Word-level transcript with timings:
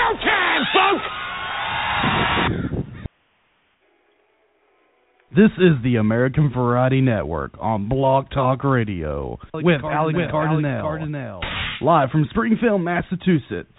Showtime, 0.00 0.64
folks! 0.72 1.04
This 5.32 5.50
is 5.58 5.82
the 5.84 5.96
American 5.96 6.50
Variety 6.52 7.00
Network 7.00 7.52
on 7.60 7.88
Blog 7.88 8.30
Talk 8.30 8.64
Radio 8.64 9.38
with 9.54 9.82
Alex 9.84 10.18
Cardinale, 10.30 10.80
Cardinale, 10.82 11.40
live 11.82 12.10
from 12.10 12.26
Springfield, 12.30 12.80
Massachusetts. 12.80 13.70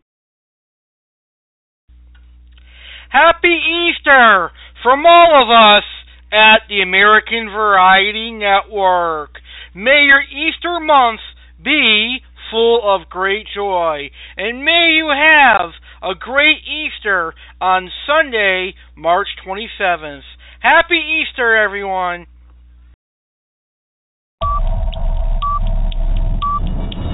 Happy 3.08 3.60
Easter 3.88 4.50
from 4.82 5.06
all 5.06 5.42
of 5.42 5.48
us 5.48 5.84
at 6.32 6.62
the 6.68 6.82
American 6.82 7.48
Variety 7.50 8.30
Network. 8.30 9.38
May 9.74 10.04
your 10.06 10.22
Easter 10.22 10.78
month 10.80 11.20
be 11.62 12.18
full 12.50 12.80
of 12.84 13.08
great 13.08 13.46
joy, 13.54 14.10
and 14.36 14.64
may 14.64 14.90
you 14.96 15.08
have 15.08 15.70
a 16.02 16.14
great 16.14 16.62
Easter 16.66 17.32
on 17.60 17.90
Sunday, 18.06 18.74
March 18.96 19.28
27th. 19.46 20.22
Happy 20.60 21.22
Easter, 21.22 21.56
everyone. 21.56 22.26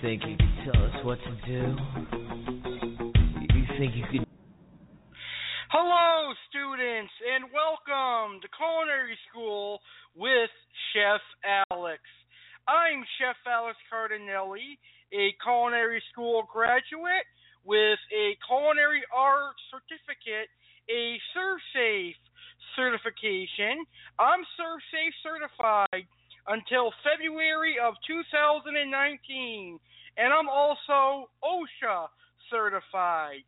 Think 0.00 0.22
you 0.28 0.36
can 0.36 0.54
tell 0.62 0.84
us 0.84 1.04
what 1.04 1.18
to 1.18 1.32
do? 1.42 1.74
You 3.50 3.64
think 3.78 3.96
you 3.96 4.04
could 4.06 4.22
Hello, 5.74 6.32
students, 6.46 7.10
and 7.26 7.50
welcome 7.50 8.38
to 8.38 8.46
Culinary 8.54 9.18
School 9.26 9.80
with 10.14 10.54
Chef 10.94 11.18
Alex. 11.42 11.98
I'm 12.68 13.02
Chef 13.18 13.34
Alex 13.42 13.74
Cardinelli, 13.90 14.78
a 15.10 15.34
culinary 15.42 16.00
school 16.12 16.46
graduate 16.46 17.26
with 17.66 17.98
a 18.14 18.38
culinary 18.46 19.02
arts 19.10 19.58
certificate, 19.66 20.46
a 20.86 21.18
ServSafe 21.34 22.14
certification. 22.78 23.82
I'm 24.22 24.46
ServSafe 24.54 25.16
certified 25.26 26.06
until 26.48 26.92
February 27.04 27.76
of 27.82 27.94
2019, 28.06 29.78
and 30.16 30.32
I'm 30.32 30.48
also 30.48 31.28
OSHA 31.44 32.08
certified. 32.50 33.44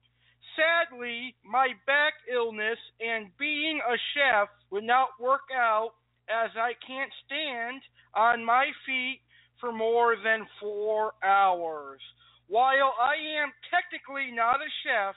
Sadly, 0.57 1.35
my 1.45 1.69
back 1.87 2.15
illness 2.33 2.79
and 3.01 3.31
being 3.39 3.81
a 3.81 3.97
chef 4.15 4.49
would 4.71 4.85
not 4.85 5.09
work 5.19 5.49
out 5.55 5.93
as 6.29 6.51
I 6.57 6.73
can't 6.87 7.11
stand 7.27 7.81
on 8.15 8.45
my 8.45 8.67
feet 8.87 9.21
for 9.61 9.73
more 9.73 10.17
than 10.23 10.47
four 10.61 11.13
hours. 11.25 12.01
While 12.49 12.95
I 13.01 13.15
am 13.41 13.53
technically 13.71 14.31
not 14.35 14.57
a 14.57 14.71
chef, 14.85 15.15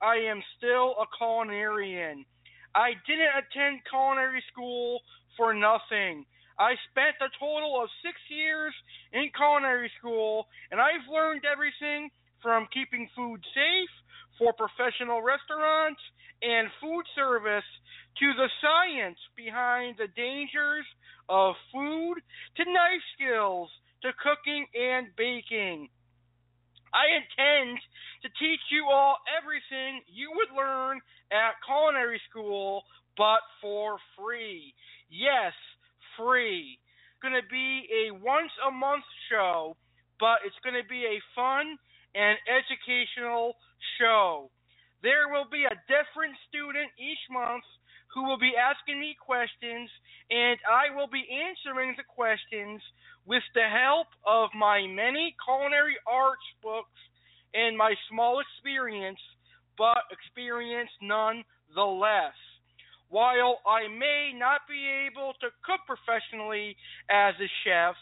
I 0.00 0.16
am 0.16 0.40
still 0.56 0.94
a 1.00 1.06
culinarian. 1.20 2.24
I 2.74 2.92
didn't 3.06 3.34
attend 3.34 3.80
culinary 3.90 4.42
school 4.52 5.00
for 5.36 5.54
nothing. 5.54 6.24
I 6.58 6.74
spent 6.90 7.14
a 7.22 7.30
total 7.38 7.80
of 7.80 7.88
six 8.02 8.18
years 8.28 8.74
in 9.12 9.30
culinary 9.36 9.90
school, 9.98 10.46
and 10.70 10.80
I've 10.80 11.06
learned 11.06 11.46
everything 11.46 12.10
from 12.42 12.66
keeping 12.74 13.08
food 13.14 13.40
safe 13.54 13.94
for 14.38 14.52
professional 14.52 15.22
restaurants 15.22 16.00
and 16.42 16.68
food 16.80 17.04
service 17.14 17.66
to 18.18 18.26
the 18.34 18.50
science 18.62 19.18
behind 19.36 19.96
the 19.98 20.10
dangers 20.14 20.86
of 21.28 21.54
food 21.72 22.18
to 22.56 22.62
knife 22.66 23.04
skills 23.14 23.70
to 24.02 24.10
cooking 24.22 24.66
and 24.74 25.08
baking. 25.16 25.88
I 26.94 27.06
intend 27.20 27.78
to 28.22 28.28
teach 28.40 28.62
you 28.70 28.86
all 28.90 29.16
everything 29.30 30.02
you 30.08 30.30
would 30.34 30.56
learn 30.56 31.00
at 31.30 31.60
culinary 31.66 32.20
school, 32.30 32.82
but 33.16 33.42
for 33.60 33.98
free. 34.16 34.72
Yes, 35.10 35.52
free. 36.18 36.76
It's 36.76 37.22
going 37.22 37.38
to 37.38 37.48
be 37.48 37.86
a 37.88 38.10
once 38.12 38.50
a 38.66 38.70
month 38.70 39.06
show, 39.30 39.78
but 40.18 40.42
it's 40.44 40.58
going 40.66 40.76
to 40.76 40.88
be 40.90 41.06
a 41.06 41.22
fun 41.34 41.78
and 42.14 42.36
educational 42.50 43.54
show. 43.98 44.50
There 45.02 45.30
will 45.30 45.46
be 45.46 45.62
a 45.62 45.80
different 45.86 46.34
student 46.50 46.90
each 46.98 47.22
month 47.30 47.64
who 48.14 48.24
will 48.26 48.38
be 48.38 48.58
asking 48.58 48.98
me 48.98 49.14
questions, 49.14 49.90
and 50.30 50.58
I 50.66 50.90
will 50.94 51.06
be 51.06 51.22
answering 51.30 51.94
the 51.96 52.08
questions 52.08 52.82
with 53.26 53.44
the 53.54 53.68
help 53.68 54.08
of 54.26 54.50
my 54.56 54.86
many 54.88 55.36
culinary 55.44 55.96
arts 56.06 56.48
books 56.62 56.98
and 57.54 57.76
my 57.76 57.94
small 58.10 58.40
experience, 58.40 59.20
but 59.76 60.08
experience 60.10 60.90
nonetheless. 61.02 62.34
While 63.08 63.60
I 63.64 63.88
may 63.88 64.36
not 64.36 64.68
be 64.68 64.84
able 65.08 65.32
to 65.40 65.48
cook 65.64 65.80
professionally 65.88 66.76
as 67.08 67.34
a 67.40 67.48
chef, 67.64 67.96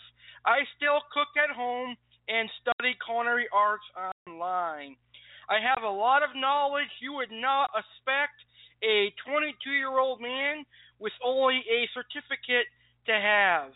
I 0.45 0.67
still 0.77 0.99
cook 1.15 1.31
at 1.39 1.55
home 1.55 1.95
and 2.27 2.51
study 2.59 2.99
culinary 3.07 3.47
arts 3.55 3.87
online. 4.27 4.99
I 5.47 5.63
have 5.63 5.87
a 5.87 5.91
lot 5.91 6.27
of 6.27 6.35
knowledge 6.35 6.91
you 6.99 7.15
would 7.15 7.31
not 7.31 7.71
expect 7.71 8.35
a 8.83 9.15
22 9.23 9.71
year 9.71 9.95
old 9.95 10.21
man 10.21 10.67
with 10.99 11.15
only 11.23 11.63
a 11.71 11.87
certificate 11.95 12.67
to 13.07 13.15
have. 13.15 13.71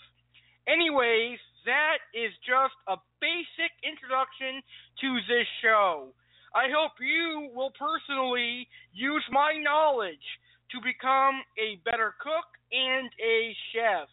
Anyways, 0.66 1.38
that 1.62 2.02
is 2.10 2.34
just 2.42 2.74
a 2.90 2.98
basic 3.22 3.70
introduction 3.86 4.58
to 4.98 5.08
this 5.30 5.46
show. 5.62 6.10
I 6.50 6.66
hope 6.74 6.98
you 6.98 7.54
will 7.54 7.70
personally 7.78 8.66
use 8.90 9.22
my 9.30 9.54
knowledge 9.62 10.26
to 10.72 10.78
become 10.80 11.42
a 11.58 11.80
better 11.84 12.14
cook 12.22 12.46
and 12.70 13.10
a 13.18 13.54
chef. 13.72 14.08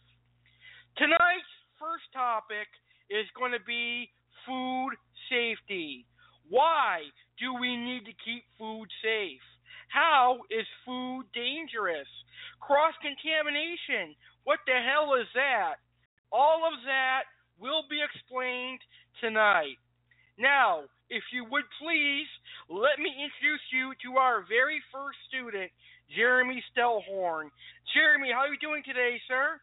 Tonight's 0.96 1.54
first 1.78 2.10
topic 2.12 2.66
is 3.10 3.26
going 3.38 3.52
to 3.52 3.62
be 3.62 4.10
food 4.46 4.98
safety. 5.30 6.06
Why 6.48 7.06
do 7.38 7.54
we 7.54 7.76
need 7.76 8.04
to 8.06 8.14
keep 8.24 8.42
food 8.58 8.88
safe? 9.02 9.44
How 9.88 10.42
is 10.50 10.66
food 10.84 11.24
dangerous? 11.32 12.08
Cross 12.60 12.94
contamination. 13.00 14.16
What 14.44 14.58
the 14.66 14.76
hell 14.80 15.14
is 15.14 15.28
that? 15.34 15.80
All 16.32 16.66
of 16.66 16.76
that 16.84 17.24
will 17.60 17.84
be 17.88 18.00
explained 18.02 18.80
tonight. 19.20 19.78
Now, 20.38 20.84
if 21.10 21.24
you 21.32 21.44
would 21.48 21.64
please, 21.80 22.28
let 22.68 23.00
me 23.00 23.08
introduce 23.08 23.64
you 23.72 23.92
to 24.04 24.18
our 24.18 24.44
very 24.48 24.80
first 24.92 25.18
student, 25.28 25.70
Jeremy 26.14 26.62
Stellhorn. 26.72 27.48
Jeremy, 27.94 28.28
how 28.32 28.44
are 28.44 28.52
you 28.52 28.60
doing 28.60 28.82
today, 28.84 29.20
sir? 29.28 29.60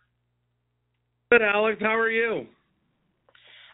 Good, 1.31 1.41
Alex. 1.41 1.81
How 1.81 1.97
are 1.97 2.09
you? 2.09 2.45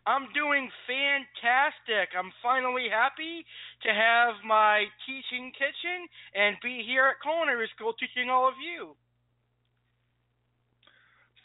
I'm 0.07 0.33
doing 0.33 0.65
fantastic. 0.89 2.09
I'm 2.18 2.33
finally 2.41 2.89
happy 2.89 3.45
to 3.85 3.89
have 3.94 4.33
my 4.41 4.89
teaching 5.06 5.53
kitchen 5.53 6.09
and 6.33 6.57
be 6.63 6.81
here 6.81 7.13
at 7.13 7.21
culinary 7.21 7.69
school 7.75 7.94
teaching 7.94 8.29
all 8.29 8.47
of 8.47 8.57
you. 8.57 8.97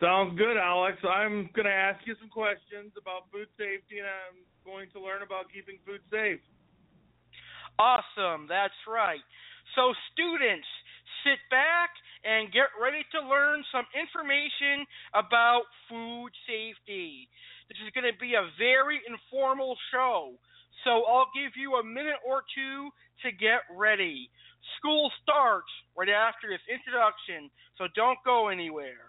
Sounds 0.00 0.36
good, 0.36 0.56
Alex. 0.56 0.98
I'm 1.04 1.48
going 1.52 1.68
to 1.68 1.72
ask 1.72 2.00
you 2.06 2.16
some 2.20 2.28
questions 2.28 2.92
about 2.96 3.28
food 3.32 3.48
safety, 3.56 4.00
and 4.00 4.08
I'm 4.08 4.40
going 4.66 4.90
to 4.92 4.98
learn 4.98 5.22
about 5.22 5.46
keeping 5.54 5.78
food 5.86 6.02
safe. 6.10 6.42
Awesome. 7.78 8.50
That's 8.50 8.76
right. 8.90 9.22
So, 9.78 9.94
students, 10.10 10.66
sit 11.22 11.38
back 11.50 11.94
and 12.26 12.50
get 12.50 12.74
ready 12.74 13.06
to 13.14 13.22
learn 13.22 13.62
some 13.70 13.86
information 13.94 14.82
about 15.14 15.70
food 15.86 16.34
safety. 16.46 17.30
This 17.70 17.78
is 17.82 17.94
going 17.94 18.06
to 18.10 18.16
be 18.18 18.34
a 18.34 18.50
very 18.58 19.02
informal 19.06 19.78
show. 19.94 20.34
so 20.84 21.02
I'll 21.06 21.30
give 21.34 21.54
you 21.58 21.78
a 21.78 21.84
minute 21.84 22.22
or 22.26 22.42
two 22.54 22.90
to 23.22 23.34
get 23.34 23.66
ready. 23.74 24.30
School 24.78 25.10
starts 25.22 25.70
right 25.98 26.10
after 26.10 26.50
this 26.50 26.62
introduction, 26.66 27.50
so 27.78 27.86
don't 27.94 28.18
go 28.24 28.48
anywhere. 28.48 29.05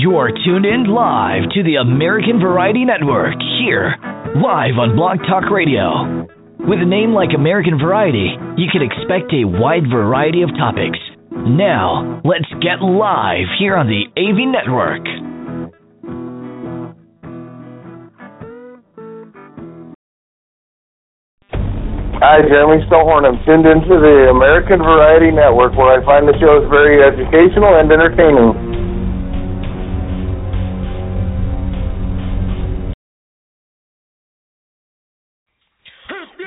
You 0.00 0.16
are 0.16 0.32
tuned 0.32 0.64
in 0.64 0.88
live 0.88 1.52
to 1.52 1.62
the 1.62 1.76
American 1.76 2.40
Variety 2.40 2.88
Network 2.88 3.36
here, 3.60 4.00
live 4.32 4.80
on 4.80 4.96
Blog 4.96 5.20
Talk 5.28 5.52
Radio. 5.52 6.24
With 6.56 6.80
a 6.80 6.88
name 6.88 7.12
like 7.12 7.36
American 7.36 7.76
Variety, 7.76 8.32
you 8.56 8.72
can 8.72 8.80
expect 8.80 9.28
a 9.36 9.44
wide 9.44 9.92
variety 9.92 10.40
of 10.40 10.56
topics. 10.56 10.96
Now, 11.28 12.16
let's 12.24 12.48
get 12.64 12.80
live 12.80 13.44
here 13.60 13.76
on 13.76 13.92
the 13.92 14.08
AV 14.16 14.48
Network. 14.48 15.04
Hi, 22.24 22.40
Jeremy 22.48 22.80
Stillhorn. 22.88 23.28
I'm 23.28 23.36
tuned 23.44 23.68
into 23.68 24.00
the 24.00 24.32
American 24.32 24.80
Variety 24.80 25.28
Network 25.28 25.76
where 25.76 26.00
I 26.00 26.04
find 26.08 26.24
the 26.24 26.32
shows 26.40 26.64
very 26.72 27.04
educational 27.04 27.76
and 27.76 27.92
entertaining. 27.92 28.79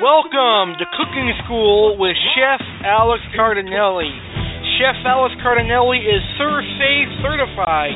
Welcome 0.03 0.75
to 0.83 0.85
Cooking 0.99 1.31
School 1.47 1.95
with 1.95 2.11
Chef 2.35 2.59
Alex 2.83 3.23
Cardinelli. 3.39 4.11
Chef 4.75 4.99
Alex 5.07 5.31
Cardinelli 5.39 6.03
is 6.03 6.19
ServSafe 6.35 7.23
certified, 7.23 7.95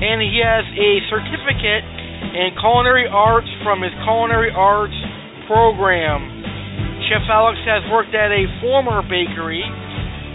and 0.00 0.24
he 0.24 0.40
has 0.40 0.64
a 0.64 0.90
certificate 1.12 1.84
in 2.40 2.56
culinary 2.56 3.04
arts 3.04 3.52
from 3.60 3.84
his 3.84 3.92
culinary 4.00 4.48
arts 4.48 4.96
program. 5.44 6.24
Chef 7.12 7.28
Alex 7.28 7.60
has 7.68 7.84
worked 7.92 8.16
at 8.16 8.32
a 8.32 8.48
former 8.64 9.04
bakery, 9.04 9.60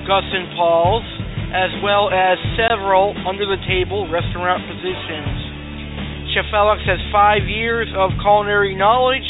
Gus 0.05 0.21
and 0.21 0.53
Paul's, 0.53 1.01
as 1.49 1.73
well 1.81 2.13
as 2.13 2.37
several 2.53 3.17
under 3.25 3.49
the 3.49 3.57
table 3.65 4.05
restaurant 4.05 4.61
positions. 4.69 6.29
Chef 6.37 6.45
Alex 6.53 6.85
has 6.85 7.01
five 7.09 7.49
years 7.49 7.89
of 7.97 8.13
culinary 8.21 8.77
knowledge 8.77 9.25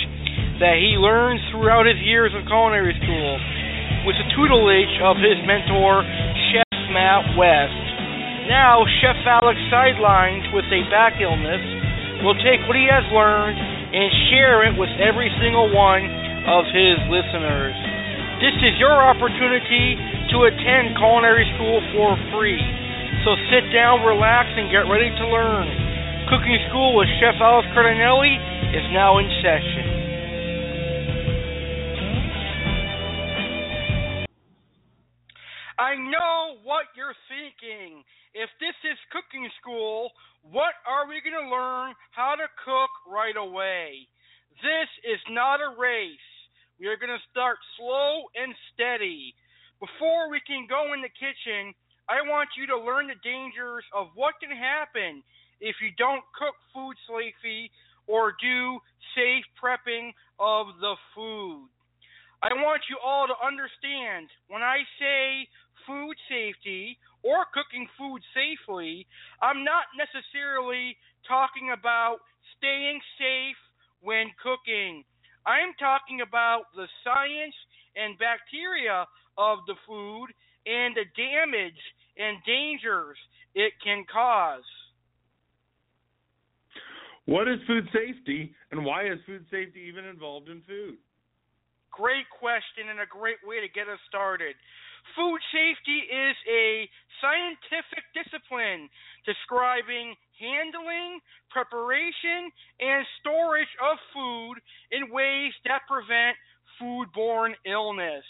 that 0.57 0.81
he 0.81 0.97
learned 0.97 1.37
throughout 1.53 1.85
his 1.85 2.01
years 2.01 2.33
of 2.33 2.41
culinary 2.49 2.97
school 2.97 3.37
with 4.09 4.17
the 4.17 4.27
tutelage 4.33 4.95
of 5.05 5.19
his 5.21 5.37
mentor, 5.45 6.01
Chef 6.49 6.79
Matt 6.89 7.37
West. 7.37 7.83
Now, 8.49 8.81
Chef 9.03 9.19
Alex, 9.27 9.59
sidelined 9.69 10.49
with 10.55 10.65
a 10.71 10.81
back 10.89 11.19
illness, 11.19 11.61
will 12.23 12.37
take 12.41 12.63
what 12.65 12.79
he 12.79 12.87
has 12.89 13.05
learned 13.13 13.59
and 13.93 14.07
share 14.31 14.65
it 14.65 14.73
with 14.79 14.89
every 14.97 15.29
single 15.37 15.69
one 15.69 16.01
of 16.47 16.63
his 16.73 16.97
listeners. 17.11 17.75
This 18.41 18.55
is 18.63 18.79
your 18.81 18.95
opportunity 18.97 19.99
to 20.33 20.37
attend 20.47 20.97
culinary 20.97 21.45
school 21.59 21.83
for 21.93 22.15
free. 22.33 22.61
So 23.27 23.35
sit 23.53 23.67
down, 23.75 24.07
relax, 24.07 24.47
and 24.55 24.71
get 24.71 24.87
ready 24.89 25.11
to 25.11 25.25
learn. 25.27 25.67
Cooking 26.31 26.59
School 26.71 26.95
with 26.95 27.11
Chef 27.19 27.35
Alex 27.43 27.67
Cardinelli 27.75 28.39
is 28.71 28.85
now 28.95 29.19
in 29.19 29.27
session. 29.43 30.06
I 35.77 35.93
know 35.93 36.57
what 36.65 36.89
you're 36.97 37.17
thinking. 37.29 38.01
If 38.33 38.49
this 38.57 38.73
is 38.81 38.97
cooking 39.13 39.45
school, 39.61 40.09
what 40.41 40.73
are 40.89 41.05
we 41.05 41.21
going 41.21 41.37
to 41.37 41.53
learn 41.53 41.93
how 42.17 42.33
to 42.33 42.49
cook 42.65 42.89
right 43.05 43.37
away? 43.37 44.09
This 44.65 44.89
is 45.05 45.21
not 45.29 45.61
a 45.61 45.77
race. 45.77 46.29
We 46.81 46.89
are 46.89 46.97
going 46.97 47.13
to 47.13 47.29
start 47.29 47.61
slow 47.77 48.25
and 48.33 48.53
steady. 48.73 49.37
Before 49.77 50.33
we 50.33 50.41
can 50.49 50.65
go 50.65 50.97
in 50.97 51.05
the 51.05 51.13
kitchen, 51.13 51.77
I 52.09 52.25
want 52.25 52.49
you 52.57 52.65
to 52.73 52.77
learn 52.81 53.05
the 53.05 53.21
dangers 53.21 53.85
of 53.93 54.09
what 54.17 54.41
can 54.41 54.49
happen 54.49 55.21
if 55.61 55.77
you 55.77 55.93
don't 55.97 56.25
cook 56.33 56.57
food 56.73 56.97
safely 57.05 57.69
or 58.09 58.33
do 58.41 58.81
safe 59.13 59.45
prepping 59.61 60.09
of 60.41 60.73
the 60.81 60.97
food. 61.13 61.69
I 62.43 62.53
want 62.53 62.83
you 62.89 62.97
all 63.03 63.25
to 63.25 63.33
understand 63.41 64.29
when 64.47 64.61
I 64.61 64.85
say 65.01 65.49
food 65.87 66.13
safety 66.29 66.97
or 67.23 67.49
cooking 67.49 67.87
food 67.97 68.21
safely, 68.35 69.07
I'm 69.41 69.63
not 69.63 69.89
necessarily 69.97 70.95
talking 71.27 71.73
about 71.73 72.21
staying 72.57 73.01
safe 73.17 73.57
when 74.01 74.29
cooking. 74.37 75.03
I'm 75.45 75.73
talking 75.79 76.21
about 76.21 76.69
the 76.75 76.85
science 77.03 77.55
and 77.95 78.19
bacteria 78.19 79.07
of 79.37 79.59
the 79.65 79.75
food 79.87 80.29
and 80.69 80.93
the 80.93 81.09
damage 81.17 81.81
and 82.17 82.37
dangers 82.45 83.17
it 83.55 83.73
can 83.83 84.05
cause. 84.11 84.67
What 87.25 87.47
is 87.47 87.59
food 87.65 87.89
safety 87.91 88.53
and 88.71 88.85
why 88.85 89.07
is 89.09 89.17
food 89.25 89.45
safety 89.49 89.81
even 89.89 90.05
involved 90.05 90.49
in 90.49 90.61
food? 90.67 90.97
Great 91.97 92.29
question 92.29 92.93
and 92.93 93.01
a 93.01 93.09
great 93.09 93.41
way 93.41 93.57
to 93.57 93.65
get 93.73 93.89
us 93.89 93.97
started. 94.05 94.53
Food 95.17 95.41
safety 95.49 96.05
is 96.05 96.37
a 96.45 96.85
scientific 97.17 98.05
discipline 98.13 98.85
describing 99.25 100.13
handling, 100.37 101.17
preparation, 101.49 102.53
and 102.77 103.01
storage 103.17 103.73
of 103.81 103.97
food 104.13 104.61
in 104.93 105.09
ways 105.09 105.57
that 105.65 105.89
prevent 105.89 106.37
foodborne 106.77 107.57
illness. 107.65 108.25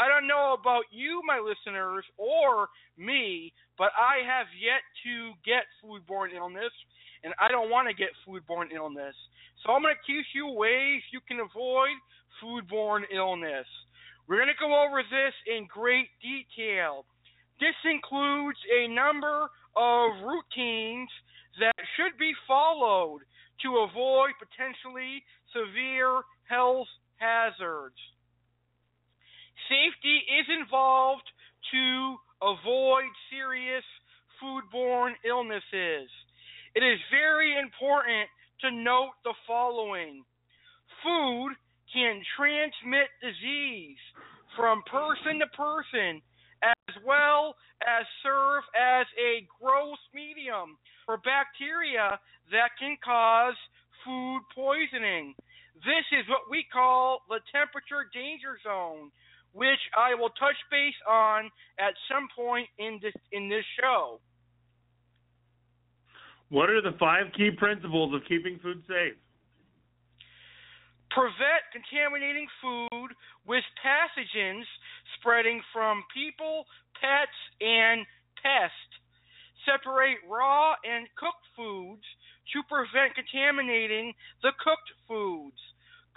I 0.00 0.08
don't 0.08 0.24
know 0.24 0.56
about 0.56 0.88
you, 0.88 1.20
my 1.28 1.44
listeners, 1.44 2.08
or 2.16 2.72
me, 2.96 3.52
but 3.76 3.92
I 4.00 4.24
have 4.24 4.48
yet 4.56 4.80
to 5.04 5.36
get 5.44 5.68
foodborne 5.84 6.32
illness, 6.32 6.72
and 7.20 7.34
I 7.36 7.52
don't 7.52 7.68
want 7.68 7.84
to 7.88 7.92
get 7.92 8.16
foodborne 8.24 8.72
illness. 8.72 9.12
So 9.60 9.76
I'm 9.76 9.84
going 9.84 9.92
to 9.92 10.06
teach 10.08 10.32
you 10.32 10.48
ways 10.56 11.04
you 11.12 11.20
can 11.28 11.44
avoid 11.44 12.00
foodborne 12.42 13.04
illness. 13.14 13.66
We're 14.28 14.36
going 14.36 14.48
to 14.48 14.60
go 14.60 14.84
over 14.86 15.02
this 15.02 15.34
in 15.46 15.66
great 15.66 16.08
detail. 16.22 17.04
This 17.58 17.76
includes 17.84 18.58
a 18.72 18.88
number 18.88 19.50
of 19.76 20.10
routines 20.22 21.10
that 21.58 21.74
should 21.96 22.16
be 22.18 22.32
followed 22.46 23.20
to 23.62 23.86
avoid 23.90 24.32
potentially 24.38 25.22
severe 25.52 26.22
health 26.48 26.88
hazards. 27.16 27.98
Safety 29.68 30.24
is 30.40 30.46
involved 30.48 31.28
to 31.70 32.16
avoid 32.42 33.10
serious 33.30 33.84
foodborne 34.40 35.12
illnesses. 35.28 36.08
it 36.74 36.82
is 36.82 36.98
very 37.10 37.58
important 37.58 38.28
to 38.60 38.70
note 38.70 39.12
the 39.24 39.34
following 39.46 40.24
food 41.02 41.52
can 41.92 42.22
transmit 42.36 43.08
disease 43.20 44.00
from 44.56 44.82
person 44.90 45.38
to 45.40 45.46
person 45.56 46.22
as 46.62 46.94
well 47.06 47.54
as 47.86 48.04
serve 48.22 48.62
as 48.76 49.06
a 49.16 49.46
gross 49.60 49.98
medium 50.12 50.76
for 51.06 51.16
bacteria 51.24 52.18
that 52.52 52.70
can 52.78 52.96
cause 53.02 53.56
food 54.04 54.42
poisoning. 54.54 55.34
This 55.80 56.04
is 56.12 56.28
what 56.28 56.50
we 56.50 56.66
call 56.70 57.22
the 57.28 57.40
temperature 57.52 58.04
danger 58.12 58.60
zone, 58.62 59.10
which 59.52 59.80
I 59.96 60.14
will 60.14 60.30
touch 60.36 60.58
base 60.70 60.98
on 61.08 61.48
at 61.78 61.94
some 62.10 62.28
point 62.36 62.68
in 62.78 63.00
this 63.00 63.16
in 63.32 63.48
this 63.48 63.64
show. 63.80 64.20
What 66.50 66.68
are 66.68 66.82
the 66.82 66.98
five 66.98 67.32
key 67.36 67.50
principles 67.50 68.12
of 68.14 68.22
keeping 68.28 68.58
food 68.58 68.82
safe? 68.86 69.16
Prevent 71.10 71.62
contaminating 71.74 72.46
food 72.62 73.10
with 73.46 73.64
pathogens 73.82 74.66
spreading 75.18 75.60
from 75.72 76.04
people, 76.14 76.64
pets, 77.00 77.34
and 77.60 78.06
pests. 78.42 78.94
Separate 79.66 80.22
raw 80.28 80.74
and 80.84 81.06
cooked 81.18 81.46
foods 81.56 82.06
to 82.54 82.62
prevent 82.70 83.14
contaminating 83.14 84.14
the 84.42 84.52
cooked 84.62 84.90
foods. 85.06 85.58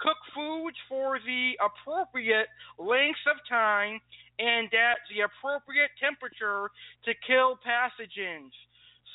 Cook 0.00 0.18
foods 0.34 0.76
for 0.88 1.18
the 1.26 1.54
appropriate 1.62 2.48
lengths 2.78 3.26
of 3.30 3.36
time 3.48 4.00
and 4.38 4.66
at 4.74 4.98
the 5.10 5.22
appropriate 5.22 5.90
temperature 6.00 6.70
to 7.04 7.12
kill 7.26 7.58
pathogens 7.62 8.54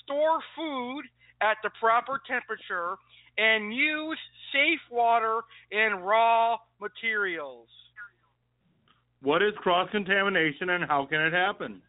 store 0.09 0.39
food 0.55 1.05
at 1.41 1.57
the 1.63 1.69
proper 1.79 2.19
temperature, 2.27 2.97
and 3.37 3.73
use 3.73 4.19
safe 4.53 4.79
water 4.91 5.41
and 5.71 6.05
raw 6.05 6.57
materials. 6.79 7.67
What 9.21 9.41
is 9.41 9.53
cross 9.57 9.89
contamination 9.91 10.69
and 10.69 10.85
how 10.85 11.05
can 11.05 11.19
it 11.21 11.33
happen? 11.33 11.81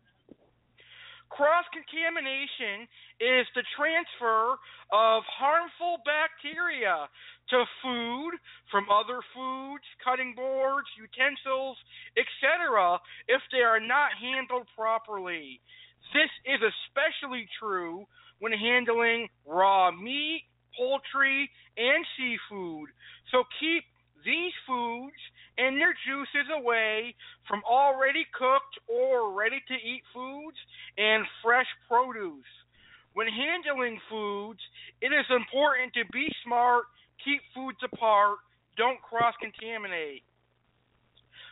Cross 1.31 1.65
contamination 1.71 2.91
is 3.23 3.47
the 3.55 3.63
transfer 3.79 4.59
of 4.91 5.23
harmful 5.31 6.03
bacteria 6.03 7.07
to 7.51 7.65
food 7.83 8.35
from 8.71 8.91
other 8.91 9.23
foods, 9.35 9.87
cutting 10.03 10.35
boards, 10.35 10.91
utensils, 10.99 11.79
etc., 12.19 12.99
if 13.29 13.41
they 13.55 13.63
are 13.63 13.79
not 13.79 14.11
handled 14.19 14.67
properly. 14.75 15.63
This 16.13 16.31
is 16.51 16.59
especially 16.59 17.47
true 17.63 18.07
when 18.41 18.53
handling 18.53 19.29
raw 19.47 19.91
meat, 19.93 20.50
poultry, 20.81 21.45
and 21.77 22.01
seafood. 22.17 22.89
So 23.29 23.45
keep 23.61 23.85
these 24.25 24.57
foods 24.65 25.21
and 25.61 25.77
their 25.77 25.93
juices 26.09 26.49
away 26.49 27.15
from 27.45 27.61
already 27.69 28.25
cooked 28.33 28.81
or 28.89 29.37
ready 29.37 29.61
to 29.69 29.77
eat 29.77 30.01
foods 30.17 30.57
and 30.97 31.29
fresh 31.45 31.69
produce. 31.85 32.49
When 33.13 33.29
handling 33.29 34.01
foods, 34.09 34.61
it 35.05 35.13
is 35.13 35.29
important 35.29 35.93
to 36.01 36.09
be 36.13 36.33
smart, 36.45 36.89
keep 37.21 37.45
foods 37.53 37.81
apart, 37.85 38.41
don't 38.81 39.03
cross 39.05 39.35
contaminate. 39.37 40.25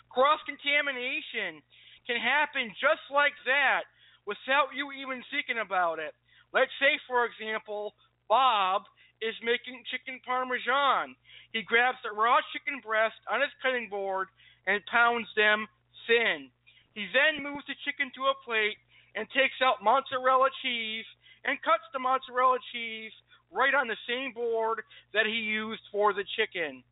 Cross 0.08 0.40
contamination 0.48 1.60
can 2.08 2.16
happen 2.16 2.72
just 2.80 3.04
like 3.12 3.36
that 3.44 3.84
without 4.24 4.72
you 4.72 4.88
even 4.96 5.20
thinking 5.28 5.60
about 5.60 5.98
it. 5.98 6.16
Let's 6.54 6.72
say, 6.80 6.96
for 7.04 7.28
example, 7.28 7.92
Bob 8.28 8.88
is 9.20 9.34
making 9.42 9.82
chicken 9.90 10.20
parmesan. 10.24 11.16
He 11.52 11.62
grabs 11.62 11.98
the 12.04 12.14
raw 12.14 12.38
chicken 12.52 12.80
breast 12.84 13.18
on 13.30 13.40
his 13.40 13.52
cutting 13.62 13.88
board 13.88 14.28
and 14.66 14.84
pounds 14.86 15.28
them 15.34 15.66
thin. 16.06 16.50
He 16.94 17.06
then 17.14 17.42
moves 17.42 17.64
the 17.66 17.78
chicken 17.86 18.10
to 18.14 18.30
a 18.30 18.36
plate 18.44 18.78
and 19.14 19.26
takes 19.30 19.58
out 19.64 19.82
mozzarella 19.82 20.50
cheese 20.62 21.06
and 21.44 21.60
cuts 21.62 21.86
the 21.92 22.02
mozzarella 22.02 22.58
cheese 22.72 23.14
right 23.50 23.72
on 23.74 23.88
the 23.88 23.98
same 24.06 24.32
board 24.32 24.82
that 25.14 25.26
he 25.26 25.40
used 25.40 25.82
for 25.90 26.12
the 26.12 26.24
chicken. 26.36 26.84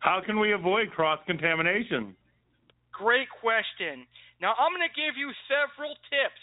How 0.00 0.22
can 0.24 0.38
we 0.38 0.52
avoid 0.52 0.90
cross 0.90 1.18
contamination? 1.26 2.14
Great 2.92 3.28
question. 3.28 4.06
Now, 4.40 4.54
I'm 4.58 4.70
going 4.70 4.86
to 4.86 4.94
give 4.94 5.18
you 5.18 5.30
several 5.50 5.94
tips 6.06 6.42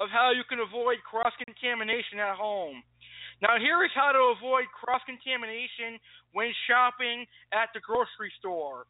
of 0.00 0.08
how 0.12 0.32
you 0.32 0.44
can 0.48 0.60
avoid 0.60 1.00
cross 1.04 1.32
contamination 1.40 2.20
at 2.20 2.36
home. 2.36 2.84
Now, 3.40 3.56
here 3.56 3.80
is 3.84 3.90
how 3.96 4.12
to 4.12 4.36
avoid 4.36 4.68
cross 4.68 5.00
contamination 5.08 5.96
when 6.36 6.52
shopping 6.68 7.24
at 7.56 7.72
the 7.72 7.80
grocery 7.80 8.28
store. 8.38 8.84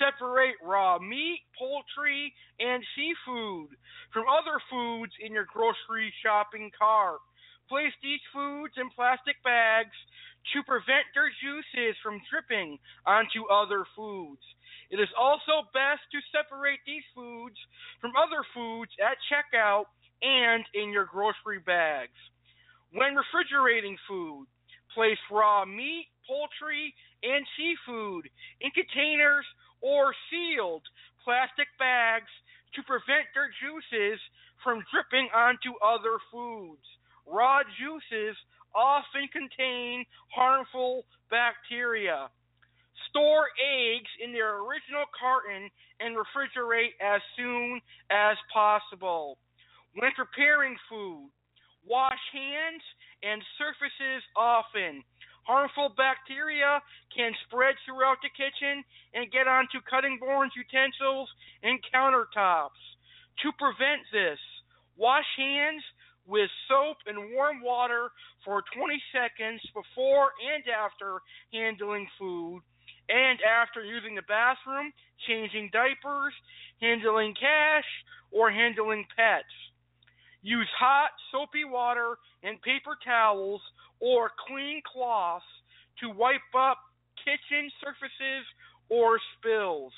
Separate 0.00 0.56
raw 0.64 0.96
meat, 0.98 1.44
poultry, 1.52 2.32
and 2.56 2.80
seafood 2.96 3.76
from 4.08 4.24
other 4.32 4.56
foods 4.72 5.12
in 5.20 5.36
your 5.36 5.44
grocery 5.44 6.08
shopping 6.24 6.72
cart. 6.72 7.20
Place 7.68 7.92
these 8.00 8.24
foods 8.32 8.72
in 8.80 8.88
plastic 8.96 9.36
bags 9.44 9.92
to 10.56 10.64
prevent 10.64 11.04
their 11.12 11.28
juices 11.44 11.92
from 12.00 12.24
dripping 12.32 12.80
onto 13.04 13.44
other 13.52 13.84
foods. 13.94 14.42
It 14.88 15.00
is 15.00 15.12
also 15.20 15.68
best 15.76 16.00
to 16.16 16.18
separate 16.32 16.80
these 16.88 17.04
foods 17.14 17.56
from 18.00 18.16
other 18.16 18.40
foods 18.56 18.92
at 19.04 19.20
checkout 19.28 19.92
and 20.24 20.64
in 20.72 20.90
your 20.96 21.04
grocery 21.04 21.60
bags. 21.60 22.16
When 22.92 23.16
refrigerating 23.16 23.96
food, 24.06 24.46
place 24.94 25.18
raw 25.30 25.64
meat, 25.64 26.08
poultry, 26.28 26.94
and 27.22 27.46
seafood 27.56 28.28
in 28.60 28.70
containers 28.72 29.46
or 29.80 30.14
sealed 30.30 30.82
plastic 31.24 31.68
bags 31.78 32.28
to 32.74 32.82
prevent 32.84 33.32
their 33.32 33.48
juices 33.60 34.20
from 34.62 34.84
dripping 34.92 35.28
onto 35.34 35.72
other 35.80 36.20
foods. 36.30 36.84
Raw 37.26 37.60
juices 37.80 38.36
often 38.74 39.28
contain 39.32 40.04
harmful 40.34 41.04
bacteria. 41.30 42.28
Store 43.08 43.48
eggs 43.60 44.10
in 44.20 44.32
their 44.32 44.60
original 44.64 45.04
carton 45.16 45.68
and 46.00 46.16
refrigerate 46.16 46.96
as 47.00 47.20
soon 47.36 47.80
as 48.10 48.36
possible. 48.52 49.38
When 49.94 50.12
preparing 50.16 50.76
food, 50.88 51.30
wash 51.86 52.20
hands 52.32 52.82
and 53.22 53.42
surfaces 53.58 54.22
often. 54.36 55.02
Harmful 55.44 55.94
bacteria 55.96 56.80
can 57.14 57.32
spread 57.46 57.74
throughout 57.84 58.18
the 58.22 58.30
kitchen 58.30 58.84
and 59.14 59.32
get 59.32 59.50
onto 59.50 59.82
cutting 59.90 60.18
boards, 60.18 60.54
utensils, 60.54 61.28
and 61.62 61.78
countertops. 61.90 62.78
To 63.42 63.50
prevent 63.58 64.06
this, 64.12 64.38
wash 64.96 65.26
hands 65.36 65.82
with 66.26 66.50
soap 66.68 66.98
and 67.06 67.34
warm 67.34 67.62
water 67.62 68.10
for 68.44 68.62
20 68.76 69.02
seconds 69.10 69.60
before 69.74 70.30
and 70.38 70.62
after 70.70 71.18
handling 71.52 72.06
food 72.18 72.62
and 73.08 73.38
after 73.42 73.84
using 73.84 74.14
the 74.14 74.22
bathroom, 74.30 74.92
changing 75.26 75.70
diapers, 75.72 76.34
handling 76.80 77.34
cash, 77.34 77.88
or 78.30 78.50
handling 78.50 79.04
pets. 79.16 79.50
Use 80.42 80.68
hot, 80.78 81.10
soapy 81.30 81.64
water 81.64 82.18
and 82.42 82.60
paper 82.62 82.98
towels 83.04 83.62
or 84.00 84.30
clean 84.46 84.82
cloths 84.84 85.44
to 86.00 86.10
wipe 86.10 86.42
up 86.58 86.78
kitchen 87.22 87.70
surfaces 87.78 88.44
or 88.88 89.20
spills. 89.38 89.92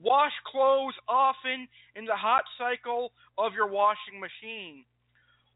Wash 0.00 0.32
clothes 0.50 0.94
often 1.08 1.68
in 1.94 2.06
the 2.06 2.16
hot 2.16 2.44
cycle 2.56 3.12
of 3.36 3.52
your 3.52 3.68
washing 3.68 4.18
machine. 4.18 4.84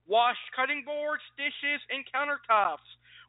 Wash 0.06 0.36
cutting 0.54 0.84
boards, 0.84 1.22
dishes, 1.36 1.80
and 1.90 2.04
countertops 2.12 2.84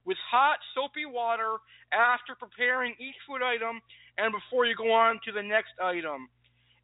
with 0.06 0.18
hot, 0.30 0.60
soapy 0.76 1.06
water 1.06 1.58
after 1.92 2.36
preparing 2.36 2.94
each 3.00 3.16
food 3.26 3.42
item 3.42 3.80
and 4.18 4.32
before 4.32 4.66
you 4.66 4.76
go 4.76 4.92
on 4.92 5.20
to 5.26 5.32
the 5.32 5.42
next 5.42 5.74
item. 5.82 6.28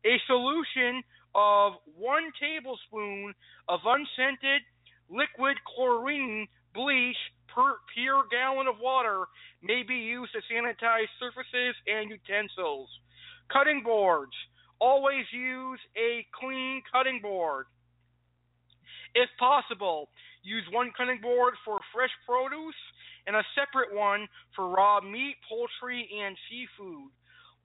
A 0.06 0.20
solution 0.28 1.04
of 1.36 1.74
one 1.98 2.32
tablespoon 2.40 3.34
of 3.68 3.80
unscented 3.86 4.62
liquid 5.10 5.58
chlorine 5.76 6.48
bleach 6.74 7.18
per 7.54 7.78
pure 7.94 8.24
gallon 8.32 8.68
of 8.68 8.82
water 8.82 9.26
may 9.62 9.84
be 9.88 9.96
used 9.96 10.34
to 10.34 10.42
sanitize 10.52 11.10
surfaces 11.20 11.76
and 11.88 12.10
utensils. 12.10 12.90
Cutting 13.52 13.82
boards. 13.84 14.34
Always 14.82 15.26
use 15.32 15.80
a 15.96 16.26
clean 16.40 16.82
cutting 16.92 17.20
board. 17.22 17.66
If 19.16 19.30
possible, 19.40 20.10
use 20.42 20.66
one 20.72 20.92
cutting 20.98 21.22
board 21.22 21.54
for 21.64 21.80
fresh 21.94 22.12
produce 22.28 22.82
and 23.28 23.36
a 23.36 23.44
separate 23.56 23.96
one 23.96 24.28
for 24.56 24.70
raw 24.70 25.00
meat, 25.00 25.38
poultry, 25.48 26.10
and 26.20 26.36
seafood. 26.50 27.12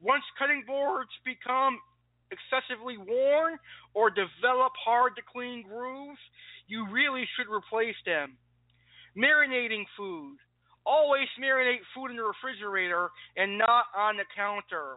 Once 0.01 0.23
cutting 0.39 0.63
boards 0.67 1.11
become 1.25 1.81
excessively 2.31 2.97
worn 2.97 3.59
or 3.95 4.11
develop 4.11 4.73
hard 4.85 5.17
to 5.17 5.23
clean 5.23 5.63
grooves, 5.63 6.19
you 6.67 6.87
really 6.91 7.25
should 7.37 7.53
replace 7.53 7.97
them. 8.05 8.37
Marinating 9.17 9.85
food. 9.97 10.37
Always 10.87 11.29
marinate 11.41 11.85
food 11.95 12.11
in 12.11 12.17
the 12.17 12.23
refrigerator 12.23 13.11
and 13.37 13.59
not 13.59 13.87
on 13.97 14.17
the 14.17 14.25
counter. 14.35 14.97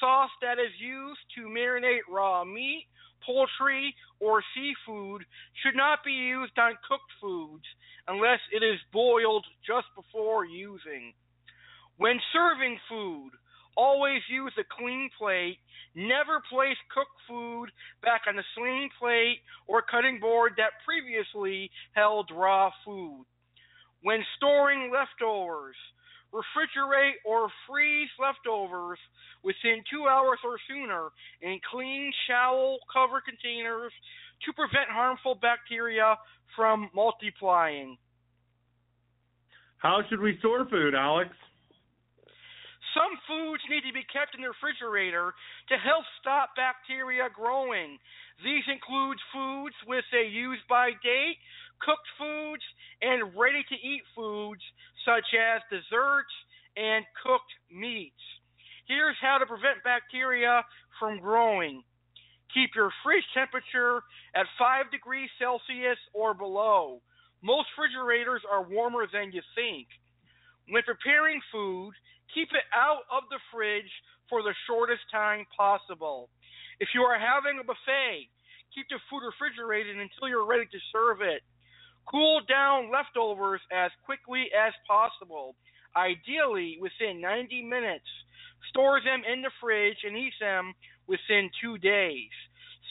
Sauce 0.00 0.32
that 0.42 0.58
is 0.58 0.72
used 0.80 1.20
to 1.36 1.48
marinate 1.48 2.04
raw 2.10 2.44
meat, 2.44 2.86
poultry, 3.24 3.94
or 4.20 4.42
seafood 4.54 5.24
should 5.62 5.76
not 5.76 6.04
be 6.04 6.12
used 6.12 6.58
on 6.58 6.72
cooked 6.88 7.12
foods 7.20 7.64
unless 8.08 8.40
it 8.52 8.64
is 8.64 8.80
boiled 8.92 9.46
just 9.66 9.86
before 9.94 10.44
using. 10.44 11.14
When 11.98 12.18
serving 12.32 12.78
food, 12.88 13.30
always 13.76 14.20
use 14.30 14.52
a 14.58 14.64
clean 14.78 15.10
plate. 15.18 15.58
Never 15.94 16.42
place 16.50 16.76
cooked 16.94 17.20
food 17.28 17.66
back 18.02 18.22
on 18.28 18.36
the 18.36 18.44
same 18.56 18.88
plate 18.98 19.40
or 19.66 19.82
cutting 19.82 20.18
board 20.20 20.52
that 20.56 20.80
previously 20.84 21.70
held 21.92 22.30
raw 22.34 22.70
food. 22.84 23.24
When 24.02 24.20
storing 24.36 24.90
leftovers, 24.92 25.76
refrigerate 26.32 27.20
or 27.24 27.48
freeze 27.68 28.08
leftovers 28.18 28.98
within 29.44 29.84
two 29.90 30.08
hours 30.08 30.38
or 30.44 30.56
sooner 30.66 31.10
in 31.42 31.60
clean, 31.70 32.10
shallow 32.26 32.78
covered 32.92 33.24
containers 33.24 33.92
to 34.46 34.52
prevent 34.54 34.88
harmful 34.90 35.36
bacteria 35.36 36.16
from 36.56 36.90
multiplying. 36.94 37.96
How 39.76 40.00
should 40.08 40.20
we 40.20 40.38
store 40.38 40.66
food, 40.70 40.94
Alex? 40.94 41.30
Some 42.92 43.16
foods 43.24 43.64
need 43.72 43.88
to 43.88 43.92
be 43.96 44.04
kept 44.12 44.36
in 44.36 44.44
the 44.44 44.52
refrigerator 44.52 45.32
to 45.68 45.76
help 45.80 46.04
stop 46.20 46.52
bacteria 46.56 47.32
growing. 47.32 47.96
These 48.44 48.68
include 48.68 49.16
foods 49.32 49.76
with 49.88 50.04
a 50.12 50.28
use 50.28 50.60
by 50.68 50.92
date, 51.00 51.40
cooked 51.80 52.08
foods, 52.20 52.64
and 53.00 53.32
ready 53.32 53.64
to 53.64 53.76
eat 53.80 54.04
foods 54.14 54.60
such 55.08 55.24
as 55.32 55.64
desserts 55.72 56.34
and 56.76 57.04
cooked 57.24 57.52
meats. 57.72 58.20
Here's 58.86 59.16
how 59.20 59.38
to 59.38 59.46
prevent 59.46 59.84
bacteria 59.84 60.64
from 61.00 61.20
growing. 61.20 61.82
Keep 62.52 62.76
your 62.76 62.92
fridge 63.02 63.24
temperature 63.32 64.04
at 64.36 64.44
5 64.58 64.90
degrees 64.92 65.30
Celsius 65.40 65.98
or 66.12 66.34
below. 66.34 67.00
Most 67.40 67.68
refrigerators 67.72 68.42
are 68.50 68.62
warmer 68.62 69.06
than 69.10 69.32
you 69.32 69.40
think. 69.56 69.88
When 70.68 70.82
preparing 70.84 71.40
food, 71.50 71.92
keep 72.34 72.48
it 72.52 72.66
out 72.74 73.04
of 73.12 73.24
the 73.30 73.38
fridge 73.52 73.90
for 74.28 74.42
the 74.42 74.54
shortest 74.66 75.04
time 75.12 75.46
possible. 75.56 76.28
If 76.80 76.88
you 76.94 77.02
are 77.02 77.18
having 77.18 77.60
a 77.60 77.64
buffet, 77.64 78.28
keep 78.74 78.88
the 78.88 78.98
food 79.08 79.22
refrigerated 79.24 79.96
until 80.00 80.28
you're 80.28 80.48
ready 80.48 80.66
to 80.66 80.80
serve 80.90 81.20
it. 81.20 81.44
Cool 82.08 82.40
down 82.48 82.90
leftovers 82.90 83.60
as 83.70 83.90
quickly 84.04 84.50
as 84.50 84.72
possible, 84.88 85.54
ideally 85.94 86.78
within 86.80 87.20
90 87.20 87.62
minutes. 87.62 88.08
Store 88.70 89.00
them 89.00 89.22
in 89.30 89.42
the 89.42 89.52
fridge 89.60 90.00
and 90.02 90.16
eat 90.16 90.34
them 90.40 90.74
within 91.06 91.50
two 91.62 91.78
days. 91.78 92.32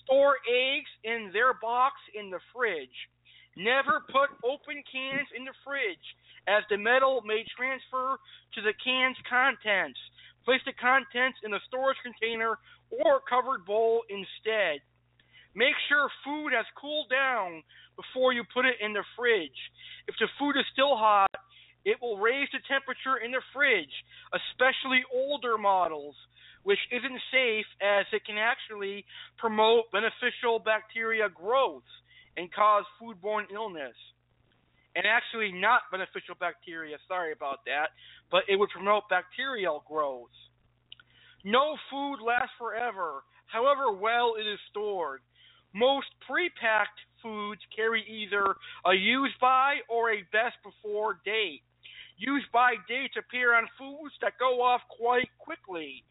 Store 0.05 0.37
eggs 0.47 0.91
in 1.03 1.31
their 1.33 1.53
box 1.59 1.95
in 2.15 2.29
the 2.29 2.39
fridge. 2.53 2.95
Never 3.57 4.05
put 4.07 4.31
open 4.45 4.79
cans 4.87 5.27
in 5.35 5.43
the 5.43 5.57
fridge 5.65 6.07
as 6.47 6.63
the 6.69 6.77
metal 6.77 7.21
may 7.25 7.45
transfer 7.55 8.17
to 8.55 8.61
the 8.61 8.73
can's 8.83 9.17
contents. 9.29 9.99
Place 10.45 10.61
the 10.65 10.73
contents 10.73 11.37
in 11.43 11.53
a 11.53 11.61
storage 11.67 12.01
container 12.01 12.57
or 12.89 13.21
covered 13.29 13.65
bowl 13.65 14.03
instead. 14.09 14.81
Make 15.53 15.75
sure 15.89 16.09
food 16.25 16.53
has 16.55 16.65
cooled 16.79 17.09
down 17.11 17.61
before 17.95 18.33
you 18.33 18.43
put 18.53 18.65
it 18.65 18.81
in 18.81 18.93
the 18.93 19.03
fridge. 19.15 19.57
If 20.07 20.15
the 20.17 20.27
food 20.39 20.57
is 20.57 20.65
still 20.73 20.95
hot, 20.97 21.29
it 21.85 21.97
will 22.01 22.17
raise 22.17 22.47
the 22.53 22.59
temperature 22.69 23.21
in 23.23 23.31
the 23.31 23.41
fridge, 23.53 23.93
especially 24.33 25.03
older 25.13 25.57
models, 25.57 26.15
which 26.63 26.79
isn't 26.91 27.21
safe 27.31 27.65
as 27.81 28.05
it 28.13 28.25
can 28.25 28.37
actually 28.37 29.05
promote 29.37 29.91
beneficial 29.91 30.59
bacteria 30.59 31.27
growth 31.29 31.85
and 32.37 32.51
cause 32.53 32.85
foodborne 33.01 33.51
illness 33.53 33.97
and 34.95 35.05
actually 35.05 35.51
not 35.51 35.87
beneficial 35.91 36.35
bacteria. 36.39 36.97
Sorry 37.07 37.31
about 37.31 37.63
that, 37.65 37.91
but 38.29 38.43
it 38.47 38.57
would 38.57 38.69
promote 38.69 39.03
bacterial 39.09 39.83
growth. 39.87 40.35
No 41.43 41.75
food 41.89 42.19
lasts 42.21 42.53
forever, 42.57 43.23
however 43.47 43.91
well 43.91 44.35
it 44.37 44.45
is 44.45 44.59
stored. 44.69 45.21
Most 45.73 46.07
pre-packed 46.27 46.99
foods 47.23 47.61
carry 47.75 48.03
either 48.03 48.43
a 48.85 48.93
use 48.93 49.33
by 49.39 49.77
or 49.89 50.11
a 50.11 50.23
best 50.31 50.57
before 50.63 51.19
date. 51.23 51.63
Use 52.17 52.43
by 52.53 52.75
dates 52.87 53.15
appear 53.17 53.55
on 53.55 53.67
foods 53.79 54.13
that 54.21 54.37
go 54.37 54.61
off 54.61 54.81
quite 54.89 55.29
quickly. 55.39 56.03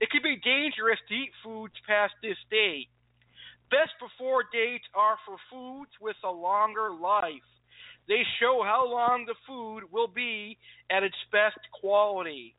It 0.00 0.10
can 0.10 0.20
be 0.22 0.36
dangerous 0.44 0.98
to 1.08 1.14
eat 1.14 1.30
foods 1.42 1.74
past 1.86 2.12
this 2.20 2.36
date. 2.50 2.88
Best 3.70 3.94
before 4.02 4.44
dates 4.52 4.84
are 4.94 5.16
for 5.24 5.36
foods 5.48 5.90
with 6.00 6.16
a 6.24 6.30
longer 6.30 6.90
life. 6.92 7.48
They 8.08 8.22
show 8.40 8.62
how 8.64 8.86
long 8.86 9.24
the 9.24 9.34
food 9.46 9.84
will 9.90 10.08
be 10.08 10.58
at 10.90 11.02
its 11.02 11.16
best 11.32 11.58
quality. 11.72 12.54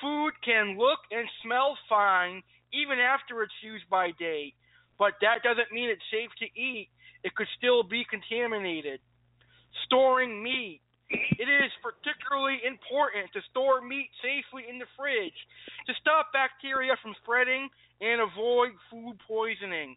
Food 0.00 0.32
can 0.44 0.76
look 0.76 1.00
and 1.10 1.26
smell 1.42 1.78
fine 1.88 2.42
even 2.72 2.98
after 2.98 3.42
its 3.42 3.54
use 3.62 3.80
by 3.90 4.10
date, 4.18 4.54
but 4.98 5.14
that 5.22 5.42
doesn't 5.42 5.72
mean 5.72 5.88
it's 5.88 6.04
safe 6.12 6.30
to 6.40 6.60
eat. 6.60 6.88
It 7.24 7.34
could 7.34 7.48
still 7.56 7.82
be 7.82 8.04
contaminated. 8.08 9.00
Storing 9.86 10.42
meat. 10.42 10.80
It 11.08 11.48
is 11.48 11.70
particularly 11.80 12.58
important 12.66 13.32
to 13.32 13.40
store 13.50 13.80
meat 13.80 14.10
safely 14.20 14.66
in 14.68 14.78
the 14.78 14.90
fridge 14.98 15.38
to 15.86 15.94
stop 16.00 16.32
bacteria 16.32 16.98
from 17.00 17.14
spreading 17.22 17.68
and 18.00 18.20
avoid 18.20 18.74
food 18.90 19.16
poisoning. 19.26 19.96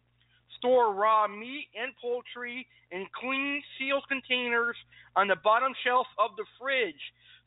Store 0.60 0.92
raw 0.92 1.26
meat 1.26 1.68
and 1.72 1.92
poultry 2.00 2.66
in 2.92 3.06
clean, 3.18 3.62
sealed 3.78 4.04
containers 4.08 4.76
on 5.16 5.26
the 5.26 5.36
bottom 5.42 5.72
shelf 5.84 6.06
of 6.18 6.36
the 6.36 6.44
fridge 6.60 7.00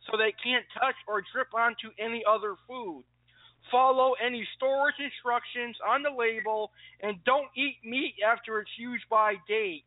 so 0.09 0.17
they 0.17 0.33
can't 0.43 0.65
touch 0.73 0.97
or 1.07 1.21
drip 1.31 1.53
onto 1.53 1.93
any 2.01 2.23
other 2.25 2.55
food. 2.67 3.05
Follow 3.71 4.13
any 4.17 4.45
storage 4.57 4.97
instructions 4.97 5.77
on 5.85 6.01
the 6.01 6.09
label 6.09 6.71
and 7.01 7.23
don't 7.23 7.53
eat 7.55 7.77
meat 7.85 8.15
after 8.25 8.59
its 8.59 8.71
use 8.77 9.01
by 9.09 9.35
date. 9.47 9.85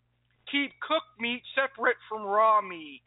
Keep 0.51 0.71
cooked 0.81 1.19
meat 1.19 1.43
separate 1.55 1.99
from 2.09 2.23
raw 2.23 2.63
meat. 2.63 3.03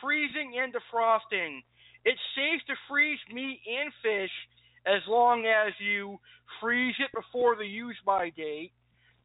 Freezing 0.00 0.54
and 0.62 0.72
defrosting. 0.72 1.58
It's 2.04 2.22
safe 2.38 2.62
to 2.68 2.74
freeze 2.88 3.18
meat 3.34 3.60
and 3.66 3.92
fish 4.00 4.32
as 4.86 5.02
long 5.08 5.44
as 5.44 5.72
you 5.80 6.20
freeze 6.60 6.94
it 7.00 7.10
before 7.12 7.56
the 7.56 7.66
use 7.66 7.98
by 8.06 8.30
date 8.30 8.70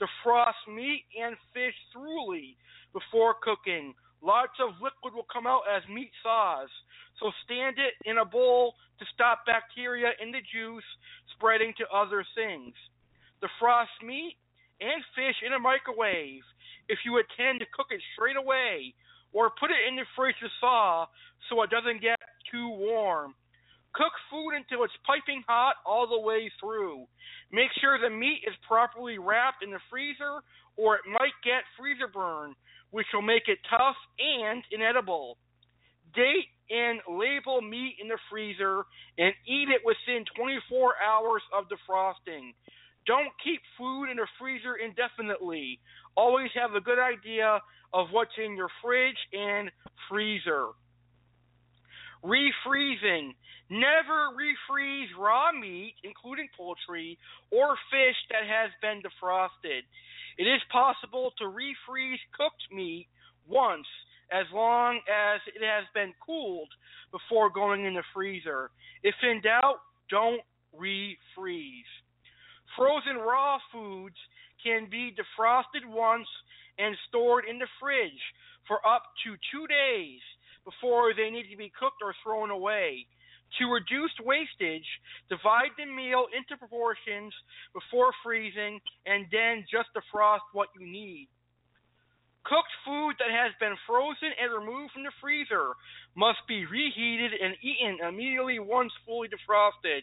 defrost 0.01 0.65
meat 0.65 1.05
and 1.13 1.37
fish 1.53 1.77
thoroughly 1.93 2.57
before 2.91 3.35
cooking. 3.41 3.93
Lots 4.21 4.57
of 4.57 4.81
liquid 4.81 5.13
will 5.13 5.29
come 5.31 5.45
out 5.45 5.63
as 5.69 5.81
meat 5.89 6.11
thaws, 6.25 6.69
so 7.21 7.29
stand 7.45 7.77
it 7.77 7.93
in 8.09 8.17
a 8.17 8.25
bowl 8.25 8.73
to 8.97 9.05
stop 9.13 9.45
bacteria 9.45 10.09
in 10.21 10.31
the 10.31 10.41
juice 10.53 10.85
spreading 11.37 11.73
to 11.77 11.85
other 11.93 12.25
things. 12.33 12.73
Defrost 13.41 13.93
meat 14.05 14.37
and 14.81 15.01
fish 15.13 15.37
in 15.45 15.53
a 15.53 15.59
microwave 15.59 16.45
if 16.89 16.99
you 17.05 17.21
intend 17.21 17.61
to 17.61 17.69
cook 17.73 17.87
it 17.89 18.01
straight 18.13 18.37
away, 18.37 18.93
or 19.33 19.53
put 19.59 19.71
it 19.71 19.81
in 19.87 19.95
the 19.95 20.05
fridge 20.15 20.35
to 20.41 20.49
thaw 20.59 21.07
so 21.49 21.61
it 21.63 21.69
doesn't 21.69 22.01
get 22.01 22.19
too 22.51 22.69
warm. 22.69 23.33
Cook 23.93 24.13
food 24.29 24.55
until 24.55 24.83
it's 24.83 24.95
piping 25.05 25.43
hot 25.47 25.75
all 25.85 26.07
the 26.07 26.19
way 26.19 26.49
through. 26.59 27.05
Make 27.51 27.71
sure 27.79 27.99
the 27.99 28.09
meat 28.09 28.41
is 28.47 28.55
properly 28.67 29.17
wrapped 29.17 29.63
in 29.63 29.71
the 29.71 29.83
freezer 29.89 30.39
or 30.77 30.95
it 30.95 31.01
might 31.07 31.35
get 31.43 31.67
freezer 31.77 32.07
burn, 32.07 32.55
which 32.91 33.07
will 33.13 33.21
make 33.21 33.47
it 33.47 33.59
tough 33.69 33.99
and 34.19 34.63
inedible. 34.71 35.37
Date 36.15 36.47
and 36.69 36.99
label 37.07 37.61
meat 37.61 37.97
in 38.01 38.07
the 38.07 38.17
freezer 38.31 38.83
and 39.17 39.33
eat 39.45 39.67
it 39.67 39.83
within 39.83 40.23
24 40.35 40.95
hours 41.03 41.43
of 41.51 41.65
defrosting. 41.67 42.55
Don't 43.05 43.31
keep 43.43 43.59
food 43.77 44.09
in 44.09 44.17
the 44.17 44.27
freezer 44.39 44.75
indefinitely. 44.75 45.79
Always 46.15 46.49
have 46.55 46.75
a 46.75 46.81
good 46.81 46.99
idea 46.99 47.59
of 47.93 48.07
what's 48.11 48.31
in 48.37 48.55
your 48.55 48.69
fridge 48.81 49.19
and 49.33 49.69
freezer. 50.09 50.67
Refreezing. 52.23 53.33
Never 53.69 54.35
refreeze 54.35 55.07
raw 55.17 55.51
meat, 55.51 55.95
including 56.03 56.49
poultry, 56.57 57.17
or 57.51 57.75
fish 57.89 58.17
that 58.29 58.45
has 58.45 58.69
been 58.81 59.01
defrosted. 59.01 59.81
It 60.37 60.43
is 60.43 60.61
possible 60.71 61.31
to 61.37 61.45
refreeze 61.45 62.19
cooked 62.35 62.63
meat 62.71 63.07
once, 63.47 63.87
as 64.31 64.45
long 64.53 64.99
as 65.09 65.41
it 65.47 65.63
has 65.65 65.85
been 65.93 66.13
cooled 66.25 66.69
before 67.11 67.49
going 67.49 67.85
in 67.85 67.93
the 67.93 68.03
freezer. 68.13 68.71
If 69.03 69.15
in 69.23 69.41
doubt, 69.41 69.79
don't 70.09 70.41
refreeze. 70.75 71.91
Frozen 72.77 73.17
raw 73.17 73.57
foods 73.71 74.15
can 74.63 74.87
be 74.89 75.15
defrosted 75.15 75.85
once 75.85 76.27
and 76.77 76.95
stored 77.09 77.45
in 77.49 77.59
the 77.59 77.67
fridge 77.79 78.21
for 78.67 78.85
up 78.87 79.03
to 79.25 79.35
two 79.51 79.67
days 79.67 80.21
before 80.63 81.13
they 81.13 81.29
need 81.29 81.49
to 81.49 81.57
be 81.57 81.71
cooked 81.77 82.01
or 82.01 82.13
thrown 82.23 82.51
away. 82.51 83.05
To 83.59 83.67
reduce 83.67 84.15
wastage, 84.23 84.87
divide 85.27 85.75
the 85.75 85.85
meal 85.85 86.27
into 86.31 86.55
proportions 86.55 87.33
before 87.73 88.15
freezing 88.23 88.79
and 89.05 89.27
then 89.31 89.65
just 89.67 89.91
defrost 89.91 90.47
what 90.53 90.69
you 90.79 90.87
need. 90.87 91.27
Cooked 92.43 92.73
food 92.87 93.13
that 93.19 93.29
has 93.29 93.51
been 93.59 93.75
frozen 93.85 94.33
and 94.39 94.49
removed 94.49 94.93
from 94.93 95.03
the 95.03 95.13
freezer 95.21 95.77
must 96.15 96.39
be 96.47 96.65
reheated 96.65 97.37
and 97.37 97.53
eaten 97.61 98.01
immediately 98.07 98.57
once 98.57 98.91
fully 99.05 99.27
defrosted. 99.27 100.01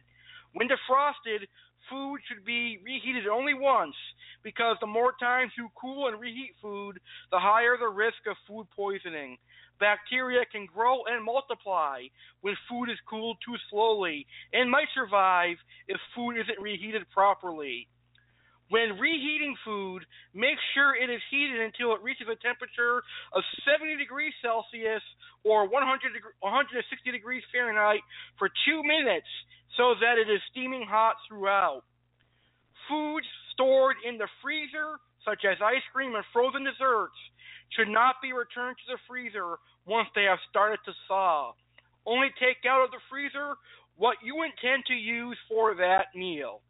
When 0.55 0.69
defrosted, 0.69 1.47
food 1.91 2.21
should 2.29 2.45
be 2.45 2.79
reheated 2.85 3.27
only 3.27 3.55
once 3.55 3.95
because 4.43 4.77
the 4.81 4.87
more 4.87 5.13
times 5.21 5.53
you 5.57 5.69
cool 5.81 6.09
and 6.09 6.21
reheat 6.21 6.55
food, 6.61 7.01
the 7.31 7.39
higher 7.39 7.77
the 7.79 7.89
risk 7.89 8.19
of 8.29 8.37
food 8.47 8.67
poisoning. 8.75 9.39
Bacteria 9.81 10.45
can 10.51 10.67
grow 10.67 11.05
and 11.05 11.25
multiply 11.25 12.03
when 12.41 12.57
food 12.69 12.91
is 12.91 12.99
cooled 13.09 13.39
too 13.45 13.55
slowly 13.71 14.27
and 14.53 14.71
might 14.71 14.89
survive 14.95 15.57
if 15.87 15.99
food 16.15 16.33
isn't 16.33 16.61
reheated 16.61 17.09
properly. 17.11 17.87
When 18.69 19.01
reheating 19.01 19.57
food, 19.65 20.05
make 20.35 20.61
sure 20.75 20.93
it 20.93 21.09
is 21.09 21.25
heated 21.31 21.61
until 21.61 21.97
it 21.97 22.05
reaches 22.05 22.29
a 22.29 22.37
temperature 22.45 23.01
of 23.33 23.41
70 23.65 23.97
degrees 23.97 24.37
Celsius 24.45 25.03
or 25.45 25.65
100 25.65 26.13
160 26.41 27.11
degrees 27.11 27.43
Fahrenheit 27.49 28.05
for 28.37 28.53
two 28.69 28.85
minutes 28.85 29.29
so 29.77 29.97
that 30.05 30.21
it 30.21 30.29
is 30.29 30.41
steaming 30.53 30.85
hot 30.85 31.17
throughout. 31.27 31.83
Foods 32.89 33.27
stored 33.53 33.97
in 34.05 34.19
the 34.19 34.29
freezer, 34.43 35.01
such 35.25 35.49
as 35.49 35.57
ice 35.65 35.85
cream 35.93 36.15
and 36.15 36.25
frozen 36.33 36.65
desserts, 36.65 37.17
should 37.73 37.89
not 37.89 38.21
be 38.21 38.33
returned 38.33 38.77
to 38.85 38.93
the 38.93 39.01
freezer 39.09 39.57
once 39.87 40.09
they 40.15 40.25
have 40.25 40.41
started 40.49 40.79
to 40.85 40.93
thaw. 41.09 41.53
Only 42.05 42.29
take 42.41 42.65
out 42.69 42.85
of 42.85 42.91
the 42.91 43.01
freezer 43.09 43.57
what 43.97 44.17
you 44.23 44.45
intend 44.45 44.85
to 44.87 44.95
use 44.95 45.37
for 45.49 45.75
that 45.75 46.13
meal. 46.15 46.61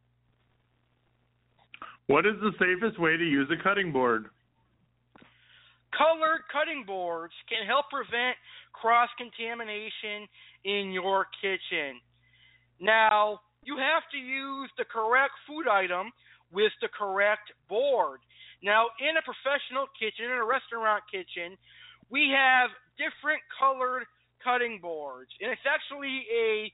What 2.09 2.25
is 2.25 2.41
the 2.41 2.57
safest 2.57 2.99
way 2.99 3.19
to 3.19 3.25
use 3.25 3.49
a 3.53 3.63
cutting 3.63 3.93
board? 3.93 4.33
Colored 5.93 6.41
cutting 6.49 6.85
boards 6.87 7.35
can 7.53 7.69
help 7.69 7.93
prevent 7.93 8.33
cross 8.73 9.13
contamination 9.21 10.25
in 10.65 10.91
your 10.91 11.29
kitchen. 11.45 12.01
Now, 12.81 13.41
you 13.63 13.77
have 13.77 14.09
to 14.13 14.17
use 14.17 14.71
the 14.81 14.89
correct 14.89 15.37
food 15.47 15.69
item 15.69 16.09
with 16.51 16.73
the 16.81 16.89
correct 16.89 17.53
board. 17.69 18.21
Now, 18.65 18.89
in 19.05 19.21
a 19.21 19.23
professional 19.23 19.85
kitchen, 20.01 20.33
in 20.33 20.41
a 20.41 20.49
restaurant 20.49 21.05
kitchen, 21.13 21.61
we 22.09 22.33
have 22.33 22.73
different 22.97 23.45
colored 23.53 24.09
cutting 24.41 24.81
boards, 24.81 25.29
and 25.45 25.53
it's 25.53 25.69
actually 25.69 26.25
a 26.33 26.73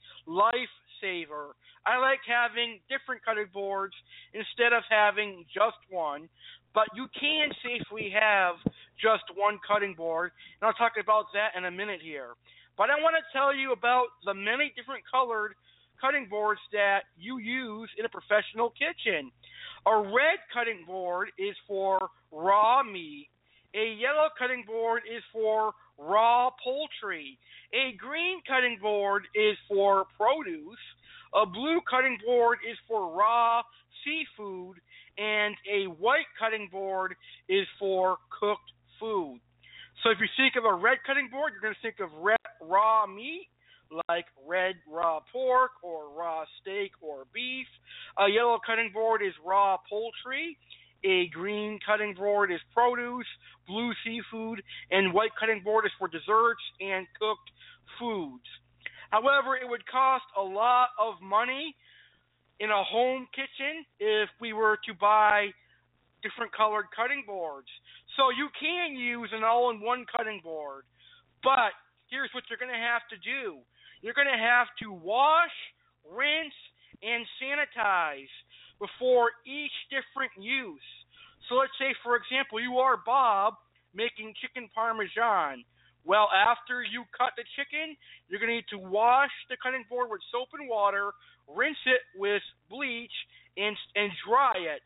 lifesaver. 1.04 1.52
I 1.86 1.98
like 1.98 2.20
having 2.26 2.80
different 2.88 3.24
cutting 3.24 3.46
boards 3.52 3.94
instead 4.32 4.72
of 4.72 4.82
having 4.88 5.44
just 5.52 5.76
one, 5.90 6.28
but 6.74 6.88
you 6.96 7.06
can 7.18 7.50
safely 7.62 8.12
have 8.12 8.56
just 9.00 9.24
one 9.36 9.58
cutting 9.66 9.94
board, 9.94 10.32
and 10.60 10.66
I'll 10.68 10.74
talk 10.74 10.92
about 11.00 11.26
that 11.34 11.56
in 11.58 11.66
a 11.66 11.70
minute 11.70 12.00
here. 12.02 12.34
But 12.76 12.90
I 12.90 12.96
want 13.02 13.16
to 13.16 13.38
tell 13.38 13.54
you 13.54 13.72
about 13.72 14.06
the 14.24 14.34
many 14.34 14.72
different 14.76 15.04
colored 15.10 15.54
cutting 16.00 16.26
boards 16.28 16.60
that 16.72 17.00
you 17.16 17.38
use 17.38 17.88
in 17.98 18.04
a 18.04 18.08
professional 18.08 18.70
kitchen. 18.70 19.30
A 19.86 19.96
red 19.96 20.40
cutting 20.52 20.84
board 20.86 21.28
is 21.38 21.54
for 21.68 21.98
raw 22.32 22.82
meat. 22.82 23.28
A 23.74 23.94
yellow 23.98 24.28
cutting 24.38 24.64
board 24.66 25.02
is 25.04 25.22
for 25.32 25.72
raw 25.98 26.50
poultry. 26.62 27.38
A 27.72 27.96
green 27.96 28.40
cutting 28.46 28.78
board 28.80 29.24
is 29.34 29.56
for 29.68 30.06
produce. 30.16 30.78
A 31.34 31.44
blue 31.44 31.80
cutting 31.90 32.18
board 32.24 32.58
is 32.68 32.78
for 32.86 33.16
raw 33.16 33.62
seafood. 34.04 34.76
And 35.18 35.56
a 35.70 35.86
white 35.98 36.30
cutting 36.38 36.68
board 36.70 37.14
is 37.48 37.66
for 37.78 38.18
cooked 38.40 38.70
food. 39.00 39.40
So 40.02 40.10
if 40.10 40.18
you 40.20 40.28
think 40.36 40.54
of 40.56 40.64
a 40.64 40.74
red 40.74 40.98
cutting 41.06 41.28
board, 41.30 41.52
you're 41.52 41.62
going 41.62 41.74
to 41.74 41.82
think 41.82 41.98
of 41.98 42.10
red 42.22 42.38
raw 42.62 43.06
meat 43.06 43.48
like 44.08 44.26
red 44.46 44.74
raw 44.90 45.20
pork 45.32 45.72
or 45.82 46.10
raw 46.16 46.44
steak 46.60 46.92
or 47.00 47.24
beef. 47.32 47.66
A 48.18 48.28
yellow 48.28 48.58
cutting 48.64 48.90
board 48.92 49.22
is 49.22 49.34
raw 49.44 49.76
poultry. 49.88 50.58
A 51.04 51.28
green 51.28 51.78
cutting 51.84 52.14
board 52.14 52.50
is 52.50 52.60
produce, 52.72 53.26
blue 53.68 53.92
seafood, 54.04 54.62
and 54.90 55.12
white 55.12 55.32
cutting 55.38 55.62
board 55.62 55.84
is 55.84 55.92
for 55.98 56.08
desserts 56.08 56.62
and 56.80 57.06
cooked 57.20 57.50
foods. 57.98 58.48
However, 59.10 59.56
it 59.56 59.68
would 59.68 59.86
cost 59.86 60.24
a 60.36 60.42
lot 60.42 60.88
of 60.98 61.14
money 61.22 61.76
in 62.58 62.70
a 62.70 62.82
home 62.84 63.28
kitchen 63.34 63.84
if 64.00 64.28
we 64.40 64.52
were 64.52 64.78
to 64.86 64.94
buy 64.94 65.48
different 66.22 66.52
colored 66.56 66.86
cutting 66.96 67.22
boards. 67.26 67.68
So 68.16 68.30
you 68.30 68.48
can 68.58 68.96
use 68.96 69.28
an 69.32 69.44
all 69.44 69.70
in 69.70 69.80
one 69.80 70.06
cutting 70.16 70.40
board, 70.42 70.84
but 71.42 71.76
here's 72.08 72.30
what 72.32 72.44
you're 72.48 72.58
going 72.58 72.72
to 72.72 72.80
have 72.80 73.02
to 73.10 73.18
do 73.20 73.60
you're 74.00 74.16
going 74.16 74.28
to 74.28 74.36
have 74.36 74.68
to 74.82 74.92
wash, 74.92 75.54
rinse, 76.04 76.56
and 77.00 77.24
sanitize 77.40 78.32
before 78.78 79.30
each 79.46 79.74
different 79.90 80.32
use. 80.38 80.88
So 81.48 81.56
let's 81.56 81.74
say, 81.78 81.92
for 82.02 82.16
example, 82.16 82.60
you 82.60 82.78
are 82.78 82.96
Bob 83.04 83.54
making 83.94 84.34
chicken 84.40 84.68
parmesan. 84.74 85.64
Well, 86.04 86.28
after 86.32 86.84
you 86.84 87.04
cut 87.16 87.32
the 87.36 87.44
chicken, 87.56 87.96
you're 88.28 88.40
going 88.40 88.52
to 88.52 88.58
need 88.60 88.72
to 88.76 88.80
wash 88.80 89.32
the 89.48 89.56
cutting 89.56 89.84
board 89.88 90.10
with 90.10 90.20
soap 90.30 90.52
and 90.52 90.68
water, 90.68 91.12
rinse 91.48 91.80
it 91.86 92.02
with 92.16 92.42
bleach, 92.68 93.14
and 93.56 93.76
and 93.96 94.10
dry 94.26 94.52
it. 94.56 94.82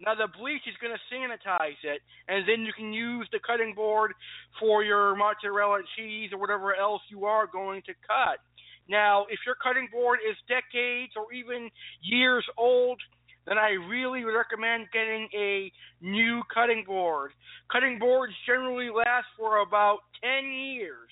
Now 0.00 0.14
the 0.14 0.28
bleach 0.28 0.62
is 0.66 0.74
going 0.82 0.94
to 0.94 1.02
sanitize 1.10 1.80
it, 1.82 2.02
and 2.28 2.46
then 2.46 2.66
you 2.66 2.72
can 2.72 2.92
use 2.92 3.28
the 3.32 3.38
cutting 3.38 3.74
board 3.74 4.12
for 4.60 4.84
your 4.84 5.16
mozzarella 5.16 5.82
cheese 5.96 6.30
or 6.32 6.38
whatever 6.38 6.74
else 6.74 7.02
you 7.10 7.24
are 7.24 7.46
going 7.46 7.82
to 7.86 7.94
cut. 8.06 8.38
Now, 8.88 9.26
if 9.30 9.40
your 9.46 9.56
cutting 9.62 9.88
board 9.90 10.18
is 10.28 10.36
decades 10.48 11.12
or 11.16 11.32
even 11.32 11.70
years 12.02 12.44
old, 12.56 13.00
then 13.46 13.58
I 13.58 13.70
really 13.88 14.24
would 14.24 14.34
recommend 14.34 14.88
getting 14.92 15.28
a 15.34 15.72
new 16.00 16.42
cutting 16.52 16.84
board. 16.86 17.32
Cutting 17.70 17.98
boards 17.98 18.32
generally 18.46 18.90
last 18.90 19.26
for 19.36 19.58
about 19.58 19.98
10 20.22 20.50
years, 20.50 21.08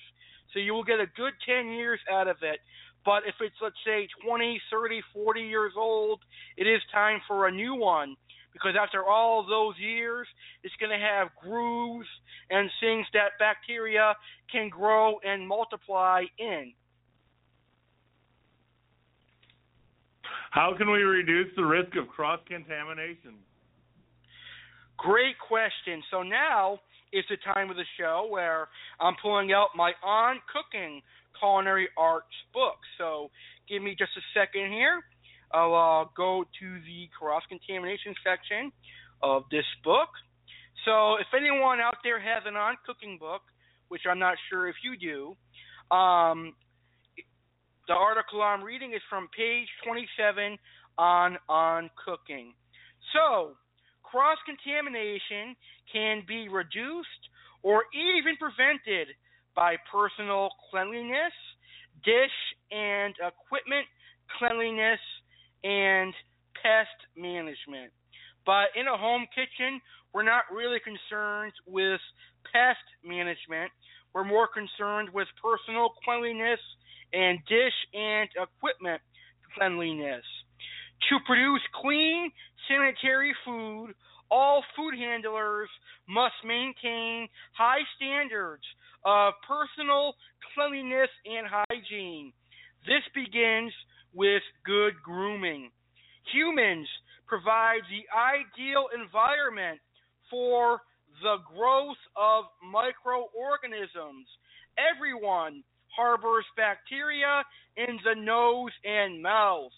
so 0.53 0.59
you 0.59 0.73
will 0.73 0.83
get 0.83 0.99
a 0.99 1.07
good 1.15 1.33
10 1.45 1.71
years 1.71 1.99
out 2.11 2.27
of 2.27 2.37
it. 2.41 2.59
But 3.05 3.23
if 3.27 3.35
it's, 3.41 3.55
let's 3.61 3.75
say, 3.85 4.07
20, 4.25 4.61
30, 4.71 5.01
40 5.13 5.41
years 5.41 5.73
old, 5.77 6.21
it 6.57 6.67
is 6.67 6.81
time 6.91 7.19
for 7.27 7.47
a 7.47 7.51
new 7.51 7.75
one 7.75 8.15
because 8.53 8.75
after 8.79 9.03
all 9.03 9.45
those 9.45 9.73
years, 9.79 10.27
it's 10.63 10.75
going 10.79 10.91
to 10.91 11.05
have 11.05 11.29
grooves 11.41 12.07
and 12.49 12.69
things 12.79 13.05
that 13.13 13.37
bacteria 13.39 14.13
can 14.51 14.69
grow 14.69 15.19
and 15.25 15.45
multiply 15.47 16.23
in. 16.37 16.71
How 20.53 20.71
can 20.77 20.91
we 20.91 21.01
reduce 21.01 21.47
the 21.55 21.65
risk 21.65 21.95
of 21.95 22.07
cross 22.07 22.39
contamination? 22.47 23.41
Great 24.97 25.33
question. 25.39 26.03
So 26.11 26.21
now 26.21 26.77
is 27.11 27.25
the 27.27 27.37
time 27.37 27.71
of 27.71 27.75
the 27.75 27.89
show 27.99 28.27
where 28.29 28.67
I'm 28.99 29.15
pulling 29.19 29.51
out 29.51 29.69
my 29.75 29.93
On 30.03 30.37
Cooking 30.53 31.01
Culinary 31.39 31.89
Arts 31.97 32.37
book. 32.53 32.77
So 32.99 33.31
give 33.67 33.81
me 33.81 33.95
just 33.97 34.11
a 34.15 34.21
second 34.39 34.71
here. 34.71 35.01
I'll 35.51 35.73
uh, 35.73 36.05
go 36.15 36.43
to 36.59 36.67
the 36.85 37.09
cross 37.17 37.41
contamination 37.49 38.13
section 38.23 38.71
of 39.23 39.45
this 39.49 39.65
book. 39.83 40.09
So, 40.85 41.15
if 41.15 41.27
anyone 41.35 41.79
out 41.79 41.97
there 42.03 42.19
has 42.19 42.43
an 42.45 42.55
on 42.55 42.75
cooking 42.85 43.17
book, 43.19 43.41
which 43.87 44.01
I'm 44.09 44.19
not 44.19 44.35
sure 44.49 44.67
if 44.67 44.75
you 44.83 44.97
do, 44.97 45.95
um, 45.95 46.53
the 47.87 47.93
article 47.93 48.41
I'm 48.41 48.63
reading 48.63 48.93
is 48.93 49.01
from 49.09 49.27
page 49.35 49.67
27 49.85 50.57
on 50.97 51.37
on 51.49 51.89
cooking. 51.97 52.53
So, 53.11 53.57
cross 54.03 54.37
contamination 54.45 55.55
can 55.91 56.23
be 56.27 56.47
reduced 56.47 57.23
or 57.61 57.83
even 57.93 58.37
prevented 58.37 59.15
by 59.55 59.75
personal 59.91 60.49
cleanliness, 60.69 61.33
dish 62.03 62.37
and 62.71 63.13
equipment 63.19 63.85
cleanliness, 64.39 64.99
and 65.63 66.13
pest 66.55 66.95
management. 67.15 67.91
But 68.45 68.71
in 68.75 68.87
a 68.87 68.97
home 68.97 69.25
kitchen, 69.35 69.79
we're 70.13 70.23
not 70.23 70.43
really 70.51 70.79
concerned 70.79 71.53
with 71.67 71.99
pest 72.51 72.83
management. 73.03 73.71
We're 74.13 74.23
more 74.23 74.47
concerned 74.47 75.09
with 75.13 75.27
personal 75.41 75.89
cleanliness 76.03 76.59
and 77.13 77.39
dish 77.47 77.77
and 77.93 78.29
equipment 78.35 79.01
cleanliness. 79.57 80.23
To 81.09 81.19
produce 81.25 81.61
clean, 81.81 82.31
sanitary 82.67 83.33
food, 83.45 83.93
all 84.31 84.63
food 84.75 84.95
handlers 84.97 85.69
must 86.09 86.33
maintain 86.45 87.27
high 87.53 87.83
standards 87.95 88.63
of 89.05 89.33
personal 89.47 90.15
cleanliness 90.55 91.09
and 91.25 91.45
hygiene. 91.47 92.33
This 92.87 93.03
begins 93.13 93.71
with 94.13 94.41
good 94.65 94.93
grooming. 95.03 95.71
Humans 96.33 96.87
provide 97.27 97.81
the 97.89 98.03
ideal 98.15 98.87
environment 98.95 99.79
for 100.29 100.81
the 101.21 101.37
growth 101.45 101.99
of 102.15 102.45
microorganisms. 102.63 104.27
Everyone 104.79 105.63
harbors 105.95 106.45
bacteria 106.55 107.43
in 107.77 107.99
the 108.03 108.15
nose 108.15 108.71
and 108.83 109.21
mouth. 109.21 109.71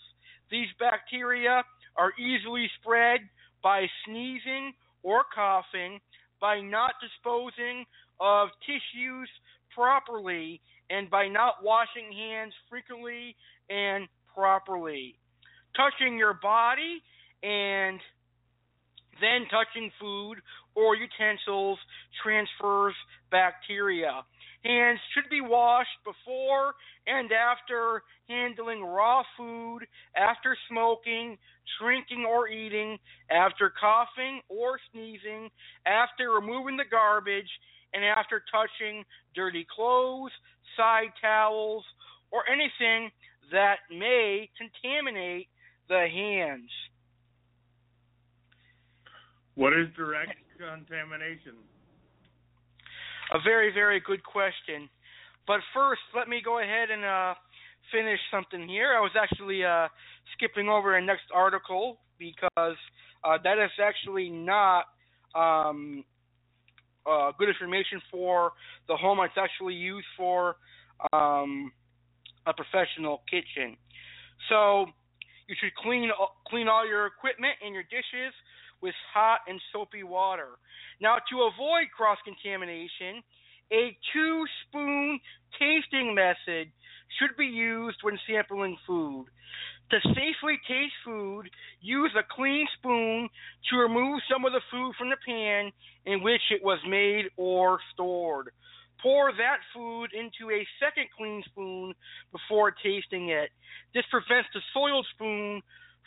These 0.51 0.67
bacteria 0.79 1.63
are 1.97 2.11
easily 2.19 2.69
spread 2.81 3.21
by 3.63 3.87
sneezing 4.05 4.73
or 5.03 5.23
coughing, 5.33 5.99
by 6.39 6.59
not 6.61 6.93
disposing 7.01 7.85
of 8.19 8.49
tissues 8.65 9.29
properly, 9.73 10.61
and 10.89 11.09
by 11.09 11.27
not 11.27 11.63
washing 11.63 12.11
hands 12.11 12.53
frequently 12.69 13.35
and 13.69 14.07
properly. 14.33 15.15
Touching 15.75 16.17
your 16.17 16.35
body 16.41 17.01
and 17.43 17.99
then 19.19 19.47
touching 19.49 19.91
food 19.99 20.35
or 20.75 20.95
utensils 20.95 21.79
transfers 22.21 22.93
bacteria. 23.31 24.23
Hands 24.65 24.99
should 25.13 25.29
be 25.29 25.41
washed 25.41 25.99
before 26.03 26.73
and 27.05 27.29
after 27.31 28.01
handling 28.27 28.83
raw 28.83 29.21
food, 29.37 29.81
after 30.17 30.57
smoking, 30.69 31.37
drinking 31.79 32.25
or 32.25 32.47
eating, 32.47 32.97
after 33.29 33.71
coughing 33.79 34.41
or 34.49 34.79
sneezing, 34.91 35.51
after 35.85 36.31
removing 36.31 36.77
the 36.77 36.89
garbage, 36.89 37.49
and 37.93 38.03
after 38.03 38.43
touching 38.51 39.03
dirty 39.35 39.67
clothes, 39.73 40.31
side 40.75 41.13
towels, 41.21 41.85
or 42.31 42.41
anything 42.49 43.11
that 43.51 43.77
may 43.91 44.49
contaminate 44.57 45.47
the 45.89 46.07
hands. 46.11 46.71
What 49.53 49.73
is 49.73 49.87
direct 49.95 50.33
contamination? 50.57 51.53
A 53.35 53.39
very, 53.43 53.69
very 53.73 53.99
good 53.99 54.23
question. 54.23 54.87
But 55.45 55.59
first, 55.73 55.99
let 56.15 56.29
me 56.29 56.41
go 56.43 56.59
ahead 56.59 56.89
and 56.89 57.03
uh, 57.03 57.33
finish 57.91 58.19
something 58.31 58.65
here. 58.65 58.93
I 58.95 59.01
was 59.01 59.11
actually 59.21 59.61
uh, 59.61 59.89
skipping 60.33 60.69
over 60.69 60.95
a 60.95 61.01
next 61.03 61.25
article 61.33 61.99
because 62.17 62.77
uh, 63.25 63.37
that 63.43 63.57
is 63.57 63.71
actually 63.83 64.29
not 64.29 64.85
um, 65.35 66.05
uh, 67.05 67.33
good 67.37 67.49
information 67.49 68.01
for 68.09 68.53
the 68.87 68.95
home. 68.95 69.19
It's 69.19 69.33
actually 69.37 69.73
used 69.73 70.07
for 70.15 70.55
um, 71.11 71.73
a 72.47 72.53
professional 72.53 73.21
kitchen. 73.29 73.75
So 74.47 74.85
you 75.49 75.55
should 75.59 75.75
clean 75.75 76.09
clean 76.47 76.69
all 76.69 76.87
your 76.87 77.05
equipment 77.05 77.55
and 77.65 77.73
your 77.73 77.83
dishes 77.83 78.31
with 78.81 78.95
hot 79.13 79.39
and 79.47 79.59
soapy 79.71 80.03
water. 80.03 80.49
Now, 81.01 81.17
to 81.29 81.49
avoid 81.53 81.87
cross 81.95 82.17
contamination, 82.23 83.23
a 83.71 83.97
two 84.13 84.45
spoon 84.67 85.19
tasting 85.59 86.13
method 86.13 86.71
should 87.19 87.35
be 87.37 87.45
used 87.45 87.97
when 88.01 88.19
sampling 88.27 88.77
food. 88.85 89.25
To 89.91 89.99
safely 90.01 90.57
taste 90.67 90.93
food, 91.03 91.49
use 91.79 92.11
a 92.17 92.23
clean 92.35 92.67
spoon 92.77 93.29
to 93.69 93.77
remove 93.77 94.19
some 94.31 94.43
of 94.43 94.51
the 94.51 94.61
food 94.71 94.93
from 94.97 95.09
the 95.09 95.17
pan 95.25 95.71
in 96.05 96.23
which 96.23 96.41
it 96.49 96.63
was 96.63 96.79
made 96.87 97.25
or 97.37 97.79
stored. 97.93 98.49
Pour 99.01 99.31
that 99.33 99.59
food 99.73 100.07
into 100.13 100.51
a 100.51 100.65
second 100.81 101.05
clean 101.15 101.43
spoon 101.45 101.93
before 102.31 102.71
tasting 102.71 103.29
it. 103.29 103.49
This 103.93 104.05
prevents 104.09 104.49
the 104.53 104.61
soiled 104.73 105.05
spoon 105.13 105.61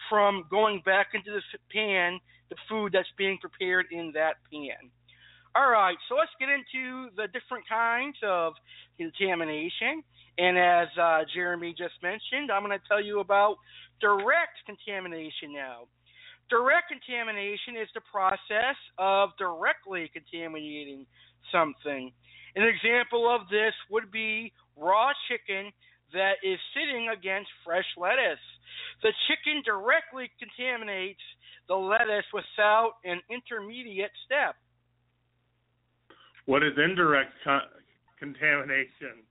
from 0.09 0.45
going 0.51 0.83
back 0.85 1.09
into 1.15 1.31
the 1.31 1.43
pan, 1.73 2.19
the 2.51 2.57
food 2.69 2.93
that's 2.93 3.09
being 3.17 3.39
prepared 3.39 3.87
in 3.91 4.13
that 4.15 4.35
pan. 4.53 4.91
All 5.55 5.71
right, 5.71 5.97
so 6.09 6.15
let's 6.15 6.31
get 6.39 6.49
into 6.49 7.11
the 7.17 7.27
different 7.29 7.69
kinds 7.69 8.17
of 8.23 8.53
contamination. 8.97 10.05
And 10.37 10.57
as 10.57 10.89
uh, 11.01 11.25
Jeremy 11.35 11.75
just 11.77 11.95
mentioned, 12.03 12.53
I'm 12.53 12.63
going 12.63 12.79
to 12.79 12.85
tell 12.87 13.03
you 13.03 13.21
about 13.21 13.57
direct 14.01 14.63
contamination 14.67 15.53
now. 15.53 15.89
Direct 16.49 16.89
contamination 16.89 17.77
is 17.77 17.89
the 17.95 18.01
process 18.11 18.77
of 18.99 19.31
directly 19.39 20.11
contaminating 20.13 21.07
something. 21.51 22.13
An 22.57 22.63
example 22.63 23.29
of 23.29 23.49
this 23.51 23.75
would 23.91 24.11
be 24.11 24.53
raw 24.77 25.11
chicken 25.29 25.73
that 26.13 26.41
is 26.43 26.59
sitting 26.75 27.09
against 27.09 27.49
fresh 27.65 27.87
lettuce. 27.97 28.43
The 29.03 29.13
chicken 29.29 29.63
directly 29.65 30.31
contaminates 30.39 31.23
the 31.69 31.77
lettuce 31.77 32.27
without 32.33 32.95
an 33.05 33.21
intermediate 33.31 34.13
step. 34.25 34.57
What 36.47 36.63
is 36.63 36.73
indirect 36.77 37.33
co- 37.45 37.69
contamination? 38.19 39.23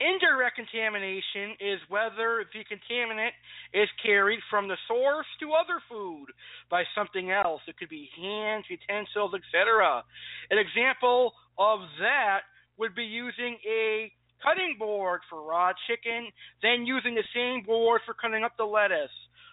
Indirect 0.00 0.56
contamination 0.56 1.60
is 1.60 1.78
whether 1.88 2.44
the 2.52 2.64
contaminant 2.64 3.36
is 3.74 3.88
carried 4.02 4.40
from 4.48 4.66
the 4.66 4.76
source 4.88 5.26
to 5.40 5.52
other 5.52 5.80
food 5.90 6.26
by 6.70 6.84
something 6.94 7.30
else. 7.30 7.60
It 7.68 7.76
could 7.76 7.90
be 7.90 8.08
hands, 8.16 8.64
utensils, 8.68 9.32
etc. 9.34 10.02
An 10.50 10.56
example 10.56 11.32
of 11.58 11.80
that 12.00 12.48
would 12.78 12.94
be 12.94 13.04
using 13.04 13.58
a 13.68 14.10
cutting 14.42 14.76
board 14.78 15.20
for 15.28 15.42
raw 15.42 15.72
chicken, 15.86 16.28
then 16.62 16.86
using 16.86 17.14
the 17.14 17.26
same 17.34 17.62
board 17.64 18.00
for 18.04 18.14
cutting 18.14 18.44
up 18.44 18.56
the 18.56 18.64
lettuce. 18.64 19.12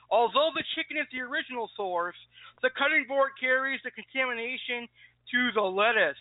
Although 0.09 0.51
the 0.55 0.63
chicken 0.75 0.97
is 0.97 1.07
the 1.11 1.19
original 1.19 1.69
source, 1.75 2.15
the 2.61 2.69
cutting 2.77 3.05
board 3.07 3.31
carries 3.39 3.79
the 3.83 3.91
contamination 3.91 4.87
to 5.31 5.51
the 5.53 5.61
lettuce. 5.61 6.19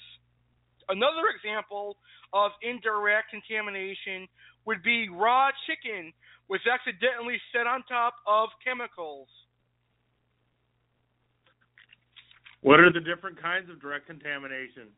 Another 0.88 1.31
example 1.35 1.96
of 2.33 2.50
indirect 2.62 3.31
contamination 3.31 4.26
would 4.66 4.83
be 4.83 5.09
raw 5.09 5.50
chicken, 5.66 6.12
which 6.46 6.62
accidentally 6.66 7.38
set 7.55 7.66
on 7.66 7.83
top 7.88 8.14
of 8.26 8.50
chemicals. 8.64 9.29
What 12.62 12.81
are 12.81 12.92
the 12.92 13.00
different 13.00 13.40
kinds 13.40 13.70
of 13.70 13.81
direct 13.81 14.07
contamination? 14.07 14.90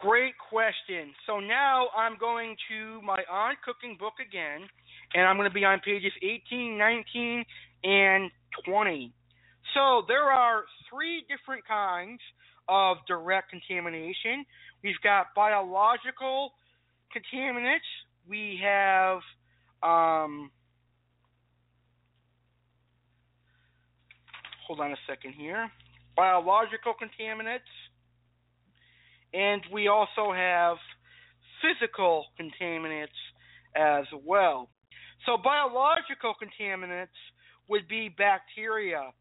Great 0.00 0.32
question. 0.48 1.12
So 1.26 1.40
now 1.40 1.88
I'm 1.94 2.16
going 2.18 2.56
to 2.70 3.02
my 3.02 3.22
on 3.30 3.56
cooking 3.62 3.98
book 4.00 4.14
again, 4.18 4.66
and 5.14 5.26
I'm 5.26 5.36
going 5.36 5.48
to 5.48 5.54
be 5.54 5.64
on 5.64 5.78
pages 5.80 6.12
18, 6.22 6.78
19, 6.78 7.44
and 7.84 8.30
20. 8.64 9.12
So 9.74 10.02
there 10.08 10.24
are 10.24 10.64
three 10.88 11.22
different 11.28 11.66
kinds 11.68 12.20
of 12.66 12.96
direct 13.06 13.50
contamination. 13.50 14.46
We've 14.82 15.00
got 15.04 15.26
biological 15.36 16.52
contaminants. 17.14 17.88
We 18.26 18.58
have 18.62 19.18
um, 19.82 20.50
hold 24.66 24.80
on 24.80 24.92
a 24.92 24.98
second 25.06 25.34
here. 25.34 25.70
Biological 26.16 26.94
contaminants 26.94 27.68
and 29.32 29.62
we 29.72 29.88
also 29.88 30.32
have 30.32 30.76
physical 31.62 32.26
contaminants 32.40 33.08
as 33.76 34.04
well. 34.24 34.68
So, 35.26 35.36
biological 35.42 36.34
contaminants 36.40 37.08
would 37.68 37.86
be 37.88 38.08
bacteria. 38.08 39.12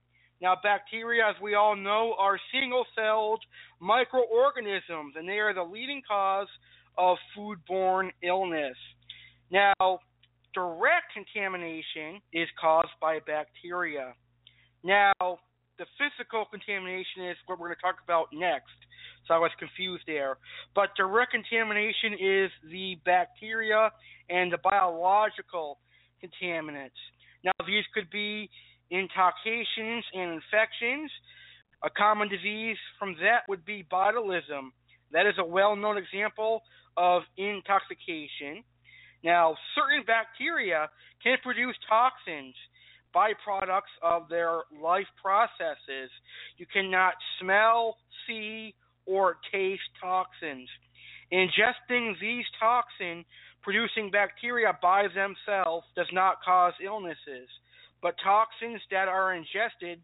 Now, 0.42 0.56
bacteria, 0.64 1.28
as 1.28 1.36
we 1.42 1.56
all 1.56 1.76
know, 1.76 2.16
are 2.18 2.40
single 2.54 2.86
celled 2.96 3.44
microorganisms, 3.82 5.16
and 5.16 5.28
they 5.28 5.40
are 5.40 5.54
the 5.54 5.64
leading 5.64 6.02
cause 6.08 6.48
of 6.98 7.18
foodborne 7.38 8.10
illness. 8.24 8.78
Now, 9.52 10.00
direct 10.54 11.14
contamination 11.14 12.22
is 12.34 12.48
caused 12.60 12.96
by 13.02 13.20
bacteria. 13.28 14.14
Now, 14.84 15.14
the 15.20 15.86
physical 15.98 16.46
contamination 16.50 17.28
is 17.30 17.38
what 17.46 17.60
we're 17.60 17.68
going 17.68 17.78
to 17.78 17.82
talk 17.82 17.98
about 18.04 18.28
next. 18.34 18.72
So 19.30 19.36
I 19.36 19.38
was 19.38 19.52
confused 19.60 20.04
there. 20.08 20.38
But 20.74 20.90
direct 20.98 21.32
contamination 21.32 22.14
is 22.20 22.50
the 22.72 22.98
bacteria 23.06 23.92
and 24.28 24.52
the 24.52 24.58
biological 24.58 25.78
contaminants. 26.18 26.98
Now, 27.46 27.52
these 27.66 27.86
could 27.94 28.10
be 28.10 28.50
intoxications 28.90 30.04
and 30.14 30.34
infections. 30.34 31.12
A 31.84 31.90
common 31.92 32.28
disease 32.28 32.76
from 32.98 33.16
that 33.22 33.48
would 33.48 33.64
be 33.66 33.86
botulism. 33.90 34.74
That 35.14 35.28
is 35.28 35.36
a 35.38 35.46
well 35.46 35.76
known 35.76 35.98
example 35.98 36.64
of 36.98 37.22
intoxication. 37.38 38.64
Now, 39.24 39.56
certain 39.76 40.04
bacteria 40.08 40.90
can 41.22 41.38
produce 41.44 41.76
toxins, 41.88 42.56
byproducts 43.16 43.94
of 44.02 44.28
their 44.28 44.62
life 44.82 45.08
processes. 45.22 46.10
You 46.58 46.66
cannot 46.74 47.14
smell, 47.40 47.98
see, 48.26 48.74
or 49.10 49.38
taste 49.52 49.82
toxins. 50.02 50.70
Ingesting 51.34 52.14
these 52.22 52.46
toxin 52.60 53.26
producing 53.62 54.10
bacteria 54.12 54.78
by 54.82 55.08
themselves 55.08 55.86
does 55.96 56.08
not 56.12 56.38
cause 56.44 56.74
illnesses, 56.84 57.50
but 58.02 58.16
toxins 58.24 58.82
that 58.92 59.08
are 59.08 59.34
ingested 59.34 60.00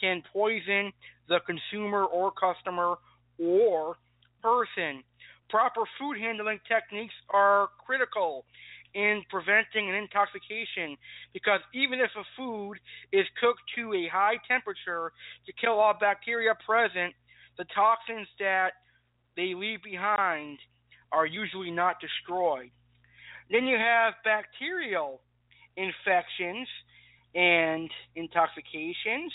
can 0.00 0.22
poison 0.32 0.92
the 1.28 1.40
consumer 1.46 2.04
or 2.04 2.32
customer 2.32 2.94
or 3.38 3.96
person. 4.42 5.02
Proper 5.48 5.82
food 5.98 6.16
handling 6.18 6.60
techniques 6.68 7.14
are 7.28 7.68
critical 7.84 8.44
in 8.94 9.22
preventing 9.30 9.88
an 9.88 9.94
intoxication 9.94 10.96
because 11.32 11.60
even 11.74 12.00
if 12.00 12.10
a 12.16 12.24
food 12.36 12.74
is 13.12 13.26
cooked 13.40 13.62
to 13.76 13.92
a 13.94 14.08
high 14.08 14.34
temperature 14.48 15.12
to 15.46 15.52
kill 15.60 15.78
all 15.78 15.94
bacteria 16.00 16.54
present, 16.66 17.14
the 17.60 17.66
toxins 17.74 18.26
that 18.38 18.70
they 19.36 19.52
leave 19.54 19.82
behind 19.82 20.58
are 21.12 21.26
usually 21.26 21.70
not 21.70 21.96
destroyed. 22.00 22.70
Then 23.50 23.66
you 23.66 23.76
have 23.76 24.14
bacterial 24.24 25.20
infections 25.76 26.66
and 27.34 27.90
intoxications. 28.16 29.30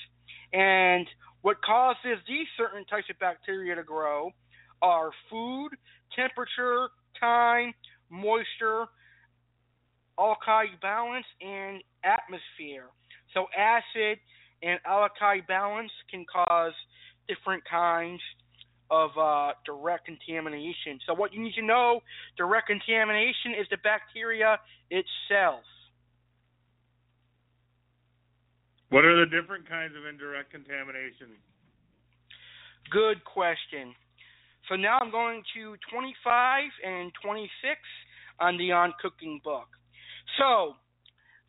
And 0.53 1.05
what 1.43 1.61
causes 1.61 2.17
these 2.27 2.47
certain 2.57 2.83
types 2.85 3.05
of 3.11 3.19
bacteria 3.19 3.75
to 3.75 3.83
grow 3.83 4.31
are 4.81 5.11
food, 5.29 5.69
temperature, 6.15 6.87
time, 7.19 7.75
moisture, 8.09 8.85
alkali 10.17 10.65
balance, 10.81 11.27
and 11.41 11.83
atmosphere. 12.03 12.87
So 13.35 13.45
acid 13.55 14.17
and 14.63 14.79
alkali 14.83 15.41
balance 15.47 15.91
can 16.09 16.25
cause 16.25 16.73
different 17.27 17.63
kinds 17.69 18.21
of 18.91 19.11
uh, 19.17 19.51
direct 19.65 20.05
contamination. 20.05 20.99
So 21.07 21.13
what 21.13 21.33
you 21.33 21.41
need 21.41 21.55
to 21.55 21.65
know, 21.65 22.01
direct 22.37 22.67
contamination 22.67 23.53
is 23.59 23.67
the 23.71 23.77
bacteria 23.77 24.59
itself. 24.89 25.61
What 28.89 29.03
are 29.03 29.19
the 29.19 29.25
different 29.25 29.67
kinds 29.67 29.93
of 29.97 30.05
indirect 30.05 30.51
contamination? 30.51 31.33
Good 32.91 33.25
question. 33.25 33.95
So 34.69 34.75
now 34.75 34.99
I'm 35.01 35.11
going 35.11 35.41
to 35.55 35.75
25 35.91 36.63
and 36.85 37.11
26 37.23 37.49
on 38.39 38.57
the 38.57 38.71
On 38.71 38.93
Cooking 39.01 39.41
book. 39.43 39.67
So 40.37 40.73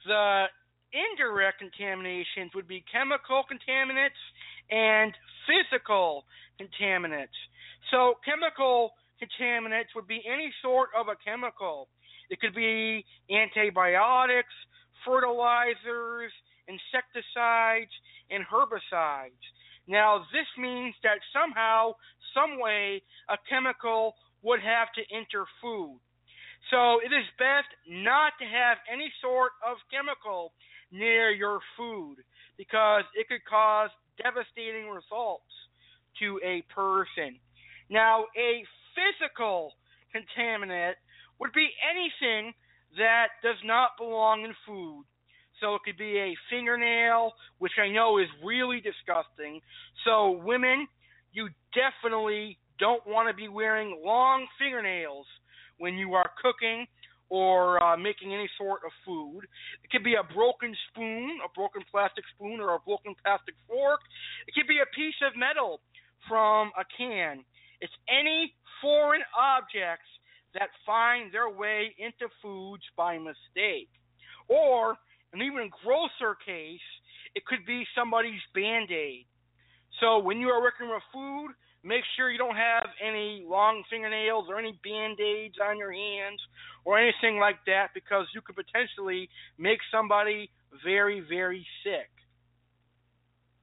the 0.06 0.46
indirect 0.92 1.58
contaminations 1.58 2.52
would 2.54 2.68
be 2.68 2.84
chemical 2.90 3.44
contaminants 3.44 4.20
and 4.70 5.12
physical 5.46 6.24
contaminants. 6.61 7.37
So 7.90 8.14
chemical 8.24 8.92
contaminants 9.22 9.94
would 9.94 10.06
be 10.06 10.20
any 10.26 10.52
sort 10.62 10.90
of 10.98 11.09
a 11.09 11.16
chemical. 11.24 11.88
It 12.30 12.40
could 12.40 12.54
be 12.54 13.04
antibiotics, 13.30 14.52
fertilizers, 15.04 16.32
insecticides, 16.68 17.92
and 18.30 18.44
herbicides. 18.44 19.38
Now, 19.87 20.26
this 20.32 20.46
means 20.59 20.94
that 21.02 21.22
somehow, 21.32 21.94
some 22.35 22.59
way, 22.59 23.02
a 23.30 23.37
chemical 23.48 24.14
would 24.42 24.61
have 24.61 24.88
to 24.98 25.02
enter 25.14 25.46
food. 25.62 26.00
So 26.70 26.98
it 26.98 27.14
is 27.14 27.26
best 27.38 27.70
not 27.87 28.35
to 28.40 28.44
have 28.44 28.78
any 28.92 29.12
sort 29.22 29.52
of 29.62 29.78
chemical 29.90 30.52
near 30.90 31.30
your 31.30 31.61
food 31.76 32.16
because 32.59 33.04
it 33.14 33.28
could 33.28 33.44
cause 33.48 33.90
devastating 34.22 34.88
results 34.88 35.52
to 36.20 36.40
a 36.44 36.62
person. 36.72 37.38
Now, 37.90 38.24
a 38.37 38.64
physical 38.96 39.72
contaminant 40.14 40.94
would 41.38 41.52
be 41.52 41.68
anything 41.85 42.52
that 42.96 43.29
does 43.42 43.61
not 43.64 43.90
belong 43.98 44.44
in 44.44 44.55
food. 44.66 45.05
So 45.61 45.74
it 45.74 45.83
could 45.85 45.96
be 45.96 46.18
a 46.18 46.35
fingernail, 46.50 47.33
which 47.59 47.72
I 47.83 47.88
know 47.88 48.18
is 48.18 48.29
really 48.44 48.81
disgusting. 48.81 49.61
So, 50.05 50.42
women, 50.44 50.87
you 51.33 51.48
definitely 51.72 52.59
don't 52.79 53.07
want 53.07 53.29
to 53.29 53.35
be 53.35 53.48
wearing 53.48 54.00
long 54.05 54.46
fingernails 54.59 55.26
when 55.79 55.94
you 55.94 56.14
are 56.14 56.31
cooking 56.42 56.87
or 57.28 57.82
uh, 57.82 57.96
making 57.96 58.34
any 58.34 58.48
sort 58.56 58.82
of 58.84 58.92
food. 59.04 59.42
It 59.82 59.90
could 59.90 60.04
be 60.04 60.14
a 60.14 60.34
broken 60.34 60.74
spoon, 60.90 61.38
a 61.44 61.50
broken 61.54 61.82
plastic 61.90 62.24
spoon, 62.34 62.60
or 62.60 62.74
a 62.74 62.80
broken 62.80 63.14
plastic 63.22 63.54
fork. 63.66 64.00
It 64.46 64.54
could 64.54 64.68
be 64.68 64.78
a 64.78 64.88
piece 64.94 65.18
of 65.26 65.36
metal 65.36 65.80
from 66.28 66.70
a 66.78 66.84
can. 66.96 67.44
It's 67.80 67.92
any 68.08 68.54
foreign 68.80 69.22
objects 69.36 70.08
that 70.54 70.70
find 70.84 71.32
their 71.32 71.50
way 71.50 71.94
into 71.98 72.32
foods 72.40 72.84
by 72.96 73.18
mistake. 73.18 73.90
Or, 74.48 74.96
an 75.32 75.42
even 75.42 75.70
grosser 75.82 76.36
case, 76.46 76.86
it 77.34 77.44
could 77.44 77.66
be 77.66 77.84
somebody's 77.94 78.40
band 78.54 78.90
aid. 78.90 79.26
So, 80.00 80.18
when 80.18 80.38
you 80.38 80.48
are 80.48 80.62
working 80.62 80.88
with 80.88 81.02
food, 81.12 81.50
make 81.84 82.02
sure 82.16 82.30
you 82.30 82.38
don't 82.38 82.56
have 82.56 82.86
any 83.00 83.44
long 83.46 83.82
fingernails 83.90 84.46
or 84.48 84.58
any 84.58 84.78
band 84.82 85.18
aids 85.20 85.56
on 85.62 85.78
your 85.78 85.92
hands 85.92 86.40
or 86.84 86.98
anything 86.98 87.38
like 87.38 87.56
that 87.66 87.88
because 87.94 88.26
you 88.34 88.40
could 88.40 88.56
potentially 88.56 89.28
make 89.58 89.78
somebody 89.90 90.50
very, 90.84 91.20
very 91.20 91.66
sick. 91.84 92.10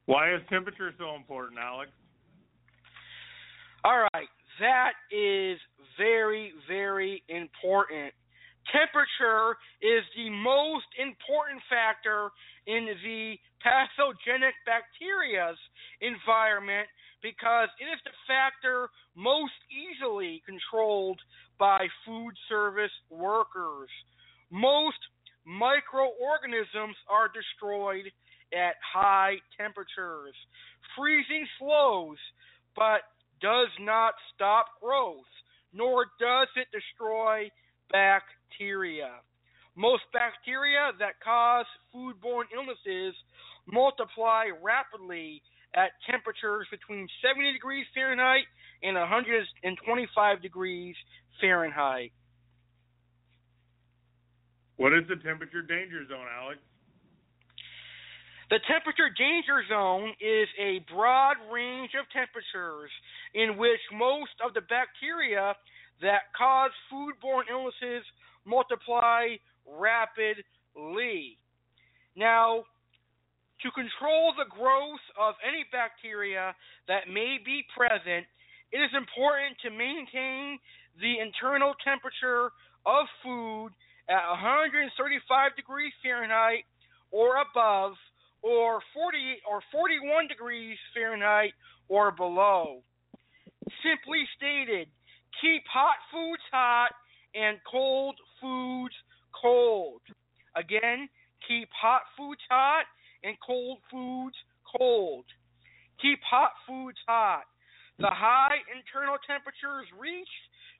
Why 0.05 0.33
is 0.33 0.41
temperature 0.49 0.91
so 0.97 1.15
important, 1.15 1.59
Alex? 1.59 1.91
All 3.85 4.07
right, 4.13 4.29
that 4.59 4.93
is 5.11 5.59
very, 5.97 6.53
very 6.67 7.23
important. 7.27 8.13
Temperature 8.71 9.59
is 9.81 10.03
the 10.15 10.29
most 10.29 10.87
important 10.95 11.59
factor 11.67 12.31
in 12.65 12.87
the 13.03 13.35
pathogenic 13.59 14.55
bacteria's 14.63 15.59
environment 15.99 16.87
because 17.23 17.69
it 17.79 17.87
is 17.87 17.99
the 18.03 18.11
factor 18.27 18.89
most 19.15 19.55
easily 19.71 20.43
controlled 20.45 21.19
by 21.57 21.87
food 22.05 22.33
service 22.49 22.91
workers. 23.09 23.89
Most 24.51 24.99
microorganisms 25.45 26.99
are 27.09 27.31
destroyed 27.31 28.11
at 28.53 28.75
high 28.83 29.35
temperatures. 29.57 30.35
Freezing 30.95 31.47
slows, 31.57 32.17
but 32.75 33.01
does 33.41 33.71
not 33.79 34.13
stop 34.35 34.67
growth, 34.81 35.31
nor 35.73 36.05
does 36.19 36.47
it 36.55 36.67
destroy 36.71 37.49
bacteria. 37.89 39.23
Most 39.75 40.03
bacteria 40.13 40.91
that 40.99 41.19
cause 41.23 41.65
foodborne 41.93 42.51
illnesses 42.53 43.15
multiply 43.65 44.45
rapidly 44.61 45.41
at 45.75 45.91
temperatures 46.09 46.67
between 46.69 47.07
70 47.21 47.53
degrees 47.53 47.85
Fahrenheit 47.93 48.45
and 48.83 48.95
125 48.95 50.41
degrees 50.41 50.95
Fahrenheit. 51.41 52.11
What 54.77 54.93
is 54.93 55.03
the 55.07 55.15
temperature 55.15 55.61
danger 55.61 56.05
zone, 56.07 56.25
Alex? 56.27 56.59
The 58.49 58.59
temperature 58.69 59.09
danger 59.17 59.63
zone 59.69 60.13
is 60.21 60.47
a 60.59 60.85
broad 60.93 61.37
range 61.51 61.91
of 61.97 62.05
temperatures 62.13 62.91
in 63.33 63.57
which 63.57 63.79
most 63.91 64.35
of 64.45 64.53
the 64.53 64.61
bacteria 64.61 65.55
that 66.01 66.29
cause 66.37 66.71
foodborne 66.91 67.49
illnesses 67.49 68.03
multiply 68.45 69.37
rapidly. 69.65 71.39
Now, 72.15 72.65
to 73.63 73.71
control 73.71 74.35
the 74.35 74.51
growth 74.51 75.03
of 75.15 75.39
any 75.39 75.63
bacteria 75.71 76.51
that 76.91 77.07
may 77.07 77.39
be 77.39 77.63
present, 77.71 78.27
it 78.75 78.79
is 78.83 78.91
important 78.91 79.55
to 79.63 79.71
maintain 79.71 80.59
the 80.99 81.23
internal 81.23 81.71
temperature 81.79 82.51
of 82.85 83.07
food 83.23 83.71
at 84.11 84.27
135 84.35 84.91
degrees 85.55 85.95
Fahrenheit 86.03 86.67
or 87.11 87.39
above 87.39 87.95
or 88.43 88.83
40 88.93 89.39
or 89.47 89.63
41 89.71 90.27
degrees 90.27 90.75
Fahrenheit 90.93 91.55
or 91.87 92.11
below. 92.11 92.83
Simply 93.79 94.27
stated, 94.35 94.91
keep 95.39 95.63
hot 95.71 95.95
foods 96.11 96.43
hot 96.51 96.91
and 97.33 97.57
cold 97.63 98.19
foods 98.41 98.95
cold. 99.31 100.01
Again, 100.55 101.07
keep 101.47 101.69
hot 101.71 102.03
foods 102.17 102.41
hot 102.49 102.83
and 103.23 103.35
cold 103.45 103.79
foods 103.89 104.35
cold. 104.77 105.25
Keep 106.01 106.19
hot 106.29 106.51
foods 106.67 106.97
hot. 107.07 107.43
The 107.99 108.09
high 108.09 108.57
internal 108.75 109.17
temperatures 109.27 109.87
reached 109.97 110.29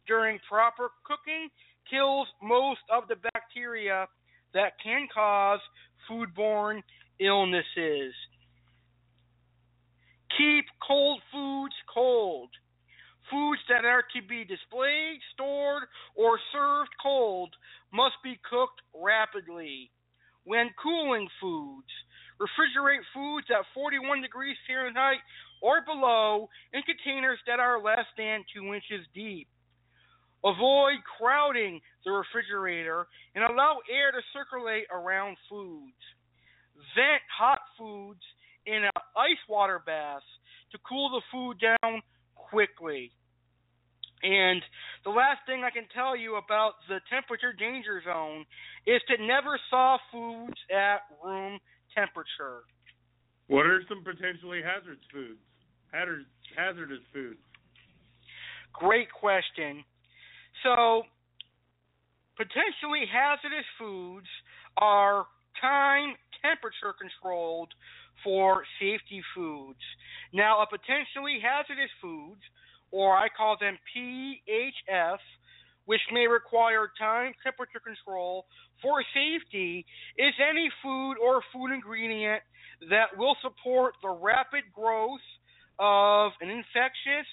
during 0.08 0.40
proper 0.50 0.90
cooking 1.06 1.50
kills 1.90 2.28
most 2.42 2.82
of 2.92 3.08
the 3.08 3.16
bacteria 3.34 4.08
that 4.54 4.74
can 4.84 5.08
cause 5.14 5.60
foodborne 6.10 6.82
illnesses. 7.20 8.14
Keep 10.38 10.66
cold 10.86 11.22
foods 11.32 11.76
cold. 11.94 12.50
Foods 13.32 13.62
that 13.70 13.86
are 13.86 14.04
to 14.14 14.22
be 14.28 14.44
displayed, 14.44 15.20
stored, 15.34 15.84
or 16.16 16.40
served 16.52 16.90
cold 17.02 17.56
must 17.94 18.16
be 18.24 18.40
cooked 18.50 18.82
rapidly. 18.94 19.90
When 20.44 20.70
cooling 20.82 21.30
foods, 21.40 21.88
refrigerate 22.40 23.04
foods 23.14 23.48
at 23.50 23.66
41 23.74 24.22
degrees 24.22 24.58
Fahrenheit 24.68 25.20
or 25.62 25.82
below 25.86 26.50
in 26.74 26.82
containers 26.84 27.40
that 27.48 27.60
are 27.60 27.82
less 27.82 28.06
than 28.18 28.44
2 28.54 28.74
inches 28.74 29.06
deep. 29.14 29.48
Avoid 30.44 31.00
crowding 31.18 31.80
the 32.04 32.12
refrigerator 32.12 33.08
and 33.34 33.44
allow 33.44 33.80
air 33.90 34.12
to 34.12 34.20
circulate 34.34 34.86
around 34.92 35.38
foods. 35.50 36.04
Vent 36.96 37.24
hot 37.32 37.60
foods 37.78 38.22
in 38.66 38.84
an 38.84 38.92
ice 39.16 39.40
water 39.48 39.82
bath 39.86 40.24
to 40.72 40.78
cool 40.88 41.10
the 41.10 41.22
food 41.32 41.60
down 41.62 42.02
quickly. 42.36 43.12
And 44.24 44.62
the 45.04 45.12
last 45.12 45.40
thing 45.46 45.64
I 45.64 45.70
can 45.70 45.88
tell 45.94 46.16
you 46.16 46.36
about 46.36 46.74
the 46.88 47.00
temperature 47.12 47.54
danger 47.54 48.02
zone 48.04 48.46
is 48.88 49.02
to 49.08 49.26
never 49.26 49.60
thaw 49.70 49.98
foods 50.12 50.56
at 50.72 51.04
room 51.24 51.60
temperature. 51.96 52.66
What 53.48 53.66
are 53.66 53.82
some 53.88 54.04
potentially 54.04 54.62
hazardous 54.64 55.04
foods? 55.12 55.40
Hazardous, 55.92 56.26
hazardous 56.56 57.06
foods. 57.14 57.40
Great 58.74 59.12
question. 59.12 59.84
So, 60.64 61.04
potentially 62.38 63.06
hazardous 63.06 63.68
foods 63.78 64.28
are 64.78 65.26
time 65.62 66.16
temperature 66.42 66.94
controlled 66.98 67.70
for 68.24 68.64
safety 68.80 69.22
foods. 69.36 69.80
Now, 70.34 70.62
a 70.62 70.68
potentially 70.68 71.38
hazardous 71.42 71.92
foods, 72.02 72.42
or 72.92 73.16
I 73.16 73.28
call 73.30 73.58
them 73.60 73.78
PHF, 73.94 75.20
which 75.86 76.02
may 76.12 76.28
require 76.28 76.92
time 77.00 77.34
temperature 77.44 77.80
control 77.80 78.46
for 78.82 79.04
safety, 79.14 79.86
is 80.18 80.34
any 80.40 80.70
food 80.82 81.16
or 81.22 81.42
food 81.52 81.74
ingredient 81.74 82.42
that 82.90 83.18
will 83.18 83.36
support 83.42 83.96
the 84.02 84.10
rapid 84.10 84.64
growth 84.74 85.24
of 85.80 86.32
an 86.42 86.50
infectious 86.50 87.28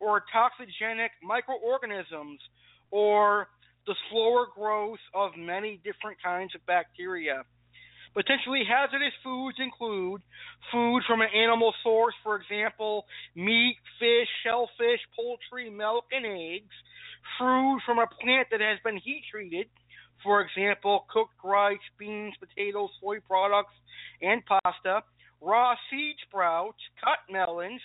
or 0.00 0.22
toxigenic 0.34 1.10
microorganisms 1.22 2.40
or 2.90 3.48
the 3.86 3.94
slower 4.10 4.46
growth 4.54 5.02
of 5.14 5.32
many 5.36 5.80
different 5.82 6.16
kinds 6.22 6.54
of 6.54 6.64
bacteria. 6.66 7.42
Potentially 8.14 8.62
hazardous 8.68 9.14
foods 9.24 9.56
include 9.58 10.20
food 10.70 11.02
from 11.08 11.22
an 11.22 11.28
animal 11.34 11.72
source, 11.82 12.14
for 12.22 12.36
example, 12.36 13.06
meat, 13.34 13.76
fish, 13.98 14.28
shellfish, 14.44 15.00
poultry, 15.16 15.70
milk, 15.70 16.04
and 16.12 16.26
eggs. 16.26 16.76
Food 17.38 17.80
from 17.86 17.98
a 17.98 18.06
plant 18.20 18.48
that 18.50 18.60
has 18.60 18.78
been 18.84 18.96
heat 18.96 19.22
treated, 19.30 19.66
for 20.22 20.40
example, 20.40 21.06
cooked 21.12 21.34
rice, 21.42 21.78
beans, 21.98 22.34
potatoes, 22.38 22.90
soy 23.00 23.20
products, 23.20 23.74
and 24.20 24.42
pasta. 24.46 25.02
Raw 25.40 25.74
seed 25.90 26.14
sprouts, 26.28 26.78
cut 27.02 27.18
melons, 27.28 27.80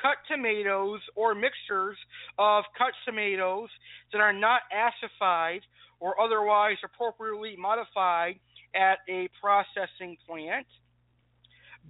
cut 0.00 0.16
tomatoes, 0.30 1.00
or 1.14 1.34
mixtures 1.34 1.98
of 2.38 2.64
cut 2.78 2.94
tomatoes 3.04 3.68
that 4.12 4.20
are 4.20 4.32
not 4.32 4.62
acidified 4.72 5.60
or 6.00 6.18
otherwise 6.18 6.76
appropriately 6.82 7.54
modified 7.58 8.40
at 8.74 8.98
a 9.08 9.28
processing 9.40 10.16
plant, 10.26 10.66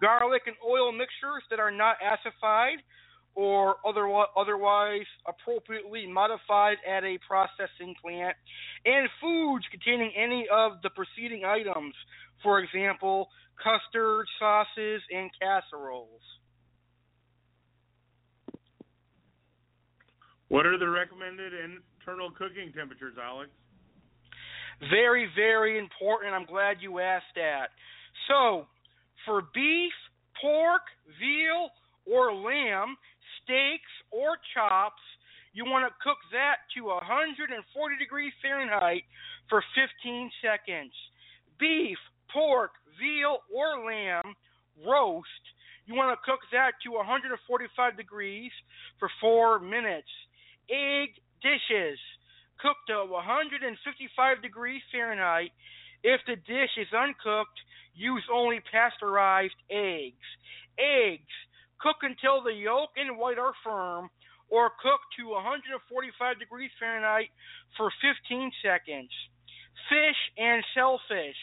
garlic 0.01 0.43
and 0.47 0.57
oil 0.67 0.91
mixtures 0.91 1.45
that 1.51 1.61
are 1.61 1.71
not 1.71 1.97
acidified 2.03 2.83
or 3.35 3.77
otherwise 3.87 5.07
appropriately 5.27 6.07
modified 6.07 6.77
at 6.89 7.05
a 7.05 7.19
processing 7.27 7.95
plant, 8.03 8.37
and 8.85 9.09
foods 9.21 9.65
containing 9.71 10.13
any 10.17 10.47
of 10.53 10.73
the 10.83 10.91
preceding 10.91 11.45
items, 11.45 11.95
for 12.43 12.61
example, 12.61 13.29
custard, 13.63 14.27
sauces, 14.39 15.03
and 15.11 15.31
casseroles. 15.41 16.21
What 20.49 20.67
are 20.67 20.77
the 20.77 20.89
recommended 20.89 21.53
internal 21.55 22.31
cooking 22.31 22.73
temperatures, 22.77 23.15
Alex? 23.23 23.51
Very, 24.91 25.27
very 25.35 25.79
important. 25.79 26.35
I'm 26.35 26.45
glad 26.45 26.77
you 26.81 26.99
asked 26.99 27.33
that. 27.37 27.69
So, 28.29 28.67
for 29.25 29.45
beef, 29.55 29.93
pork, 30.41 30.83
veal, 31.19 31.71
or 32.05 32.35
lamb, 32.35 32.97
steaks, 33.43 33.93
or 34.11 34.37
chops, 34.55 35.03
you 35.53 35.65
want 35.65 35.85
to 35.85 35.93
cook 36.01 36.19
that 36.33 36.65
to 36.77 36.89
140 36.89 37.53
degrees 37.99 38.33
Fahrenheit 38.41 39.05
for 39.49 39.63
15 39.77 40.31
seconds. 40.41 40.93
Beef, 41.61 41.99
pork, 42.33 42.73
veal, 42.97 43.45
or 43.53 43.85
lamb 43.85 44.35
roast, 44.81 45.45
you 45.85 45.95
want 45.95 46.17
to 46.17 46.21
cook 46.25 46.41
that 46.53 46.73
to 46.85 46.93
145 46.93 47.97
degrees 47.97 48.53
for 48.99 49.11
4 49.21 49.61
minutes. 49.61 50.09
Egg 50.71 51.21
dishes, 51.43 51.99
cooked 52.63 52.87
to 52.89 53.05
155 53.05 54.43
degrees 54.43 54.81
Fahrenheit. 54.91 55.51
If 56.03 56.21
the 56.27 56.37
dish 56.37 56.75
is 56.79 56.89
uncooked, 56.95 57.59
use 57.95 58.25
only 58.33 58.61
pasteurized 58.71 59.59
eggs. 59.71 60.27
Eggs, 60.79 61.35
cook 61.83 62.01
until 62.03 62.43
the 62.43 62.55
yolk 62.55 62.91
and 62.97 63.19
white 63.19 63.39
are 63.39 63.53
firm, 63.65 64.09
or 64.49 64.71
cook 64.81 65.01
to 65.19 65.35
145 65.35 66.39
degrees 66.39 66.71
Fahrenheit 66.79 67.29
for 67.77 67.91
15 68.01 68.53
seconds. 68.63 69.11
Fish 69.91 70.21
and 70.39 70.63
shellfish, 70.75 71.41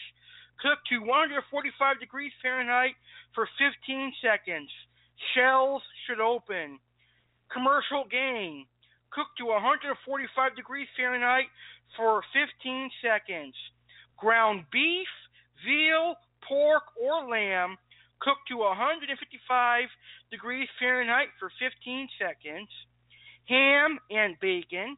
cook 0.62 0.78
to 0.88 1.04
145 1.04 2.00
degrees 2.00 2.32
Fahrenheit 2.40 2.96
for 3.34 3.46
15 3.58 4.12
seconds. 4.22 4.70
Shells 5.34 5.82
should 6.06 6.20
open. 6.20 6.80
Commercial 7.52 8.06
game, 8.08 8.64
Cook 9.10 9.26
to 9.38 9.46
145 9.46 10.54
degrees 10.54 10.86
Fahrenheit 10.96 11.50
for 11.96 12.22
15 12.32 12.90
seconds. 13.02 13.54
Ground 14.16 14.64
beef, 14.70 15.10
veal, 15.66 16.14
pork, 16.46 16.84
or 16.94 17.26
lamb 17.26 17.76
cooked 18.20 18.48
to 18.48 18.58
155 18.58 19.88
degrees 20.30 20.68
Fahrenheit 20.78 21.28
for 21.38 21.50
15 21.58 22.08
seconds. 22.20 22.68
Ham 23.48 23.98
and 24.10 24.36
bacon 24.40 24.96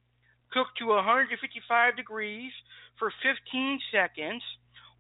cooked 0.53 0.77
to 0.79 0.87
155 0.87 1.97
degrees 1.97 2.53
for 2.99 3.13
15 3.23 3.81
seconds. 3.91 4.43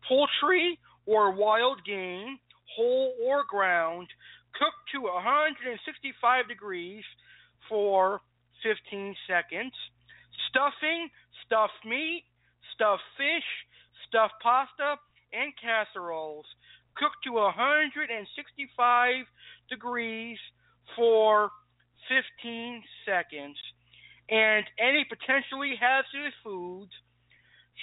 Poultry 0.08 0.78
or 1.06 1.32
wild 1.32 1.84
game, 1.84 2.38
whole 2.74 3.12
or 3.22 3.44
ground, 3.44 4.08
cooked 4.54 4.86
to 4.94 5.02
165 5.02 6.48
degrees 6.48 7.04
for 7.68 8.20
15 8.62 9.14
seconds. 9.28 9.72
Stuffing, 10.48 11.08
stuffed 11.44 11.84
meat, 11.84 12.24
stuffed 12.74 13.02
fish, 13.16 13.48
stuffed 14.08 14.34
pasta, 14.42 14.96
and 15.32 15.52
casseroles 15.60 16.46
cooked 16.96 17.24
to 17.24 17.32
165 17.32 19.14
degrees 19.70 20.38
for 20.96 21.50
15 22.08 22.82
seconds. 23.06 23.56
And 24.30 24.64
any 24.78 25.04
potentially 25.04 25.74
hazardous 25.78 26.34
foods 26.42 26.92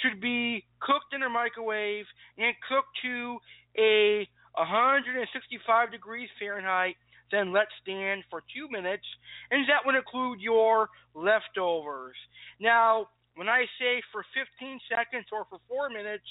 should 0.02 0.22
be 0.22 0.66
cooked 0.80 1.14
in 1.14 1.24
a 1.24 1.30
microwave 1.30 2.06
and 2.38 2.54
cooked 2.68 2.96
to 3.04 3.38
a 3.78 4.28
165 4.56 5.92
degrees 5.92 6.30
Fahrenheit 6.40 6.96
then 7.32 7.54
let 7.54 7.68
stand 7.82 8.24
for 8.30 8.42
two 8.54 8.70
minutes, 8.70 9.06
and 9.52 9.68
that 9.70 9.86
would 9.86 9.96
include 9.96 10.42
your 10.42 10.90
leftovers. 11.14 12.16
Now, 12.60 13.08
when 13.36 13.48
I 13.48 13.66
say 13.80 14.02
for 14.12 14.26
15 14.34 14.80
seconds 14.90 15.26
or 15.32 15.46
for 15.50 15.60
four 15.68 15.90
minutes, 15.90 16.26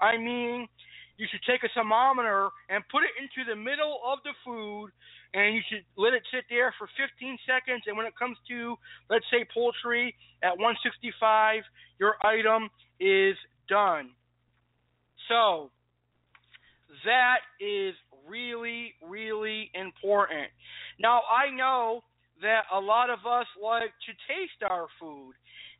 I 0.00 0.16
mean 0.16 0.68
you 1.16 1.26
should 1.30 1.42
take 1.46 1.62
a 1.62 1.70
thermometer 1.74 2.50
and 2.68 2.82
put 2.90 3.02
it 3.04 3.14
into 3.18 3.48
the 3.48 3.56
middle 3.56 4.00
of 4.04 4.18
the 4.24 4.34
food 4.44 4.90
and 5.34 5.54
you 5.54 5.62
should 5.68 5.84
let 5.96 6.14
it 6.14 6.22
sit 6.32 6.44
there 6.50 6.74
for 6.78 6.88
15 6.98 7.38
seconds 7.46 7.82
and 7.86 7.96
when 7.96 8.06
it 8.06 8.14
comes 8.18 8.36
to 8.48 8.76
let's 9.10 9.26
say 9.30 9.46
poultry 9.52 10.14
at 10.42 10.56
165 10.58 11.62
your 11.98 12.16
item 12.24 12.68
is 13.00 13.36
done 13.68 14.10
so 15.28 15.70
that 17.04 17.40
is 17.60 17.94
really, 18.28 18.94
really 19.02 19.70
important. 19.74 20.48
Now, 21.00 21.22
I 21.28 21.54
know 21.54 22.02
that 22.42 22.64
a 22.72 22.80
lot 22.80 23.10
of 23.10 23.20
us 23.26 23.46
like 23.62 23.92
to 24.06 24.12
taste 24.28 24.60
our 24.68 24.86
food. 25.00 25.32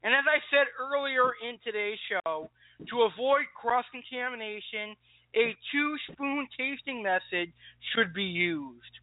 And 0.03 0.14
as 0.14 0.24
I 0.28 0.39
said 0.53 0.66
earlier 0.78 1.32
in 1.43 1.59
today's 1.64 1.99
show, 2.09 2.51
to 2.91 3.09
avoid 3.09 3.49
cross 3.57 3.85
contamination, 3.93 4.97
a 5.35 5.57
two 5.72 5.97
spoon 6.11 6.47
tasting 6.57 7.03
method 7.03 7.53
should 7.95 8.14
be 8.14 8.24
used. 8.24 8.95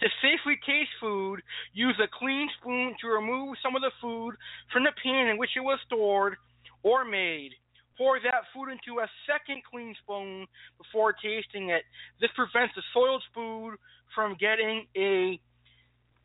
To 0.00 0.06
safely 0.22 0.54
taste 0.64 0.94
food, 1.00 1.42
use 1.72 1.98
a 1.98 2.06
clean 2.18 2.48
spoon 2.60 2.94
to 3.00 3.08
remove 3.08 3.56
some 3.62 3.74
of 3.74 3.82
the 3.82 3.90
food 4.00 4.36
from 4.72 4.84
the 4.84 4.94
pan 5.02 5.26
in 5.26 5.38
which 5.38 5.56
it 5.56 5.60
was 5.60 5.78
stored 5.86 6.36
or 6.82 7.04
made. 7.04 7.50
Pour 7.96 8.20
that 8.20 8.46
food 8.54 8.70
into 8.70 9.00
a 9.02 9.10
second 9.26 9.62
clean 9.68 9.94
spoon 10.02 10.46
before 10.78 11.14
tasting 11.14 11.70
it. 11.70 11.82
This 12.20 12.30
prevents 12.36 12.74
the 12.76 12.82
soiled 12.94 13.24
food 13.34 13.74
from 14.14 14.36
getting 14.38 14.86
a 14.96 15.40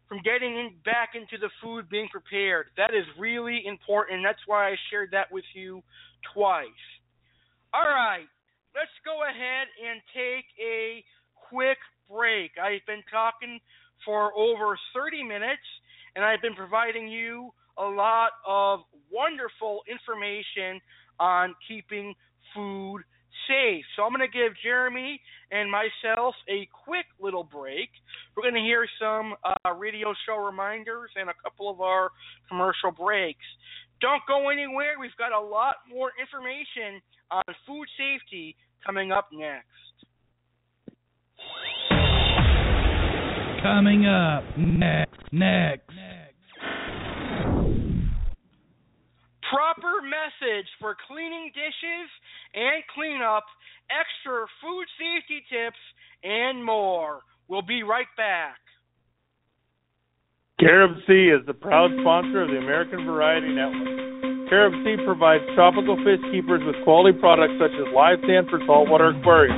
from 0.07 0.21
getting 0.21 0.53
in, 0.53 0.69
back 0.85 1.15
into 1.15 1.41
the 1.41 1.49
food 1.63 1.89
being 1.89 2.07
prepared. 2.09 2.67
That 2.77 2.93
is 2.93 3.05
really 3.17 3.63
important. 3.65 4.21
That's 4.23 4.45
why 4.45 4.69
I 4.69 4.75
shared 4.91 5.09
that 5.11 5.31
with 5.31 5.45
you 5.55 5.81
twice. 6.35 6.67
All 7.73 7.81
right, 7.81 8.29
let's 8.75 8.93
go 9.05 9.21
ahead 9.23 9.67
and 9.77 10.01
take 10.13 10.45
a 10.59 11.03
quick 11.49 11.77
break. 12.09 12.51
I've 12.57 12.85
been 12.85 13.03
talking 13.09 13.59
for 14.05 14.33
over 14.35 14.77
30 14.93 15.23
minutes 15.23 15.65
and 16.15 16.25
I've 16.25 16.41
been 16.41 16.55
providing 16.55 17.07
you 17.07 17.51
a 17.77 17.85
lot 17.85 18.31
of 18.45 18.81
wonderful 19.11 19.81
information 19.89 20.81
on 21.19 21.55
keeping 21.67 22.13
food 22.53 23.01
safe. 23.47 23.85
So 23.95 24.03
I'm 24.03 24.13
going 24.13 24.25
to 24.25 24.31
give 24.31 24.53
Jeremy 24.63 25.19
and 25.51 25.69
myself 25.69 26.35
a 26.49 26.67
quick 26.85 27.05
little 27.19 27.43
break. 27.43 27.89
We're 28.35 28.43
going 28.43 28.55
to 28.55 28.61
hear 28.61 28.85
some 28.99 29.33
uh, 29.43 29.73
radio 29.73 30.13
show 30.25 30.37
reminders 30.37 31.11
and 31.15 31.29
a 31.29 31.33
couple 31.43 31.69
of 31.69 31.81
our 31.81 32.09
commercial 32.49 32.91
breaks. 32.91 33.45
Don't 34.03 34.21
go 34.27 34.49
anywhere. 34.49 34.99
We've 34.99 35.15
got 35.17 35.31
a 35.31 35.39
lot 35.39 35.75
more 35.89 36.11
information 36.19 37.01
on 37.31 37.43
food 37.65 37.87
safety 37.95 38.53
coming 38.85 39.13
up 39.13 39.29
next. 39.31 39.63
Coming 43.63 44.05
up 44.05 44.43
next, 44.57 45.15
next. 45.31 45.93
proper 49.53 50.01
message 50.01 50.65
for 50.81 50.97
cleaning 51.07 51.51
dishes 51.53 52.09
and 52.55 52.81
cleanup, 52.95 53.45
extra 53.93 54.47
food 54.57 54.87
safety 54.97 55.45
tips, 55.45 55.77
and 56.23 56.63
more. 56.65 57.21
We'll 57.47 57.61
be 57.61 57.83
right 57.83 58.09
back. 58.17 58.62
Carib 60.61 60.93
Sea 61.09 61.33
is 61.33 61.41
the 61.49 61.57
proud 61.57 61.89
sponsor 62.05 62.45
of 62.45 62.49
the 62.53 62.61
American 62.61 63.09
Variety 63.09 63.49
Network. 63.49 63.89
Carib 64.53 64.77
Sea 64.85 65.01
provides 65.01 65.41
tropical 65.57 65.97
fish 66.05 66.21
keepers 66.29 66.61
with 66.61 66.77
quality 66.85 67.17
products 67.17 67.57
such 67.57 67.73
as 67.73 67.89
live 67.89 68.21
sand 68.29 68.45
for 68.53 68.61
saltwater 68.69 69.17
aquariums, 69.17 69.57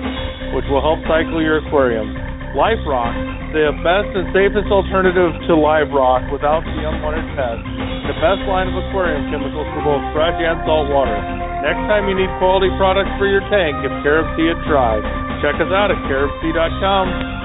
which 0.56 0.64
will 0.72 0.80
help 0.80 1.04
cycle 1.04 1.44
your 1.44 1.60
aquarium. 1.60 2.08
Life 2.56 2.80
Rock, 2.88 3.12
the 3.52 3.76
best 3.84 4.08
and 4.16 4.32
safest 4.32 4.72
alternative 4.72 5.36
to 5.52 5.60
live 5.60 5.92
rock 5.92 6.24
without 6.32 6.64
the 6.64 6.80
unwanted 6.88 7.28
pests. 7.36 7.68
The 8.08 8.16
best 8.24 8.48
line 8.48 8.72
of 8.72 8.80
aquarium 8.88 9.28
chemicals 9.28 9.68
for 9.76 9.84
both 9.84 10.04
fresh 10.16 10.40
and 10.40 10.64
salt 10.64 10.88
water. 10.96 11.20
Next 11.60 11.92
time 11.92 12.08
you 12.08 12.16
need 12.16 12.32
quality 12.40 12.72
products 12.80 13.12
for 13.20 13.28
your 13.28 13.44
tank, 13.52 13.84
give 13.84 13.92
Carib 14.00 14.32
Sea 14.40 14.48
a 14.48 14.58
try. 14.64 14.96
Check 15.44 15.60
us 15.60 15.68
out 15.76 15.92
at 15.92 16.00
caribsea.com. 16.08 17.45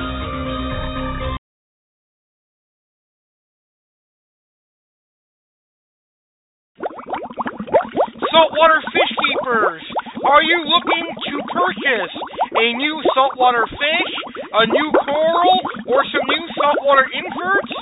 you 10.51 10.66
looking 10.66 11.07
to 11.30 11.34
purchase 11.55 12.14
a 12.59 12.66
new 12.74 12.98
saltwater 13.14 13.70
fish, 13.70 14.12
a 14.51 14.66
new 14.66 14.88
coral, 15.07 15.59
or 15.86 16.03
some 16.11 16.26
new 16.26 16.44
saltwater 16.59 17.07
inverts? 17.07 17.74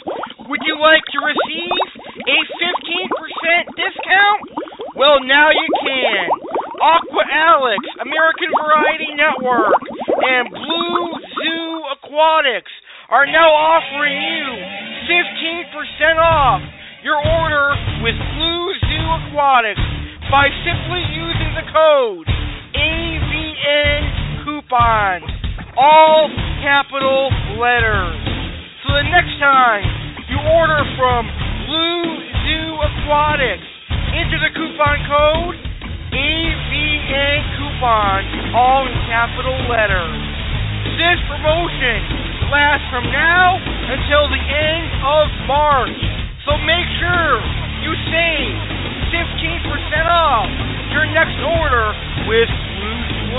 Would 0.53 0.61
you 0.69 0.77
like 0.77 1.01
to 1.17 1.19
receive 1.25 1.87
a 2.29 2.39
15% 2.61 3.73
discount? 3.73 4.41
Well, 5.01 5.25
now 5.25 5.49
you 5.49 5.69
can. 5.81 6.29
Aqua 6.85 7.25
Alex, 7.33 7.81
American 8.05 8.53
Variety 8.53 9.17
Network, 9.17 9.81
and 10.29 10.53
Blue 10.53 11.05
Zoo 11.25 11.65
Aquatics 11.97 12.73
are 13.09 13.25
now 13.25 13.49
offering 13.49 14.13
you 14.13 14.45
15% 15.09 16.21
off 16.21 16.61
your 17.01 17.17
order 17.17 17.73
with 18.05 18.17
Blue 18.37 18.67
Zoo 18.93 19.07
Aquatics 19.25 19.81
by 20.29 20.53
simply 20.69 21.01
using 21.17 21.57
the 21.57 21.65
code 21.73 22.29
AVN 23.59 24.45
coupon, 24.45 25.19
all 25.75 26.31
capital 26.63 27.31
letters. 27.59 28.19
So 28.87 28.95
the 28.95 29.07
next 29.11 29.35
time 29.43 29.83
you 30.31 30.39
order 30.47 30.83
from 30.95 31.27
Blue 31.67 32.03
Zoo 32.47 32.67
Aquatics, 32.79 33.67
enter 34.15 34.39
the 34.39 34.53
coupon 34.55 34.99
code 35.11 35.57
AVN 36.15 37.39
coupon, 37.59 38.21
all 38.55 38.87
in 38.87 38.95
capital 39.11 39.59
letters. 39.67 40.19
This 40.95 41.19
promotion 41.27 41.99
lasts 42.55 42.87
from 42.95 43.11
now 43.11 43.59
until 43.59 44.31
the 44.31 44.39
end 44.39 44.87
of 45.03 45.27
March. 45.51 45.99
So 46.47 46.55
make 46.63 46.87
sure 47.03 47.43
you 47.83 47.93
save 48.07 48.55
15% 49.11 49.67
off 50.07 50.49
your 50.95 51.07
next 51.11 51.37
order 51.43 51.93
with 52.31 52.49
Zoo 53.29 53.35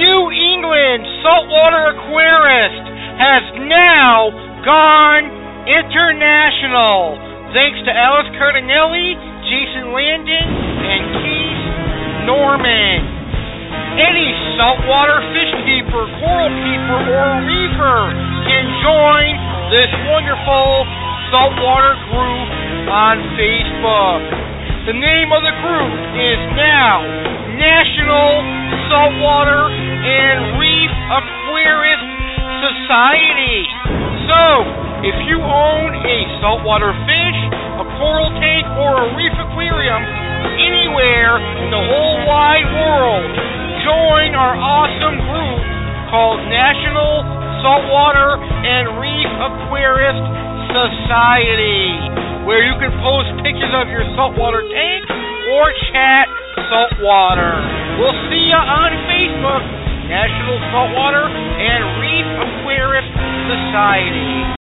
New 0.00 0.22
England 0.32 1.04
Saltwater 1.20 1.92
Aquarist 1.92 2.84
has 3.20 3.44
now 3.68 4.32
gone 4.64 5.28
international 5.68 7.20
thanks 7.52 7.84
to 7.84 7.92
Alex 7.92 8.32
Cardinelli, 8.40 9.12
Jason 9.44 9.92
Landon, 9.92 10.48
and 10.48 11.04
Keith 11.20 11.62
Norman. 12.24 13.04
Any 14.00 14.32
saltwater 14.56 15.20
fish 15.36 15.52
keeper, 15.68 16.08
coral 16.16 16.48
keeper, 16.48 17.00
or 17.12 17.44
reefer 17.44 18.00
can 18.48 18.64
join 18.80 19.36
this 19.68 19.92
wonderful 20.08 21.01
saltwater 21.32 21.96
group 22.12 22.48
on 22.92 23.16
Facebook. 23.40 24.20
The 24.84 24.92
name 24.92 25.32
of 25.32 25.40
the 25.40 25.56
group 25.64 25.96
is 26.12 26.40
now 26.60 27.00
National 27.56 28.44
Saltwater 28.92 29.72
and 29.72 30.60
Reef 30.60 30.92
Aquarist 31.08 32.04
Society. 32.60 33.64
So, 34.28 34.44
if 35.08 35.16
you 35.24 35.40
own 35.40 35.96
a 36.04 36.18
saltwater 36.44 36.92
fish, 37.08 37.40
a 37.80 37.84
coral 37.96 38.28
tank, 38.36 38.68
or 38.76 38.92
a 39.00 39.16
reef 39.16 39.32
aquarium 39.32 40.04
anywhere 40.60 41.40
in 41.64 41.72
the 41.72 41.80
whole 41.80 42.28
wide 42.28 42.68
world, 42.76 43.24
join 43.80 44.36
our 44.36 44.52
awesome 44.52 45.16
group 45.16 45.64
called 46.12 46.44
National 46.52 47.24
Saltwater 47.64 48.36
and 48.36 49.00
Reef 49.00 49.30
Aquarist 49.40 50.51
Society, 50.72 52.00
where 52.48 52.64
you 52.64 52.72
can 52.80 52.88
post 53.04 53.28
pictures 53.44 53.76
of 53.76 53.92
your 53.92 54.08
saltwater 54.16 54.64
tank 54.72 55.04
or 55.52 55.68
chat 55.92 56.24
saltwater. 56.72 57.60
We'll 58.00 58.16
see 58.32 58.48
you 58.48 58.56
on 58.56 58.90
Facebook, 59.04 59.64
National 60.08 60.56
Saltwater 60.72 61.28
and 61.28 62.00
Reef 62.00 62.28
Aquarist 62.40 63.12
Society. 63.52 64.61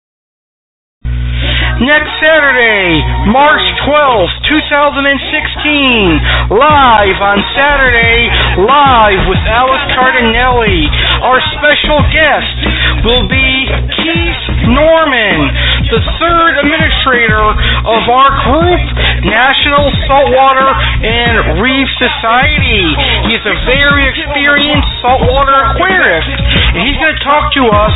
Next 1.76 2.08
Saturday, 2.24 3.04
March 3.36 3.60
12th, 3.84 4.32
2016, 4.48 6.56
live 6.56 7.20
on 7.20 7.44
Saturday, 7.52 8.32
live 8.64 9.28
with 9.28 9.44
Alex 9.44 9.84
Cardinelli. 9.92 10.88
Our 11.20 11.44
special 11.60 12.00
guest 12.16 13.04
will 13.04 13.28
be 13.28 13.68
Keith 13.92 14.72
Norman, 14.72 15.52
the 15.92 16.00
third 16.16 16.64
administrator 16.64 17.44
of 17.44 18.02
our 18.08 18.32
group, 18.48 18.84
National 19.28 19.92
Saltwater 20.08 20.72
and 21.04 21.60
Reef 21.60 21.92
Society. 22.00 22.88
He's 23.28 23.44
a 23.44 23.56
very 23.68 24.08
experienced 24.16 24.96
saltwater 25.04 25.76
aquarist, 25.76 26.40
and 26.72 26.88
he's 26.88 26.96
going 27.04 27.20
to 27.20 27.24
talk 27.28 27.52
to 27.60 27.68
us 27.68 27.96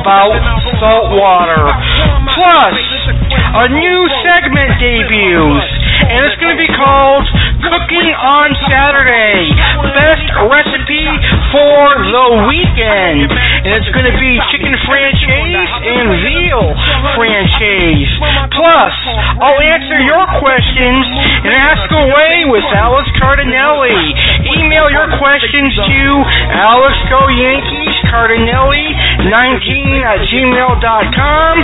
about 0.00 0.40
saltwater. 0.80 1.76
Plus, 2.32 2.80
a 3.28 3.64
new 3.72 4.00
segment 4.22 4.70
debuts, 4.78 5.70
and 6.08 6.18
it's 6.26 6.38
going 6.40 6.54
to 6.54 6.60
be 6.60 6.70
called 6.76 7.26
Cooking 7.58 8.10
on 8.14 8.54
Saturday. 8.70 9.50
Best 9.92 10.26
recipe 10.46 11.08
for 11.50 11.82
the 12.06 12.26
weekend. 12.46 13.28
And 13.34 13.70
it's 13.76 13.90
going 13.90 14.06
to 14.06 14.16
be 14.16 14.38
chicken 14.54 14.74
francese 14.86 15.72
and 15.82 16.06
veal 16.22 16.64
francese. 17.18 18.12
Plus, 18.54 18.94
I'll 19.42 19.58
answer 19.58 19.98
your 20.06 20.24
questions 20.38 21.04
and 21.44 21.52
ask 21.52 21.88
away 21.90 22.46
with 22.46 22.64
Alex 22.72 23.10
Cardinelli. 23.18 23.98
Email 24.60 24.86
your 24.92 25.10
questions 25.18 25.74
to 25.74 26.02
Alex 26.54 26.94
Go 27.10 27.26
Yankees 27.26 27.96
Cardinelli 28.06 28.86
19 28.86 29.07
at 29.18 30.22
gmail.com 30.30 31.54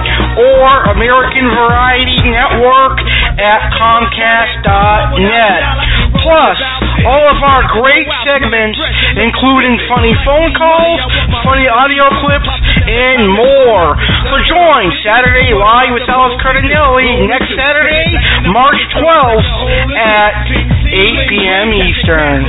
or 0.42 0.66
American 0.90 1.46
Variety 1.54 2.18
Network 2.26 2.98
at 3.38 3.60
Comcast.net. 3.78 5.62
Plus, 6.18 6.58
all 7.06 7.24
of 7.30 7.38
our 7.46 7.62
great 7.78 8.08
segments, 8.26 8.78
including 9.16 9.78
funny 9.86 10.14
phone 10.26 10.50
calls, 10.58 11.00
funny 11.46 11.68
audio 11.70 12.10
clips, 12.26 12.50
and 12.90 13.30
more. 13.30 13.94
So 14.28 14.34
join 14.50 14.90
Saturday 15.06 15.54
Live 15.54 15.94
with 15.94 16.08
Alex 16.10 16.34
Cardinelli 16.42 17.28
next 17.30 17.54
Saturday, 17.54 18.18
March 18.50 18.80
12th 18.98 19.46
at 19.94 20.32
8 20.90 21.30
p.m. 21.30 21.68
Eastern. 21.70 22.40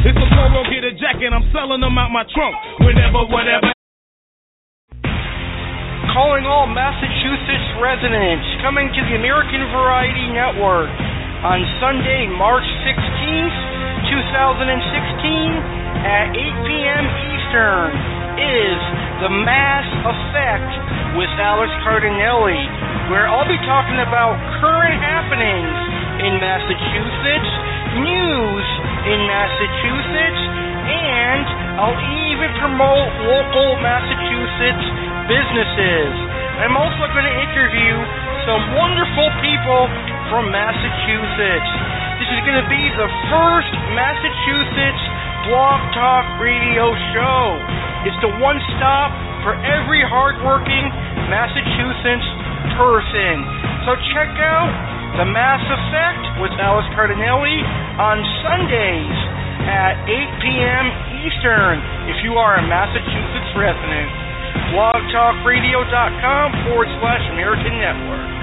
It's 0.00 0.16
a 0.16 0.28
get 0.70 0.84
a 0.84 0.92
jacket, 0.96 1.32
I'm 1.32 1.44
selling 1.52 1.80
them 1.80 1.98
out 1.98 2.10
my 2.10 2.24
trunk. 2.32 2.56
Whenever, 2.80 3.28
whatever. 3.28 3.79
Calling 6.10 6.42
all 6.42 6.66
Massachusetts 6.66 7.70
residents 7.78 8.42
coming 8.66 8.90
to 8.90 9.00
the 9.06 9.14
American 9.14 9.62
Variety 9.70 10.26
Network 10.34 10.90
on 11.46 11.62
Sunday, 11.78 12.26
March 12.26 12.66
16th, 12.82 13.58
2016 14.10 15.54
at 16.02 16.34
8 16.34 16.66
p.m. 16.66 17.04
Eastern 17.06 17.94
is 18.42 18.80
The 19.22 19.30
Mass 19.46 19.86
Effect 20.02 20.70
with 21.14 21.30
Alex 21.38 21.70
Cardinelli, 21.86 22.58
where 23.14 23.30
I'll 23.30 23.46
be 23.46 23.62
talking 23.62 24.02
about 24.02 24.34
current 24.58 24.98
happenings 24.98 25.78
in 26.26 26.42
Massachusetts, 26.42 27.50
news 28.02 28.66
in 29.14 29.18
Massachusetts, 29.30 30.42
and 30.90 31.59
I'll 31.78 32.00
even 32.26 32.50
promote 32.58 33.10
local 33.30 33.78
Massachusetts 33.78 34.86
businesses. 35.30 36.12
I'm 36.58 36.74
also 36.74 37.06
going 37.14 37.24
to 37.24 37.36
interview 37.40 37.94
some 38.44 38.74
wonderful 38.74 39.28
people 39.44 39.86
from 40.32 40.50
Massachusetts. 40.50 41.70
This 42.18 42.30
is 42.34 42.40
going 42.44 42.58
to 42.58 42.68
be 42.68 42.84
the 42.98 43.08
first 43.30 43.72
Massachusetts 43.94 45.02
Blog 45.46 45.80
Talk 45.94 46.26
Radio 46.42 46.90
show. 47.14 47.40
It's 48.04 48.18
the 48.20 48.32
one 48.42 48.58
stop 48.76 49.14
for 49.46 49.56
every 49.64 50.04
hardworking 50.04 50.84
Massachusetts 51.30 52.28
person. 52.76 53.40
So 53.88 53.96
check 54.12 54.30
out 54.36 54.68
The 55.16 55.26
Mass 55.30 55.64
Effect 55.64 56.44
with 56.44 56.52
Alex 56.60 56.84
Cardinelli 56.92 57.62
on 57.96 58.20
Sundays 58.44 59.39
at 59.68 60.00
8 60.08 60.44
p.m. 60.44 60.86
Eastern 61.24 61.76
if 62.08 62.24
you 62.24 62.40
are 62.40 62.56
a 62.56 62.64
Massachusetts 62.64 63.52
resident. 63.58 64.08
blogtalkradio.com 64.72 66.46
forward 66.64 66.88
slash 67.00 67.24
American 67.32 67.74
Network. 67.80 68.40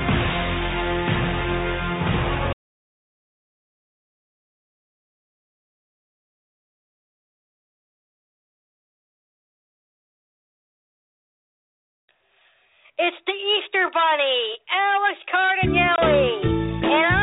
It's 13.00 13.18
the 13.28 13.32
Easter 13.32 13.92
Bunny, 13.94 14.58
Alex 14.74 15.22
Cardinelli, 15.30 16.42
and 16.82 17.17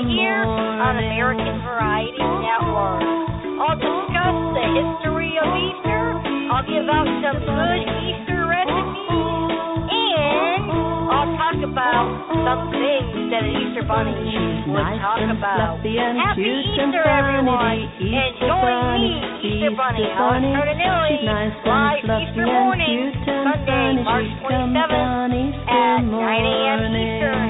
right 0.00 0.08
here 0.16 0.44
on 0.48 0.96
American 0.96 1.60
Variety 1.60 2.24
Network. 2.24 3.04
I'll 3.60 3.76
discuss 3.76 4.36
the 4.56 4.64
history 4.72 5.36
of 5.36 5.48
Easter. 5.52 6.04
I'll 6.48 6.64
give 6.64 6.88
out 6.88 7.04
some 7.20 7.36
good 7.44 7.80
Easter 7.84 8.48
recipes, 8.48 9.52
and 9.92 10.62
I'll 11.04 11.28
talk 11.36 11.60
about 11.60 12.08
some 12.32 12.72
things 12.72 13.28
that 13.28 13.44
an 13.44 13.52
Easter 13.52 13.84
bunny 13.84 14.16
would 14.72 14.88
talk 15.04 15.20
about. 15.20 15.84
Happy 15.84 16.48
Easter, 16.48 17.04
everyone, 17.04 17.84
and 18.00 18.32
join 18.40 19.04
me, 19.04 19.12
Easter 19.52 19.76
Bunny, 19.76 20.08
Alex 20.16 20.48
Cardinelli, 20.48 21.28
live 21.28 21.52
Easter 22.08 22.48
morning, 22.48 23.12
Sunday, 23.28 24.00
March 24.00 24.32
27th 24.48 25.60
at 25.68 26.00
9 26.08 26.08
a.m. 26.08 26.80
Eastern 26.88 27.49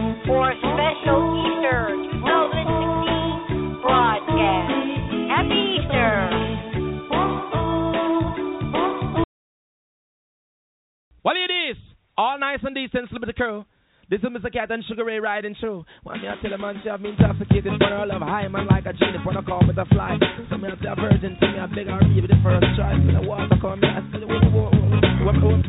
nice 12.41 12.59
and 12.63 12.75
decent, 12.75 13.11
slip 13.11 13.23
the 13.27 13.35
crew. 13.35 13.65
This 14.09 14.19
is 14.21 14.27
Mr. 14.27 14.53
Cat 14.53 14.73
and 14.73 14.83
Sugar 14.87 15.05
Ray 15.05 15.21
riding 15.21 15.55
through. 15.61 15.85
When 16.03 16.21
me 16.21 16.27
I 16.27 16.35
tell 16.43 16.53
a 16.53 16.59
man, 16.59 16.81
say 16.83 16.91
I've 16.91 17.01
been 17.01 17.13
intoxicated, 17.13 17.79
but 17.79 17.93
I 17.93 18.05
love 18.05 18.23
high 18.23 18.49
man 18.49 18.67
like 18.67 18.87
a 18.87 18.93
genie. 18.93 19.19
When 19.23 19.37
I 19.37 19.43
call 19.43 19.63
me 19.63 19.73
the 19.73 19.85
fly, 19.93 20.19
so 20.49 20.57
me 20.57 20.69
I 20.69 20.75
say 20.83 20.89
a 20.89 20.97
virgin, 20.97 21.37
to 21.39 21.47
me 21.47 21.59
I 21.61 21.67
beg 21.67 21.87
her, 21.87 22.01
it 22.01 22.27
the 22.27 22.41
first 22.43 22.67
try. 22.75 22.95
When 22.95 23.15
the 23.15 23.23
water 23.23 23.55
come, 23.61 23.81
me 23.81 23.89
I 23.89 24.01
say, 24.11 24.25
whoa, 24.25 24.41
whoa, 24.51 24.71
whoa, 24.73 25.31
whoa, 25.31 25.63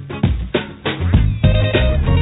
whoa. 2.15 2.20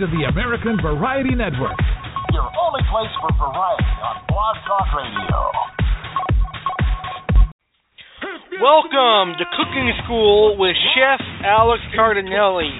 To 0.00 0.08
the 0.08 0.24
American 0.32 0.80
Variety 0.80 1.36
Network. 1.36 1.76
Your 2.32 2.48
only 2.56 2.80
place 2.88 3.12
for 3.20 3.28
variety 3.36 3.92
on 4.00 4.16
Blog 4.32 4.56
Talk 4.64 4.88
Radio. 4.96 5.36
Welcome 8.64 9.36
to 9.36 9.44
Cooking 9.60 9.92
School 10.08 10.56
with 10.56 10.72
Chef 10.96 11.20
Alex 11.44 11.84
Cardinelli. 11.92 12.72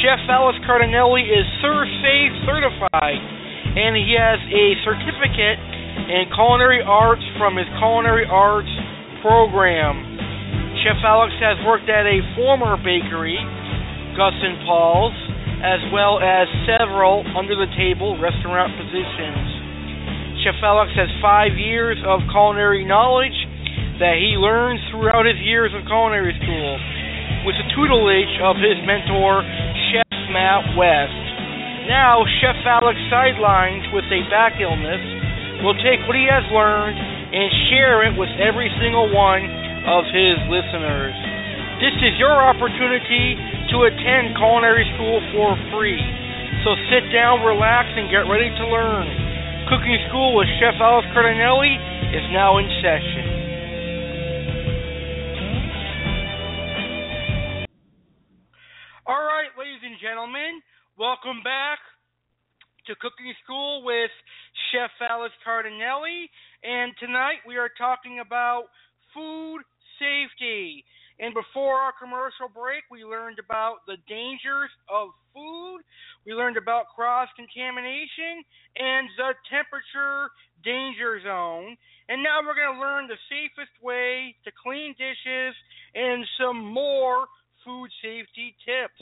Chef 0.00 0.24
Alex 0.32 0.56
Cardinelli 0.64 1.28
is 1.28 1.44
ServSafe 1.60 2.32
certified, 2.48 3.20
and 3.76 3.92
he 3.92 4.16
has 4.16 4.40
a 4.48 4.66
certificate 4.88 5.60
in 6.08 6.32
culinary 6.32 6.80
arts 6.80 7.28
from 7.36 7.60
his 7.60 7.68
culinary 7.76 8.24
arts 8.24 8.72
program. 9.20 10.00
Chef 10.80 10.96
Alex 11.04 11.36
has 11.44 11.60
worked 11.68 11.92
at 11.92 12.08
a 12.08 12.24
former 12.40 12.80
bakery, 12.80 13.36
Gus 14.16 14.32
and 14.40 14.64
Paul's, 14.64 15.23
as 15.64 15.80
well 15.88 16.20
as 16.20 16.44
several 16.68 17.24
under 17.32 17.56
the 17.56 17.72
table 17.72 18.20
restaurant 18.20 18.76
positions. 18.76 19.48
Chef 20.44 20.60
Alex 20.60 20.92
has 20.92 21.08
five 21.24 21.56
years 21.56 21.96
of 22.04 22.20
culinary 22.28 22.84
knowledge 22.84 23.32
that 23.96 24.20
he 24.20 24.36
learned 24.36 24.76
throughout 24.92 25.24
his 25.24 25.40
years 25.40 25.72
of 25.72 25.88
culinary 25.88 26.36
school 26.36 26.76
with 27.48 27.56
the 27.56 27.64
tutelage 27.72 28.34
of 28.44 28.60
his 28.60 28.76
mentor, 28.84 29.40
Chef 29.88 30.12
Matt 30.36 30.76
West. 30.76 31.24
Now, 31.88 32.28
Chef 32.44 32.60
Alex 32.68 33.00
sidelines 33.08 33.88
with 33.96 34.04
a 34.12 34.20
back 34.28 34.60
illness 34.60 35.00
will 35.64 35.80
take 35.80 36.04
what 36.04 36.12
he 36.12 36.28
has 36.28 36.44
learned 36.52 37.00
and 37.00 37.48
share 37.72 38.04
it 38.04 38.12
with 38.20 38.28
every 38.36 38.68
single 38.84 39.08
one 39.08 39.48
of 39.88 40.04
his 40.12 40.36
listeners. 40.52 41.16
This 41.80 41.96
is 42.04 42.20
your 42.20 42.36
opportunity 42.36 43.36
to 43.74 43.90
attend 43.90 44.38
culinary 44.38 44.86
school 44.94 45.18
for 45.34 45.58
free. 45.74 45.98
So 46.62 46.78
sit 46.94 47.10
down, 47.10 47.42
relax, 47.42 47.90
and 47.98 48.06
get 48.06 48.22
ready 48.30 48.46
to 48.46 48.64
learn. 48.70 49.10
Cooking 49.66 49.98
School 50.06 50.38
with 50.38 50.46
Chef 50.62 50.78
Alex 50.78 51.10
Cardinelli 51.10 51.74
is 52.14 52.22
now 52.30 52.62
in 52.62 52.70
session. 52.78 53.26
All 59.10 59.26
right, 59.26 59.50
ladies 59.58 59.82
and 59.82 59.98
gentlemen, 59.98 60.62
welcome 60.94 61.42
back 61.42 61.82
to 62.86 62.94
Cooking 63.02 63.34
School 63.42 63.82
with 63.82 64.14
Chef 64.70 64.94
Alex 65.02 65.34
Cardinelli. 65.42 66.30
And 66.62 66.94
tonight 67.02 67.42
we 67.42 67.56
are 67.56 67.70
talking 67.76 68.22
about 68.22 68.70
food 69.12 69.66
safety. 69.98 70.84
And 71.20 71.32
before 71.32 71.78
our 71.78 71.92
commercial 71.94 72.50
break, 72.50 72.82
we 72.90 73.04
learned 73.04 73.38
about 73.38 73.86
the 73.86 73.96
dangers 74.08 74.70
of 74.90 75.14
food. 75.32 75.86
We 76.26 76.34
learned 76.34 76.56
about 76.56 76.90
cross 76.94 77.28
contamination 77.36 78.42
and 78.74 79.06
the 79.16 79.34
temperature 79.46 80.30
danger 80.64 81.22
zone. 81.22 81.76
And 82.08 82.22
now 82.22 82.42
we're 82.42 82.58
going 82.58 82.74
to 82.74 82.80
learn 82.82 83.06
the 83.06 83.20
safest 83.30 83.70
way 83.78 84.34
to 84.44 84.50
clean 84.58 84.94
dishes 84.98 85.54
and 85.94 86.26
some 86.40 86.58
more 86.58 87.26
food 87.64 87.88
safety 88.02 88.54
tips. 88.66 89.00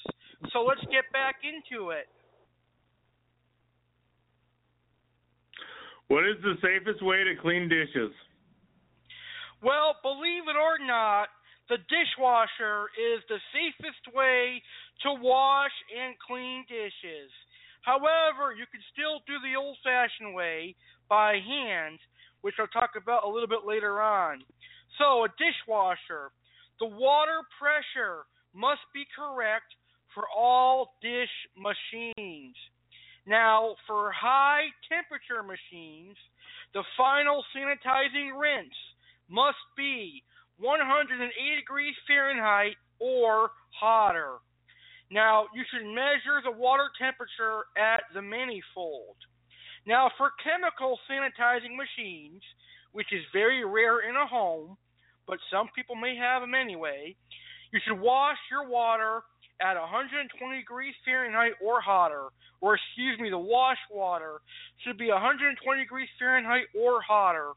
So 0.53 0.63
let's 0.63 0.85
get 0.93 1.09
back 1.13 1.37
into 1.41 1.91
it. 1.91 2.07
What 6.09 6.29
is 6.29 6.37
the 6.43 6.61
safest 6.61 7.03
way 7.03 7.25
to 7.25 7.41
clean 7.41 7.71
dishes? 7.71 8.13
Well, 9.63 9.97
believe 10.03 10.45
it 10.45 10.59
or 10.61 10.77
not, 10.85 11.29
the 11.73 11.81
dishwasher 11.89 12.93
is 13.01 13.25
the 13.33 13.41
safest 13.49 14.05
way 14.12 14.61
to 15.01 15.16
wash 15.25 15.73
and 15.89 16.12
clean 16.20 16.68
dishes. 16.68 17.33
However, 17.81 18.53
you 18.53 18.68
can 18.68 18.85
still 18.93 19.25
do 19.25 19.41
the 19.41 19.57
old 19.57 19.81
fashioned 19.81 20.37
way 20.37 20.77
by 21.09 21.41
hand, 21.41 21.97
which 22.43 22.61
I'll 22.61 22.68
talk 22.68 22.93
about 23.01 23.25
a 23.25 23.33
little 23.33 23.49
bit 23.49 23.64
later 23.64 24.03
on. 24.05 24.45
So, 25.01 25.25
a 25.25 25.33
dishwasher, 25.41 26.37
the 26.77 26.93
water 26.93 27.41
pressure 27.57 28.29
must 28.53 28.85
be 28.93 29.09
correct 29.16 29.73
for 30.12 30.29
all 30.29 31.01
dish 31.01 31.33
machines. 31.57 32.57
Now, 33.25 33.77
for 33.89 34.12
high 34.12 34.68
temperature 34.93 35.41
machines, 35.41 36.20
the 36.77 36.85
final 37.01 37.41
sanitizing 37.57 38.37
rinse 38.37 38.77
must 39.33 39.64
be 39.75 40.23
180 40.63 41.27
degrees 41.59 41.95
Fahrenheit 42.07 42.79
or 43.01 43.51
hotter. 43.75 44.39
Now, 45.11 45.47
you 45.53 45.65
should 45.69 45.85
measure 45.85 46.41
the 46.41 46.55
water 46.55 46.89
temperature 46.97 47.67
at 47.77 48.07
the 48.15 48.23
manifold. 48.23 49.19
Now, 49.87 50.11
for 50.17 50.31
chemical 50.39 50.99
sanitizing 51.11 51.77
machines, 51.77 52.41
which 52.93 53.13
is 53.13 53.21
very 53.33 53.65
rare 53.65 54.09
in 54.09 54.15
a 54.17 54.27
home, 54.27 54.79
but 55.27 55.39
some 55.51 55.69
people 55.75 55.97
may 55.97 56.15
have 56.17 56.43
them 56.43 56.55
anyway, 56.55 57.17
you 57.73 57.81
should 57.85 57.99
wash 57.99 58.39
your 58.51 58.69
water 58.69 59.23
at 59.61 59.75
120 59.75 60.31
degrees 60.57 60.95
Fahrenheit 61.05 61.53
or 61.61 61.81
hotter, 61.81 62.29
or 62.61 62.77
excuse 62.77 63.19
me, 63.19 63.31
the 63.31 63.39
wash 63.39 63.79
water 63.91 64.41
should 64.85 64.99
be 64.99 65.09
120 65.09 65.59
degrees 65.81 66.09
Fahrenheit 66.19 66.67
or 66.79 67.03
hotter 67.03 67.53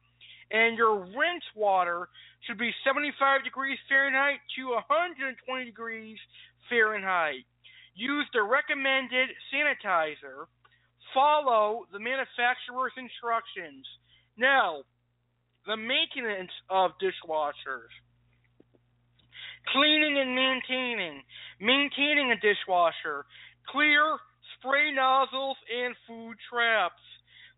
and 0.52 0.78
your 0.78 1.00
rinse 1.00 1.46
water 1.56 2.08
should 2.46 2.58
be 2.58 2.72
75 2.86 3.44
degrees 3.44 3.78
Fahrenheit 3.90 4.40
to 4.58 4.74
120 4.74 5.66
degrees 5.66 6.18
Fahrenheit. 6.70 7.46
Use 7.96 8.28
the 8.34 8.44
recommended 8.44 9.30
sanitizer. 9.50 10.46
Follow 11.14 11.86
the 11.92 12.00
manufacturer's 12.00 12.94
instructions. 12.98 13.86
Now, 14.38 14.84
the 15.66 15.78
maintenance 15.78 16.52
of 16.70 16.92
dishwashers. 17.02 17.94
Cleaning 19.72 20.20
and 20.20 20.36
maintaining. 20.36 21.24
Maintaining 21.60 22.32
a 22.32 22.40
dishwasher. 22.44 23.26
Clear 23.72 24.18
spray 24.60 24.92
nozzles 24.94 25.58
and 25.72 25.96
food 26.06 26.36
traps. 26.52 27.02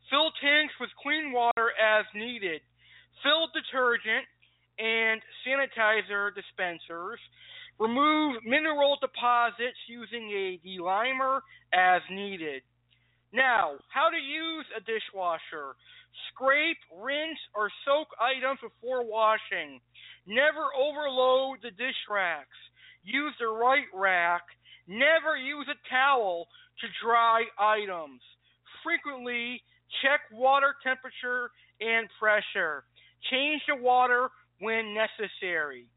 Fill 0.09 0.31
tanks 0.39 0.73
with 0.79 0.89
clean 1.03 1.33
water 1.33 1.75
as 1.75 2.05
needed 2.15 2.61
fill 3.27 3.51
detergent 3.51 4.23
and 4.79 5.19
sanitizer 5.43 6.31
dispensers, 6.31 7.19
remove 7.77 8.39
mineral 8.45 8.95
deposits 9.01 9.75
using 9.87 10.31
a 10.31 10.59
delimer 10.63 11.41
as 11.73 12.01
needed. 12.09 12.63
Now, 13.33 13.75
how 13.91 14.07
to 14.09 14.17
use 14.17 14.65
a 14.71 14.79
dishwasher. 14.79 15.75
Scrape, 16.31 16.79
rinse, 17.03 17.37
or 17.53 17.69
soak 17.83 18.07
items 18.15 18.59
before 18.63 19.03
washing. 19.03 19.81
Never 20.25 20.71
overload 20.71 21.59
the 21.61 21.71
dish 21.71 21.99
racks. 22.09 22.57
Use 23.03 23.33
the 23.39 23.47
right 23.47 23.91
rack. 23.93 24.43
Never 24.87 25.35
use 25.35 25.67
a 25.67 25.77
towel 25.91 26.47
to 26.79 26.87
dry 27.03 27.43
items. 27.59 28.21
Frequently 28.83 29.61
check 30.01 30.21
water 30.31 30.73
temperature 30.83 31.51
and 31.81 32.07
pressure. 32.19 32.83
Change 33.31 33.61
the 33.67 33.75
water 33.75 34.29
when 34.59 34.93
necessary. 34.93 35.87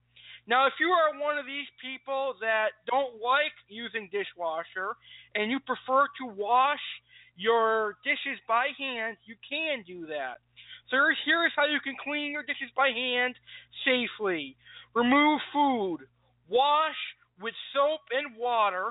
Now, 0.47 0.67
if 0.67 0.75
you 0.81 0.89
are 0.89 1.21
one 1.21 1.39
of 1.39 1.47
these 1.47 1.69
people 1.81 2.35
that 2.41 2.71
don't 2.87 3.23
like 3.23 3.55
using 3.69 4.09
dishwasher 4.11 4.97
and 5.35 5.51
you 5.51 5.61
prefer 5.61 6.07
to 6.19 6.27
wash 6.27 6.83
your 7.37 7.97
dishes 8.05 8.41
by 8.49 8.69
hand, 8.79 9.17
you 9.27 9.37
can 9.49 9.85
do 9.87 10.07
that. 10.07 10.43
So 10.91 10.97
here's 11.25 11.53
how 11.55 11.67
you 11.67 11.79
can 11.81 11.95
clean 12.03 12.33
your 12.33 12.43
dishes 12.43 12.69
by 12.77 12.89
hand 12.89 13.35
safely. 13.85 14.57
Remove 14.95 15.41
food. 15.53 15.99
Wash 16.49 16.99
with 17.41 17.55
soap 17.73 18.01
and 18.11 18.37
water 18.37 18.91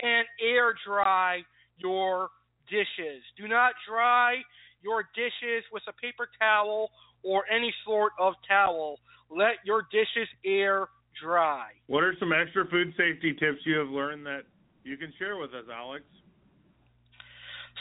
and 0.00 0.26
air 0.40 0.74
dry 0.86 1.42
your 1.76 2.28
dishes. 2.70 3.22
Do 3.36 3.48
not 3.48 3.72
dry 3.88 4.36
your 4.82 5.04
dishes 5.14 5.64
with 5.72 5.82
a 5.88 5.92
paper 5.92 6.28
towel 6.38 6.90
or 7.22 7.44
any 7.50 7.72
sort 7.84 8.12
of 8.18 8.34
towel. 8.48 8.98
Let 9.30 9.62
your 9.64 9.86
dishes 9.92 10.28
air 10.44 10.88
dry. 11.22 11.68
What 11.86 12.02
are 12.02 12.14
some 12.18 12.32
extra 12.32 12.66
food 12.66 12.92
safety 12.96 13.32
tips 13.32 13.58
you 13.64 13.78
have 13.78 13.88
learned 13.88 14.26
that 14.26 14.42
you 14.84 14.96
can 14.96 15.12
share 15.18 15.36
with 15.36 15.50
us, 15.50 15.64
Alex? 15.72 16.04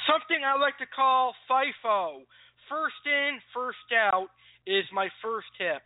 Something 0.07 0.43
I 0.45 0.59
like 0.59 0.77
to 0.79 0.85
call 0.87 1.33
FIFO. 1.49 2.21
First 2.69 3.01
in, 3.05 3.39
first 3.53 3.89
out 3.93 4.27
is 4.67 4.85
my 4.93 5.09
first 5.23 5.47
tip. 5.57 5.81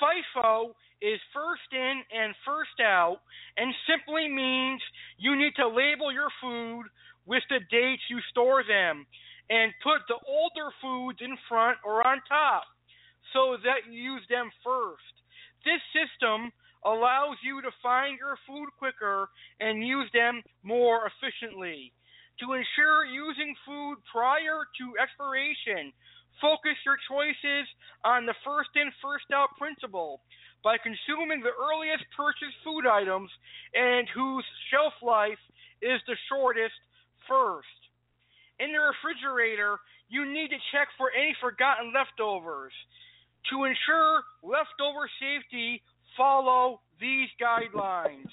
FIFO 0.00 0.72
is 1.00 1.18
first 1.34 1.68
in 1.72 2.02
and 2.14 2.34
first 2.46 2.78
out 2.80 3.18
and 3.56 3.74
simply 3.90 4.28
means 4.28 4.80
you 5.18 5.36
need 5.36 5.52
to 5.56 5.66
label 5.66 6.12
your 6.12 6.30
food 6.40 6.84
with 7.26 7.42
the 7.50 7.60
dates 7.70 8.02
you 8.08 8.18
store 8.30 8.62
them 8.66 9.06
and 9.50 9.72
put 9.82 10.02
the 10.08 10.18
older 10.26 10.70
foods 10.80 11.18
in 11.20 11.36
front 11.48 11.78
or 11.84 12.06
on 12.06 12.20
top 12.28 12.64
so 13.32 13.56
that 13.64 13.88
you 13.90 13.96
use 13.96 14.22
them 14.28 14.50
first. 14.64 15.14
This 15.64 15.80
system 15.94 16.52
allows 16.84 17.38
you 17.44 17.62
to 17.62 17.70
find 17.82 18.18
your 18.18 18.36
food 18.46 18.68
quicker 18.78 19.30
and 19.60 19.86
use 19.86 20.10
them 20.12 20.42
more 20.62 21.06
efficiently. 21.06 21.92
To 22.40 22.54
ensure 22.58 23.06
using 23.06 23.54
food 23.66 24.02
prior 24.10 24.66
to 24.66 24.86
expiration, 24.98 25.94
focus 26.40 26.74
your 26.82 26.98
choices 27.06 27.68
on 28.04 28.26
the 28.26 28.34
first 28.42 28.70
in, 28.74 28.90
first 28.98 29.30
out 29.30 29.54
principle 29.58 30.22
by 30.64 30.78
consuming 30.78 31.42
the 31.42 31.54
earliest 31.54 32.02
purchased 32.16 32.58
food 32.64 32.86
items 32.86 33.30
and 33.74 34.08
whose 34.14 34.44
shelf 34.70 34.94
life 35.02 35.38
is 35.82 36.00
the 36.06 36.16
shortest 36.30 36.78
first. 37.28 37.81
In 38.62 38.70
the 38.70 38.78
refrigerator, 38.78 39.82
you 40.06 40.22
need 40.22 40.54
to 40.54 40.60
check 40.70 40.86
for 40.94 41.10
any 41.10 41.34
forgotten 41.42 41.90
leftovers. 41.90 42.72
To 43.50 43.66
ensure 43.66 44.22
leftover 44.46 45.10
safety, 45.18 45.82
follow 46.14 46.78
these 47.02 47.26
guidelines. 47.42 48.30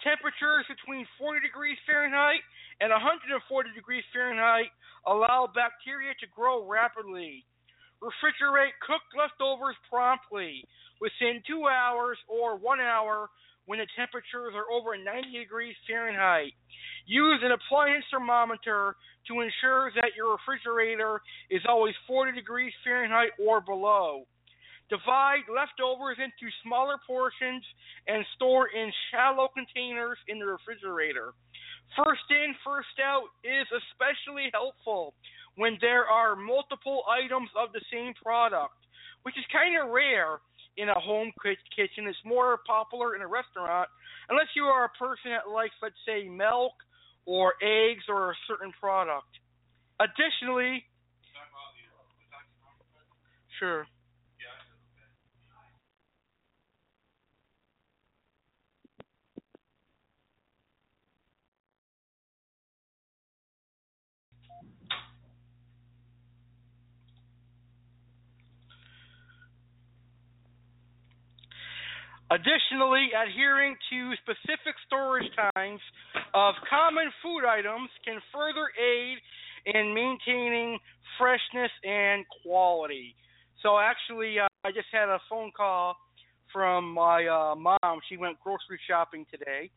Temperatures 0.00 0.64
between 0.64 1.04
40 1.20 1.44
degrees 1.44 1.76
Fahrenheit 1.84 2.40
and 2.80 2.88
140 2.88 3.36
degrees 3.76 4.04
Fahrenheit 4.12 4.72
allow 5.04 5.44
bacteria 5.52 6.16
to 6.20 6.26
grow 6.32 6.64
rapidly. 6.64 7.44
Refrigerate 8.00 8.72
cooked 8.80 9.12
leftovers 9.12 9.76
promptly 9.92 10.64
within 11.00 11.44
two 11.44 11.68
hours 11.68 12.16
or 12.28 12.56
one 12.56 12.80
hour 12.80 13.28
when 13.66 13.78
the 13.78 13.86
temperatures 13.96 14.52
are 14.54 14.70
over 14.70 14.96
90 14.96 15.32
degrees 15.32 15.74
Fahrenheit. 15.88 16.52
Use 17.06 17.40
an 17.42 17.52
appliance 17.52 18.04
thermometer 18.10 18.96
to 19.28 19.40
ensure 19.40 19.90
that 19.96 20.16
your 20.16 20.36
refrigerator 20.36 21.20
is 21.50 21.62
always 21.68 21.94
40 22.06 22.32
degrees 22.32 22.72
Fahrenheit 22.84 23.32
or 23.40 23.60
below. 23.60 24.24
Divide 24.90 25.48
leftovers 25.48 26.20
into 26.20 26.52
smaller 26.62 27.00
portions 27.06 27.64
and 28.06 28.24
store 28.36 28.68
in 28.68 28.92
shallow 29.10 29.48
containers 29.48 30.18
in 30.28 30.38
the 30.38 30.44
refrigerator. 30.44 31.32
First 31.96 32.28
in, 32.28 32.52
first 32.64 32.92
out 33.00 33.32
is 33.40 33.64
especially 33.72 34.52
helpful 34.52 35.14
when 35.56 35.78
there 35.80 36.04
are 36.04 36.36
multiple 36.36 37.04
items 37.08 37.48
of 37.56 37.72
the 37.72 37.80
same 37.92 38.12
product, 38.20 38.76
which 39.22 39.38
is 39.38 39.44
kind 39.52 39.72
of 39.80 39.88
rare 39.88 40.40
in 40.76 40.88
a 40.88 40.98
home 41.00 41.32
kitchen. 41.42 42.06
It's 42.06 42.18
more 42.24 42.58
popular 42.66 43.16
in 43.16 43.22
a 43.22 43.26
restaurant, 43.26 43.88
unless 44.28 44.48
you 44.56 44.64
are 44.64 44.86
a 44.86 44.94
person 44.98 45.30
that 45.30 45.50
likes, 45.50 45.74
let's 45.82 45.94
say, 46.06 46.28
milk 46.28 46.72
or 47.26 47.54
eggs 47.62 48.04
or 48.08 48.32
a 48.32 48.34
certain 48.48 48.72
product. 48.80 49.30
Additionally, 50.00 50.84
sure. 53.58 53.86
Additionally, 72.30 73.10
adhering 73.12 73.76
to 73.90 74.12
specific 74.24 74.74
storage 74.86 75.28
times 75.54 75.80
of 76.32 76.54
common 76.68 77.12
food 77.22 77.44
items 77.44 77.90
can 78.04 78.18
further 78.32 78.72
aid 78.80 79.18
in 79.66 79.92
maintaining 79.94 80.78
freshness 81.18 81.70
and 81.84 82.24
quality. 82.42 83.14
So, 83.62 83.78
actually, 83.78 84.38
uh, 84.40 84.48
I 84.64 84.72
just 84.72 84.88
had 84.90 85.08
a 85.08 85.18
phone 85.28 85.52
call 85.54 85.96
from 86.50 86.94
my 86.94 87.26
uh, 87.26 87.54
mom. 87.54 88.00
She 88.08 88.16
went 88.16 88.40
grocery 88.40 88.80
shopping 88.88 89.26
today, 89.30 89.70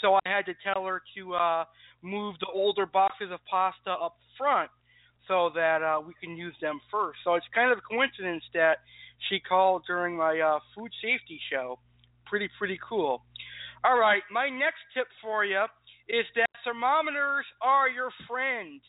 so 0.00 0.14
I 0.14 0.28
had 0.28 0.44
to 0.46 0.54
tell 0.64 0.84
her 0.84 1.02
to 1.16 1.34
uh, 1.34 1.64
move 2.02 2.34
the 2.40 2.48
older 2.52 2.84
boxes 2.84 3.30
of 3.30 3.38
pasta 3.48 3.90
up 3.90 4.16
front 4.36 4.70
so 5.28 5.50
that 5.54 5.82
uh, 5.82 6.00
we 6.00 6.14
can 6.20 6.36
use 6.36 6.54
them 6.60 6.80
first. 6.90 7.20
So 7.22 7.34
it's 7.34 7.46
kind 7.54 7.70
of 7.70 7.78
a 7.78 7.82
coincidence 7.82 8.42
that 8.54 8.78
she 9.30 9.38
called 9.38 9.84
during 9.86 10.16
my 10.16 10.40
uh, 10.40 10.58
food 10.74 10.90
safety 11.00 11.40
show 11.50 11.78
pretty 12.32 12.48
pretty 12.56 12.78
cool. 12.88 13.20
All 13.84 13.98
right, 13.98 14.22
my 14.32 14.48
next 14.48 14.80
tip 14.96 15.04
for 15.20 15.44
you 15.44 15.64
is 16.08 16.24
that 16.34 16.48
thermometers 16.64 17.44
are 17.60 17.90
your 17.90 18.08
friend. 18.26 18.80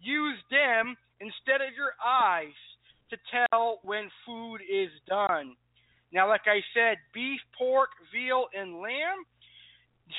Use 0.00 0.38
them 0.50 0.96
instead 1.20 1.62
of 1.62 1.70
your 1.78 1.94
eyes 2.04 2.58
to 3.10 3.16
tell 3.30 3.78
when 3.84 4.10
food 4.26 4.58
is 4.66 4.90
done. 5.06 5.54
Now, 6.12 6.26
like 6.26 6.50
I 6.50 6.58
said, 6.74 6.96
beef, 7.14 7.38
pork, 7.56 7.90
veal, 8.12 8.46
and 8.52 8.82
lamb 8.82 9.22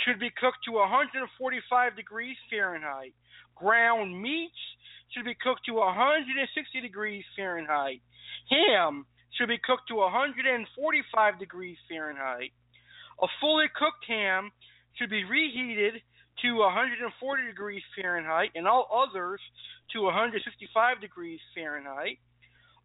should 0.05 0.19
be 0.19 0.31
cooked 0.39 0.63
to 0.65 0.79
145 0.79 1.97
degrees 1.97 2.37
Fahrenheit. 2.49 3.11
Ground 3.55 4.21
meats 4.21 4.63
should 5.11 5.25
be 5.25 5.35
cooked 5.35 5.65
to 5.65 5.73
160 5.73 6.79
degrees 6.79 7.25
Fahrenheit. 7.35 7.99
Ham 8.49 9.05
should 9.35 9.49
be 9.49 9.59
cooked 9.61 9.89
to 9.89 9.95
145 9.95 11.39
degrees 11.39 11.77
Fahrenheit. 11.89 12.53
A 13.21 13.27
fully 13.41 13.67
cooked 13.75 14.05
ham 14.07 14.51
should 14.95 15.09
be 15.09 15.23
reheated 15.23 16.01
to 16.41 16.55
140 16.55 17.45
degrees 17.45 17.83
Fahrenheit 17.95 18.51
and 18.55 18.67
all 18.67 18.87
others 18.91 19.41
to 19.93 20.03
165 20.03 21.01
degrees 21.01 21.39
Fahrenheit. 21.53 22.19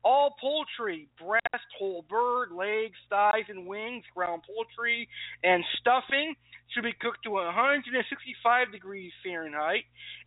All 0.05 0.37
poultry, 0.39 1.09
breast, 1.18 1.68
whole 1.78 2.05
bird, 2.11 2.53
legs, 2.53 2.99
thighs, 3.09 3.49
and 3.49 3.66
wings, 3.66 4.05
ground 4.14 4.43
poultry, 4.45 5.09
and 5.43 5.64
stuffing 5.80 6.35
should 6.74 6.85
be 6.85 6.93
cooked 7.01 7.22
to 7.24 7.30
165 7.30 8.72
degrees 8.72 9.12
Fahrenheit. 9.24 9.85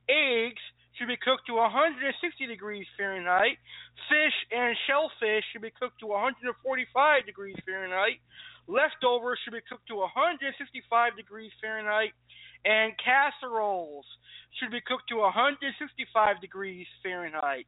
Eggs 0.10 0.62
should 0.98 1.08
be 1.08 1.18
cooked 1.18 1.46
to 1.46 1.54
160 1.54 2.48
degrees 2.48 2.88
Fahrenheit. 2.98 3.58
Fish 4.10 4.34
and 4.50 4.76
shellfish 4.88 5.46
should 5.52 5.62
be 5.62 5.74
cooked 5.78 6.00
to 6.00 6.08
145 6.08 7.26
degrees 7.26 7.58
Fahrenheit. 7.66 8.18
Leftovers 8.68 9.40
should 9.44 9.54
be 9.54 9.64
cooked 9.68 9.88
to 9.88 9.96
165 9.96 11.16
degrees 11.16 11.52
Fahrenheit, 11.62 12.12
and 12.66 12.92
casseroles 13.00 14.06
should 14.60 14.72
be 14.72 14.82
cooked 14.86 15.08
to 15.10 15.24
165 15.24 16.42
degrees 16.42 16.86
Fahrenheit. 17.02 17.66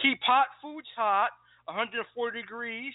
Keep 0.00 0.20
hot 0.24 0.48
foods 0.62 0.88
hot, 0.96 1.30
140 1.66 2.40
degrees 2.40 2.94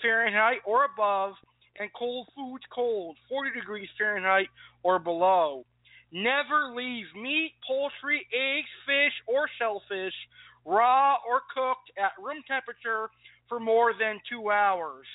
Fahrenheit 0.00 0.64
or 0.64 0.86
above, 0.86 1.34
and 1.78 1.90
cold 1.92 2.26
foods 2.34 2.64
cold, 2.74 3.16
40 3.28 3.50
degrees 3.52 3.88
Fahrenheit 3.98 4.48
or 4.82 4.98
below. 4.98 5.64
Never 6.10 6.72
leave 6.74 7.04
meat, 7.14 7.52
poultry, 7.66 8.26
eggs, 8.32 8.72
fish, 8.86 9.12
or 9.26 9.48
shellfish 9.58 10.16
raw 10.64 11.16
or 11.24 11.40
cooked 11.48 11.88
at 11.96 12.12
room 12.20 12.42
temperature 12.46 13.08
for 13.48 13.58
more 13.58 13.92
than 13.98 14.20
two 14.28 14.50
hours. 14.50 15.06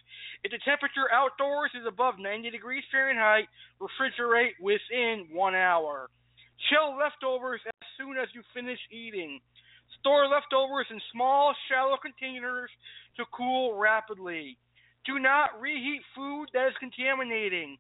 If 0.44 0.52
the 0.52 0.60
temperature 0.66 1.12
outdoors 1.12 1.72
is 1.76 1.86
above 1.88 2.16
90 2.20 2.50
degrees 2.50 2.84
Fahrenheit, 2.92 3.46
refrigerate 3.80 4.60
within 4.60 5.28
one 5.32 5.56
hour. 5.56 6.10
Chill 6.70 6.98
leftovers 6.98 7.62
as 7.68 7.88
soon 7.98 8.18
as 8.18 8.28
you 8.34 8.42
finish 8.54 8.80
eating. 8.92 9.40
Store 10.00 10.28
leftovers 10.28 10.88
in 10.90 11.00
small, 11.12 11.54
shallow 11.70 11.98
containers 11.98 12.70
to 13.18 13.24
cool 13.32 13.78
rapidly. 13.78 14.58
Do 15.06 15.20
not 15.20 15.60
reheat 15.60 16.02
food 16.16 16.48
that 16.54 16.68
is 16.68 16.74
contaminating. 16.80 17.78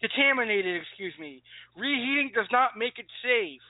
Contaminated, 0.00 0.82
excuse 0.82 1.14
me. 1.18 1.42
Reheating 1.76 2.32
does 2.34 2.48
not 2.50 2.76
make 2.76 2.98
it 2.98 3.06
safe. 3.22 3.62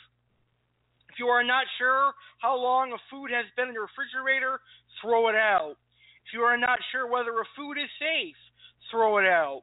If 1.12 1.20
you 1.20 1.28
are 1.28 1.44
not 1.44 1.64
sure 1.78 2.12
how 2.38 2.56
long 2.56 2.92
a 2.92 2.98
food 3.10 3.30
has 3.30 3.46
been 3.54 3.68
in 3.68 3.74
the 3.74 3.86
refrigerator, 3.86 4.58
throw 5.00 5.28
it 5.28 5.36
out. 5.36 5.76
If 6.26 6.32
you 6.32 6.40
are 6.42 6.56
not 6.56 6.78
sure 6.90 7.06
whether 7.06 7.30
a 7.30 7.44
food 7.56 7.76
is 7.76 7.90
safe, 7.98 8.36
throw 8.90 9.18
it 9.18 9.26
out. 9.26 9.62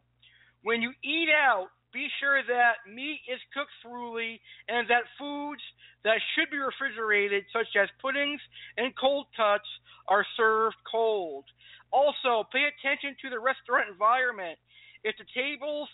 When 0.64 0.82
you 0.82 0.94
eat 1.04 1.30
out, 1.34 1.68
be 1.92 2.08
sure 2.20 2.42
that 2.48 2.88
meat 2.88 3.20
is 3.28 3.40
cooked 3.54 3.74
thoroughly 3.84 4.40
and 4.70 4.88
that 4.88 5.04
foods 5.20 5.62
that 6.04 6.22
should 6.34 6.50
be 6.50 6.58
refrigerated, 6.58 7.44
such 7.52 7.68
as 7.76 7.90
puddings 8.02 8.42
and 8.78 8.94
cold 8.98 9.28
cuts, 9.36 9.68
are 10.08 10.26
served 10.38 10.78
cold. 10.90 11.46
Also, 11.92 12.48
pay 12.52 12.70
attention 12.70 13.16
to 13.22 13.30
the 13.30 13.40
restaurant 13.40 13.90
environment. 13.90 14.58
If 15.04 15.16
the 15.18 15.26
tables, 15.36 15.90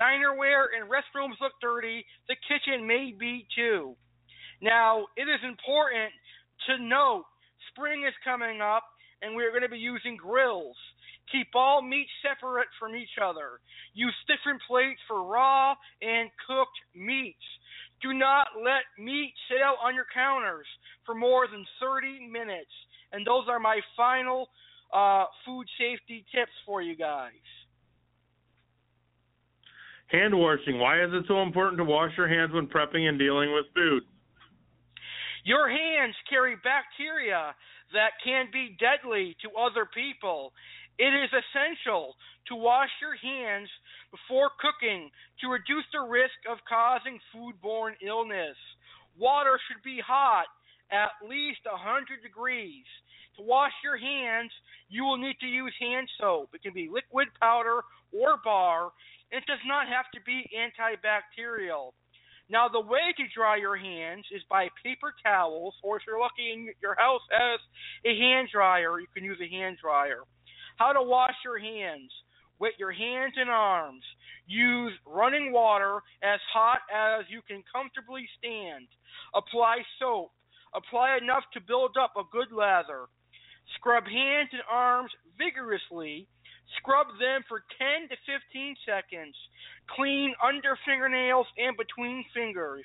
dinerware, 0.00 0.72
and 0.74 0.88
restrooms 0.88 1.38
look 1.40 1.52
dirty, 1.60 2.04
the 2.28 2.36
kitchen 2.48 2.86
may 2.86 3.12
be 3.12 3.46
too. 3.54 3.94
Now, 4.60 5.06
it 5.16 5.28
is 5.28 5.40
important 5.44 6.12
to 6.66 6.78
note 6.82 7.24
spring 7.70 8.04
is 8.06 8.14
coming 8.24 8.60
up 8.60 8.84
and 9.22 9.34
we're 9.34 9.50
going 9.50 9.62
to 9.62 9.68
be 9.68 9.78
using 9.78 10.16
grills. 10.16 10.76
Keep 11.30 11.54
all 11.54 11.80
meat 11.80 12.08
separate 12.20 12.68
from 12.78 12.94
each 12.94 13.16
other. 13.22 13.62
Use 13.94 14.14
different 14.26 14.60
plates 14.68 15.00
for 15.06 15.24
raw 15.24 15.74
and 16.02 16.28
cooked 16.46 16.78
meats. 16.94 17.46
Do 18.02 18.12
not 18.12 18.48
let 18.58 18.82
meat 18.98 19.32
sit 19.48 19.62
out 19.62 19.76
on 19.82 19.94
your 19.94 20.06
counters 20.12 20.66
for 21.06 21.14
more 21.14 21.46
than 21.46 21.64
30 21.80 22.28
minutes. 22.28 22.74
And 23.12 23.26
those 23.26 23.44
are 23.48 23.60
my 23.60 23.80
final 23.96 24.48
uh, 24.92 25.24
food 25.46 25.66
safety 25.78 26.24
tips 26.34 26.52
for 26.66 26.82
you 26.82 26.96
guys. 26.96 27.30
Hand 30.08 30.34
washing. 30.34 30.78
Why 30.78 31.02
is 31.02 31.10
it 31.12 31.24
so 31.26 31.42
important 31.42 31.78
to 31.78 31.84
wash 31.84 32.10
your 32.18 32.28
hands 32.28 32.52
when 32.52 32.66
prepping 32.66 33.08
and 33.08 33.18
dealing 33.18 33.54
with 33.54 33.64
food? 33.74 34.02
Your 35.44 35.68
hands 35.68 36.14
carry 36.28 36.56
bacteria 36.56 37.54
that 37.92 38.18
can 38.24 38.46
be 38.52 38.76
deadly 38.80 39.36
to 39.42 39.56
other 39.56 39.88
people. 39.92 40.52
It 40.98 41.12
is 41.12 41.30
essential 41.32 42.14
to 42.48 42.54
wash 42.54 42.90
your 43.00 43.16
hands 43.16 43.68
before 44.10 44.50
cooking 44.60 45.10
to 45.40 45.48
reduce 45.48 45.86
the 45.92 46.04
risk 46.04 46.36
of 46.50 46.58
causing 46.68 47.18
foodborne 47.32 47.96
illness. 48.04 48.56
Water 49.18 49.58
should 49.68 49.82
be 49.82 50.00
hot, 50.04 50.46
at 50.90 51.16
least 51.24 51.64
100 51.64 52.22
degrees. 52.22 52.84
To 53.36 53.42
wash 53.42 53.72
your 53.82 53.96
hands, 53.96 54.52
you 54.88 55.04
will 55.04 55.16
need 55.16 55.40
to 55.40 55.46
use 55.46 55.72
hand 55.80 56.08
soap. 56.20 56.50
It 56.52 56.62
can 56.62 56.74
be 56.74 56.88
liquid, 56.92 57.28
powder, 57.40 57.80
or 58.12 58.36
bar. 58.44 58.92
It 59.30 59.44
does 59.46 59.62
not 59.66 59.88
have 59.88 60.04
to 60.12 60.20
be 60.20 60.44
antibacterial. 60.52 61.96
Now, 62.52 62.68
the 62.68 62.84
way 62.84 63.16
to 63.16 63.24
dry 63.34 63.56
your 63.56 63.78
hands 63.78 64.26
is 64.30 64.42
by 64.50 64.68
paper 64.84 65.14
towels, 65.24 65.72
or 65.82 65.96
if 65.96 66.02
you're 66.06 66.20
lucky 66.20 66.52
and 66.52 66.68
your 66.82 66.94
house 66.98 67.22
has 67.32 67.58
a 68.04 68.12
hand 68.14 68.50
dryer, 68.52 69.00
you 69.00 69.06
can 69.14 69.24
use 69.24 69.40
a 69.40 69.48
hand 69.48 69.78
dryer. 69.80 70.24
How 70.76 70.92
to 70.92 71.02
wash 71.02 71.34
your 71.46 71.58
hands. 71.58 72.12
Wet 72.58 72.72
your 72.78 72.92
hands 72.92 73.32
and 73.38 73.48
arms. 73.48 74.04
Use 74.46 74.92
running 75.06 75.50
water 75.50 76.02
as 76.22 76.40
hot 76.52 76.80
as 76.92 77.24
you 77.30 77.40
can 77.48 77.64
comfortably 77.72 78.28
stand. 78.36 78.86
Apply 79.34 79.78
soap. 79.98 80.30
Apply 80.74 81.16
enough 81.16 81.44
to 81.54 81.60
build 81.60 81.96
up 81.96 82.12
a 82.18 82.28
good 82.30 82.52
lather. 82.52 83.08
Scrub 83.78 84.04
hands 84.04 84.50
and 84.52 84.62
arms 84.70 85.10
vigorously 85.38 86.28
Scrub 86.78 87.06
them 87.20 87.44
for 87.48 87.64
10 87.78 88.08
to 88.08 88.16
15 88.24 88.76
seconds. 88.86 89.36
Clean 89.88 90.34
under 90.42 90.78
fingernails 90.86 91.46
and 91.58 91.76
between 91.76 92.24
fingers. 92.34 92.84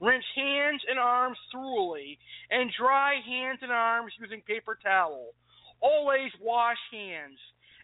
Rinse 0.00 0.24
hands 0.34 0.82
and 0.88 0.98
arms 0.98 1.38
thoroughly. 1.52 2.18
And 2.50 2.70
dry 2.78 3.20
hands 3.26 3.60
and 3.62 3.72
arms 3.72 4.12
using 4.20 4.42
paper 4.42 4.78
towel. 4.82 5.34
Always 5.80 6.32
wash 6.40 6.78
hands. 6.90 7.38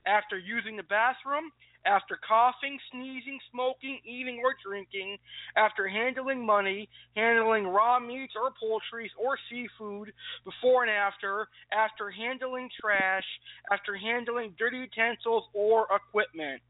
After 0.06 0.36
using 0.36 0.76
the 0.76 0.82
bathroom, 0.82 1.50
after 1.86 2.18
coughing, 2.26 2.78
sneezing, 2.90 3.38
smoking, 3.50 4.00
eating, 4.04 4.40
or 4.44 4.54
drinking, 4.64 5.18
after 5.56 5.86
handling 5.88 6.44
money, 6.44 6.88
handling 7.14 7.66
raw 7.66 7.98
meats 7.98 8.34
or 8.36 8.50
poultry 8.58 9.10
or 9.18 9.38
seafood, 9.50 10.12
before 10.44 10.82
and 10.82 10.90
after, 10.90 11.48
after 11.72 12.10
handling 12.10 12.68
trash, 12.80 13.24
after 13.70 13.96
handling 13.96 14.54
dirty 14.58 14.78
utensils 14.78 15.44
or 15.52 15.86
equipment. 15.94 16.60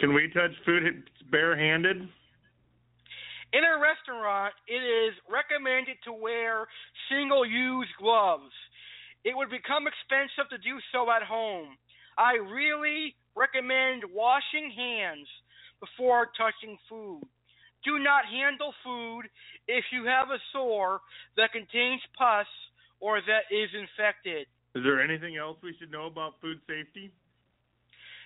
Can 0.00 0.14
we 0.14 0.32
touch 0.32 0.52
food 0.64 1.04
barehanded? 1.30 2.08
In 3.52 3.64
a 3.64 3.76
restaurant, 3.76 4.54
it 4.66 4.80
is 4.80 5.12
recommended 5.28 5.98
to 6.04 6.12
wear 6.12 6.66
single 7.10 7.44
use 7.44 7.88
gloves. 8.00 8.52
It 9.24 9.36
would 9.36 9.50
become 9.50 9.84
expensive 9.84 10.48
to 10.48 10.56
do 10.56 10.80
so 10.90 11.10
at 11.10 11.22
home. 11.22 11.76
I 12.16 12.40
really 12.40 13.14
recommend 13.36 14.04
washing 14.08 14.72
hands 14.74 15.28
before 15.80 16.32
touching 16.32 16.78
food. 16.88 17.20
Do 17.84 17.98
not 17.98 18.24
handle 18.24 18.72
food 18.82 19.28
if 19.68 19.84
you 19.92 20.06
have 20.06 20.28
a 20.30 20.40
sore 20.52 21.00
that 21.36 21.52
contains 21.52 22.00
pus 22.16 22.46
or 23.00 23.20
that 23.20 23.52
is 23.54 23.68
infected. 23.76 24.46
Is 24.74 24.82
there 24.82 25.02
anything 25.02 25.36
else 25.36 25.58
we 25.62 25.74
should 25.78 25.92
know 25.92 26.06
about 26.06 26.40
food 26.40 26.60
safety? 26.66 27.12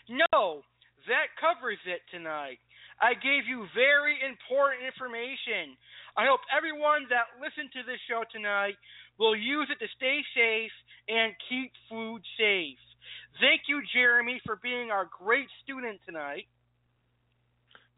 No, 0.09 0.63
that 1.09 1.33
covers 1.41 1.79
it 1.87 2.03
tonight. 2.11 2.59
I 3.01 3.15
gave 3.19 3.47
you 3.51 3.67
very 3.75 4.19
important 4.23 4.87
information. 4.87 5.75
I 6.17 6.31
hope 6.31 6.41
everyone 6.55 7.11
that 7.11 7.35
listened 7.43 7.75
to 7.75 7.83
this 7.83 7.99
show 8.07 8.23
tonight 8.31 8.79
will 9.19 9.35
use 9.35 9.67
it 9.71 9.83
to 9.83 9.89
stay 9.99 10.23
safe 10.35 10.75
and 11.11 11.35
keep 11.51 11.75
food 11.91 12.23
safe. 12.39 12.79
Thank 13.43 13.67
you, 13.67 13.83
Jeremy, 13.93 14.41
for 14.47 14.57
being 14.63 14.91
our 14.91 15.11
great 15.11 15.51
student 15.63 15.99
tonight. 16.07 16.47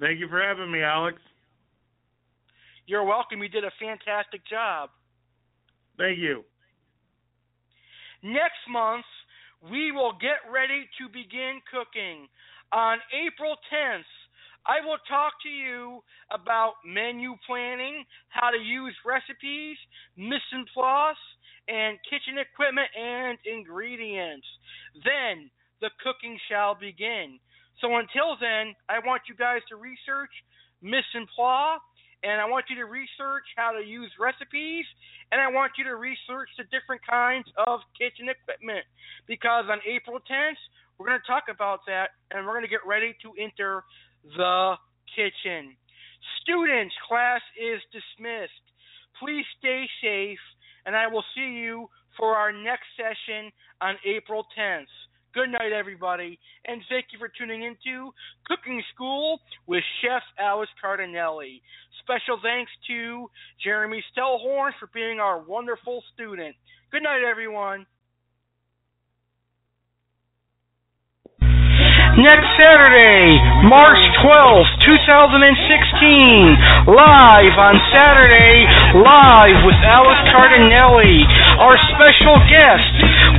Thank 0.00 0.18
you 0.18 0.28
for 0.28 0.40
having 0.40 0.72
me, 0.72 0.82
Alex. 0.82 1.20
You're 2.86 3.04
welcome. 3.04 3.42
You 3.42 3.48
did 3.48 3.64
a 3.64 3.72
fantastic 3.80 4.40
job. 4.48 4.90
Thank 5.98 6.18
you. 6.18 6.44
Next 8.22 8.64
month, 8.68 9.04
we 9.70 9.92
will 9.92 10.12
get 10.20 10.44
ready 10.52 10.88
to 10.98 11.08
begin 11.08 11.60
cooking. 11.70 12.28
On 12.72 12.98
April 13.14 13.56
10th, 13.72 14.10
I 14.66 14.84
will 14.84 14.98
talk 15.08 15.34
to 15.44 15.48
you 15.48 16.02
about 16.34 16.74
menu 16.84 17.36
planning, 17.46 18.04
how 18.28 18.50
to 18.50 18.58
use 18.58 18.94
recipes, 19.06 19.78
en 20.18 20.66
place, 20.74 21.22
and 21.68 21.98
kitchen 22.10 22.38
equipment 22.38 22.90
and 22.98 23.38
ingredients. 23.46 24.46
Then 25.04 25.50
the 25.80 25.90
cooking 26.02 26.38
shall 26.50 26.74
begin. 26.74 27.38
So 27.80 27.96
until 27.96 28.34
then, 28.40 28.74
I 28.88 28.98
want 28.98 29.22
you 29.28 29.36
guys 29.36 29.62
to 29.68 29.76
research 29.76 30.32
en 30.82 31.26
place, 31.36 31.84
and 32.24 32.40
I 32.40 32.46
want 32.48 32.66
you 32.68 32.76
to 32.76 32.86
research 32.90 33.46
how 33.56 33.70
to 33.70 33.84
use 33.84 34.10
recipes, 34.18 34.86
and 35.30 35.40
I 35.40 35.46
want 35.46 35.72
you 35.78 35.84
to 35.84 35.94
research 35.94 36.50
the 36.58 36.64
different 36.74 37.02
kinds 37.06 37.46
of 37.66 37.80
kitchen 37.94 38.26
equipment. 38.26 38.82
Because 39.28 39.66
on 39.70 39.78
April 39.86 40.18
10th, 40.18 40.58
we're 40.98 41.06
going 41.06 41.20
to 41.20 41.26
talk 41.26 41.44
about 41.52 41.80
that, 41.86 42.10
and 42.30 42.46
we're 42.46 42.52
going 42.52 42.64
to 42.64 42.70
get 42.70 42.86
ready 42.86 43.14
to 43.22 43.32
enter 43.40 43.84
the 44.36 44.74
kitchen. 45.14 45.76
Students, 46.42 46.94
class 47.06 47.40
is 47.60 47.80
dismissed. 47.92 48.64
Please 49.20 49.44
stay 49.58 49.86
safe 50.02 50.38
and 50.86 50.96
I 50.96 51.08
will 51.08 51.24
see 51.34 51.58
you 51.60 51.90
for 52.16 52.36
our 52.36 52.52
next 52.52 52.86
session 52.96 53.50
on 53.82 53.96
April 54.06 54.46
10th. 54.58 54.86
Good 55.34 55.50
night, 55.50 55.72
everybody, 55.76 56.38
and 56.64 56.80
thank 56.88 57.06
you 57.12 57.18
for 57.18 57.28
tuning 57.28 57.64
into 57.64 58.10
Cooking 58.46 58.82
School 58.94 59.38
with 59.66 59.82
Chef 60.00 60.22
Alex 60.38 60.70
Cardinelli. 60.82 61.60
Special 62.00 62.38
thanks 62.42 62.70
to 62.86 63.28
Jeremy 63.62 64.02
Stellhorn 64.16 64.70
for 64.80 64.88
being 64.94 65.20
our 65.20 65.42
wonderful 65.42 66.02
student. 66.14 66.56
Good 66.90 67.02
night, 67.02 67.20
everyone. 67.28 67.84
Next 72.16 72.48
Saturday, 72.56 73.36
March 73.68 74.00
12th, 74.24 74.72
2016, 74.88 76.88
live 76.88 77.54
on 77.60 77.76
Saturday, 77.92 78.64
live 79.04 79.60
with 79.68 79.76
Alex 79.84 80.16
Cardinelli. 80.32 81.28
Our 81.60 81.76
special 81.92 82.40
guest 82.48 82.88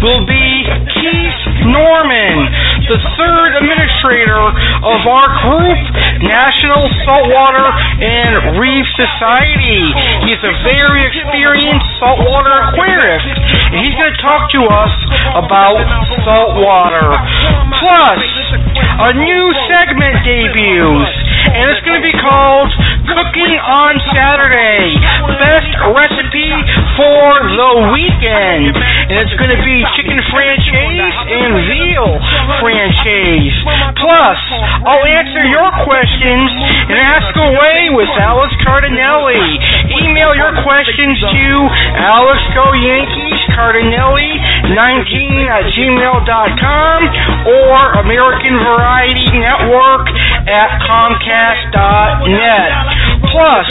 will 0.05 0.30
be 0.30 0.61
Keith 0.93 1.41
Norman, 1.65 2.53
the 2.88 2.99
third 3.19 3.51
administrator 3.59 4.41
of 4.79 4.99
our 5.03 5.27
group, 5.43 5.81
National 6.23 6.88
Saltwater 7.03 7.67
and 7.99 8.59
Reef 8.59 8.88
Society. 8.95 9.91
He's 10.23 10.39
a 10.39 10.53
very 10.63 11.03
experienced 11.03 11.88
saltwater 11.99 12.71
aquarist, 12.71 13.27
and 13.75 13.79
he's 13.83 13.95
going 13.99 14.11
to 14.11 14.21
talk 14.23 14.47
to 14.55 14.61
us 14.71 14.93
about 15.35 15.83
saltwater. 16.23 17.11
Plus, 17.75 18.23
a 19.03 19.11
new 19.19 19.45
segment 19.67 20.23
debuts, 20.23 21.11
and 21.51 21.63
it's 21.67 21.83
going 21.83 21.99
to 21.99 22.05
be 22.07 22.15
called 22.23 22.71
cooking 23.07 23.55
on 23.63 23.95
Saturday. 24.11 24.99
Best 25.39 25.71
recipe 25.95 26.51
for 26.99 27.27
the 27.47 27.71
weekend. 27.95 28.75
And 28.75 29.15
it's 29.23 29.35
going 29.39 29.53
to 29.53 29.61
be 29.63 29.77
chicken 29.95 30.19
francese 30.29 31.17
and 31.31 31.51
veal 31.71 32.09
francese. 32.59 33.57
Plus, 33.95 34.39
I'll 34.83 35.07
answer 35.07 35.43
your 35.47 35.69
questions 35.87 36.49
and 36.91 36.97
ask 36.99 37.31
away 37.31 37.89
with 37.95 38.11
Alex 38.19 38.51
Cardinelli. 38.67 39.39
Email 40.03 40.35
your 40.35 40.53
questions 40.63 41.15
to 41.23 41.47
alexgoyankees 41.95 43.46
cardinelli19 43.57 45.49
at 45.49 45.65
gmail.com 45.73 46.99
or 47.49 48.05
American 48.05 48.53
Variety 48.61 49.25
Network 49.33 50.05
at 50.45 50.77
comcast.net. 50.85 52.69
Plus, 53.32 53.65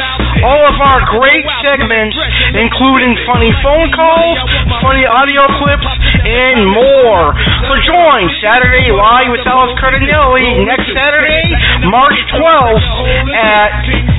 all 0.45 0.63
of 0.69 0.77
our 0.81 1.01
great 1.17 1.45
segments, 1.65 2.17
including 2.53 3.17
funny 3.25 3.53
phone 3.65 3.89
calls, 3.93 4.39
funny 4.85 5.09
audio 5.09 5.49
clips, 5.57 5.89
and 6.25 6.69
more. 6.69 7.33
So 7.65 7.73
join 7.89 8.29
Saturday 8.45 8.93
Live 8.93 9.33
with 9.33 9.45
Alex 9.49 9.73
Cardinelli 9.81 10.65
next 10.69 10.93
Saturday, 10.93 11.49
March 11.89 12.19
12th 12.37 12.85
at 13.33 13.71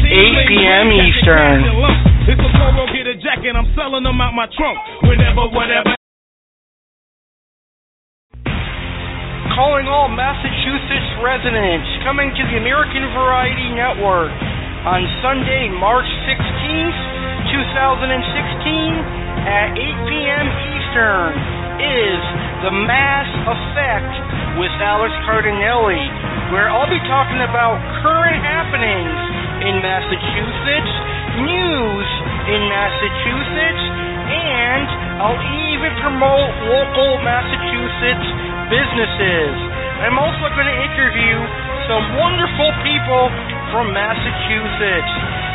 8 0.10 0.50
p.m. 0.50 0.88
Eastern. 0.90 1.58
It's 2.28 2.42
a 2.42 2.52
polo, 2.58 2.90
get 2.92 3.08
a 3.08 3.16
jacket, 3.22 3.56
I'm 3.56 3.70
selling 3.78 4.04
them 4.04 4.20
out 4.20 4.34
my 4.34 4.50
trunk. 4.58 4.78
Whenever, 5.06 5.48
whatever. 5.54 5.96
Calling 9.56 9.90
all 9.90 10.10
Massachusetts 10.10 11.10
residents 11.24 11.88
coming 12.06 12.30
to 12.30 12.44
the 12.52 12.62
American 12.62 13.10
Variety 13.16 13.74
Network 13.74 14.30
on 14.86 15.02
Sunday, 15.26 15.72
March 15.74 16.06
16th 16.30 17.00
2016 17.50 18.14
at 19.48 19.74
8 19.74 20.10
p.m. 20.12 20.46
Eastern 20.70 21.32
is 21.82 22.22
The 22.62 22.74
Mass 22.86 23.30
Effect 23.48 24.14
with 24.62 24.74
Alex 24.82 25.14
Cardinelli, 25.26 26.04
where 26.54 26.70
I'll 26.70 26.90
be 26.90 27.02
talking 27.10 27.42
about 27.42 27.80
current 28.06 28.38
happenings 28.44 29.18
in 29.66 29.82
Massachusetts, 29.82 30.94
news 31.42 32.10
in 32.54 32.62
Massachusetts, 32.70 33.84
and 34.30 34.88
I'll 35.24 35.44
even 35.74 35.92
promote 36.04 36.52
local 36.70 37.18
Massachusetts 37.26 38.57
businesses. 38.68 39.56
I'm 40.04 40.20
also 40.20 40.46
going 40.54 40.68
to 40.68 40.80
interview 40.92 41.36
some 41.88 42.04
wonderful 42.20 42.70
people 42.84 43.32
from 43.72 43.92
Massachusetts. 43.96 45.12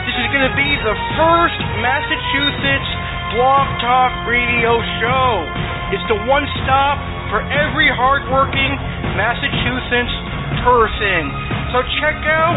This 0.08 0.16
is 0.16 0.26
going 0.32 0.48
to 0.48 0.56
be 0.56 0.70
the 0.82 0.96
first 1.16 1.60
Massachusetts 1.84 2.90
Blog 3.36 3.68
Talk 3.80 4.12
Radio 4.28 4.80
show. 5.00 5.28
It's 5.92 6.04
the 6.08 6.20
one 6.24 6.44
stop 6.64 6.98
for 7.28 7.44
every 7.52 7.88
hardworking 7.92 8.76
Massachusetts 9.16 10.14
person. 10.64 11.32
So 11.72 11.80
check 12.00 12.16
out 12.28 12.56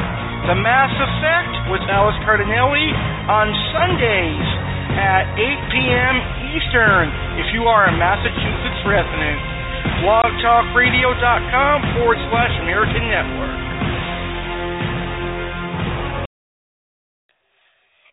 The 0.51 0.55
Mass 0.55 0.91
Effect 0.91 1.53
with 1.71 1.83
Alex 1.91 2.15
Cardinelli 2.23 2.91
on 3.27 3.51
Sundays 3.75 4.47
at 4.99 5.27
8 5.35 5.75
p.m. 5.75 6.15
Eastern 6.55 7.11
if 7.39 7.51
you 7.51 7.67
are 7.67 7.87
a 7.87 7.93
Massachusetts 7.95 8.81
resident. 8.87 9.54
blogtalkradio.com 10.05 11.77
forward 11.95 12.19
slash 12.29 12.53
American 12.61 13.09
Network. 13.09 13.55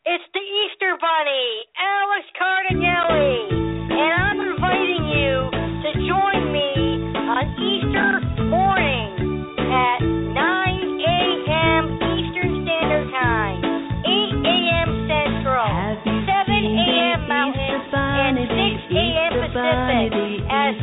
It's 0.05 0.27
the 0.35 0.43
Easter 0.43 0.99
Bunny, 0.99 1.65
Alex 1.79 2.27
Cardinelli, 2.35 3.55
and 3.95 4.13
I'm 4.19 4.41
inviting 4.41 5.05
you 5.15 5.47
to 5.53 5.91
join 6.05 6.51
me 6.51 6.73
on 7.17 7.45
Easter 7.55 8.21
morning 8.51 9.47
at 9.63 10.01
9 10.03 10.37
a.m. 10.37 11.83
Eastern 12.19 12.67
Standard 12.67 13.09
Time, 13.15 13.63
8 14.03 14.43
a.m. 14.43 14.91
Central, 15.07 15.97
7 16.03 16.51
a.m. 16.51 17.29
Mountain, 17.29 17.81
and 17.95 18.39
6 18.43 18.91
a.m. 18.91 19.33
Pacific 19.39 20.42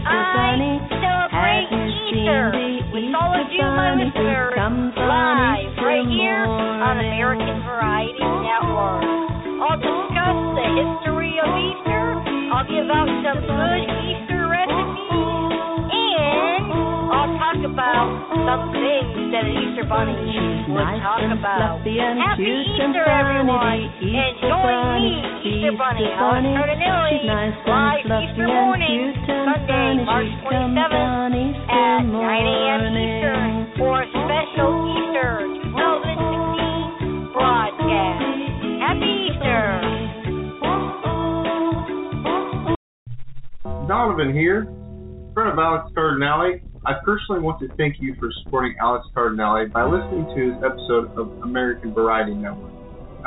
I 0.10 0.82
celebrate 0.89 1.70
Easter 1.70 2.49
with 2.89 3.14
all 3.14 3.30
of 3.30 3.47
you, 3.53 3.62
my 3.62 3.93
listeners, 3.93 4.57
live 4.57 5.78
right 5.86 6.07
here 6.10 6.45
on 6.49 6.97
American 6.97 7.62
Variety 7.62 8.26
Network. 8.26 9.05
I'll 9.62 9.78
discuss 9.78 10.38
the 10.57 10.68
history 10.82 11.38
of 11.38 11.49
Easter. 11.53 12.05
I'll 12.49 12.66
give 12.66 12.89
out 12.89 13.10
some 13.22 13.39
good 13.45 13.82
Easter 14.10 14.39
talk 17.60 17.72
about 17.72 18.07
some 18.47 18.72
things 18.72 19.36
that 19.36 19.43
an 19.43 19.51
Easter 19.51 19.84
bunny 19.84 20.16
would 20.72 20.80
talk 21.03 21.20
about. 21.28 21.84
Happy 21.84 22.47
Easter, 22.47 23.03
everyone, 23.03 23.84
and 23.99 24.36
join 24.39 25.03
me, 25.03 25.20
Easter 25.43 25.76
Bunny, 25.76 26.07
Alex 26.07 26.47
Cardinelli, 26.55 27.28
live 27.28 27.51
Easter 28.07 28.47
morning, 28.47 29.12
Sunday, 29.28 30.07
March 30.07 30.32
27th 30.47 31.36
at 31.68 32.07
9 32.07 32.16
a.m. 32.16 32.95
Eastern 32.95 33.76
for 33.76 34.03
a 34.03 34.07
special 34.07 34.72
Easter 34.95 35.43
2016 35.76 37.36
broadcast. 37.36 38.24
Happy 38.80 39.12
Easter! 39.28 39.68
Donovan 43.88 44.32
here, 44.32 44.64
friend 45.34 45.51
of 45.51 45.60
Alex 45.60 45.91
Cardinelli. 45.97 46.69
I 46.88 46.96
personally 47.04 47.44
want 47.44 47.60
to 47.60 47.68
thank 47.76 48.00
you 48.00 48.16
for 48.24 48.32
supporting 48.44 48.74
Alex 48.80 49.04
Cardinelli 49.12 49.68
by 49.68 49.84
listening 49.84 50.24
to 50.32 50.40
his 50.48 50.58
episode 50.64 51.12
of 51.20 51.28
American 51.44 51.92
Variety 51.94 52.32
Network. 52.32 52.72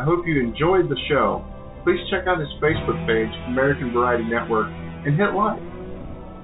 I 0.01 0.09
hope 0.09 0.25
you 0.25 0.41
enjoyed 0.41 0.89
the 0.89 0.97
show. 1.05 1.45
Please 1.85 2.01
check 2.09 2.25
out 2.25 2.41
his 2.41 2.49
Facebook 2.65 2.97
page, 3.05 3.29
American 3.53 3.93
Variety 3.93 4.25
Network, 4.25 4.73
and 5.05 5.21
hit 5.21 5.37
like. 5.37 5.61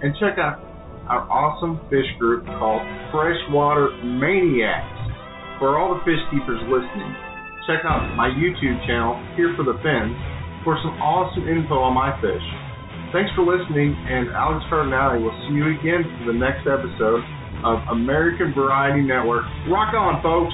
And 0.04 0.12
check 0.20 0.36
out 0.36 0.60
our 1.08 1.24
awesome 1.32 1.80
fish 1.88 2.04
group 2.20 2.44
called 2.60 2.84
Freshwater 3.08 3.88
Maniacs. 4.04 5.00
For 5.64 5.80
all 5.80 5.96
the 5.96 6.04
fish 6.04 6.20
keepers 6.28 6.60
listening, 6.68 7.12
check 7.64 7.88
out 7.88 8.04
my 8.20 8.28
YouTube 8.28 8.84
channel, 8.84 9.16
Here 9.32 9.56
for 9.56 9.64
the 9.64 9.80
Fins, 9.80 10.12
for 10.60 10.76
some 10.84 10.92
awesome 11.00 11.48
info 11.48 11.80
on 11.80 11.96
my 11.96 12.12
fish. 12.20 12.67
Thanks 13.08 13.32
for 13.32 13.40
listening, 13.40 13.96
and 13.96 14.28
Alex 14.36 14.64
Cardinelli 14.68 15.24
will 15.24 15.32
see 15.48 15.56
you 15.56 15.72
again 15.80 16.04
for 16.20 16.28
the 16.28 16.36
next 16.36 16.68
episode 16.68 17.24
of 17.64 17.80
American 17.96 18.52
Variety 18.52 19.00
Network. 19.00 19.48
Rock 19.64 19.96
on, 19.96 20.20
folks! 20.20 20.52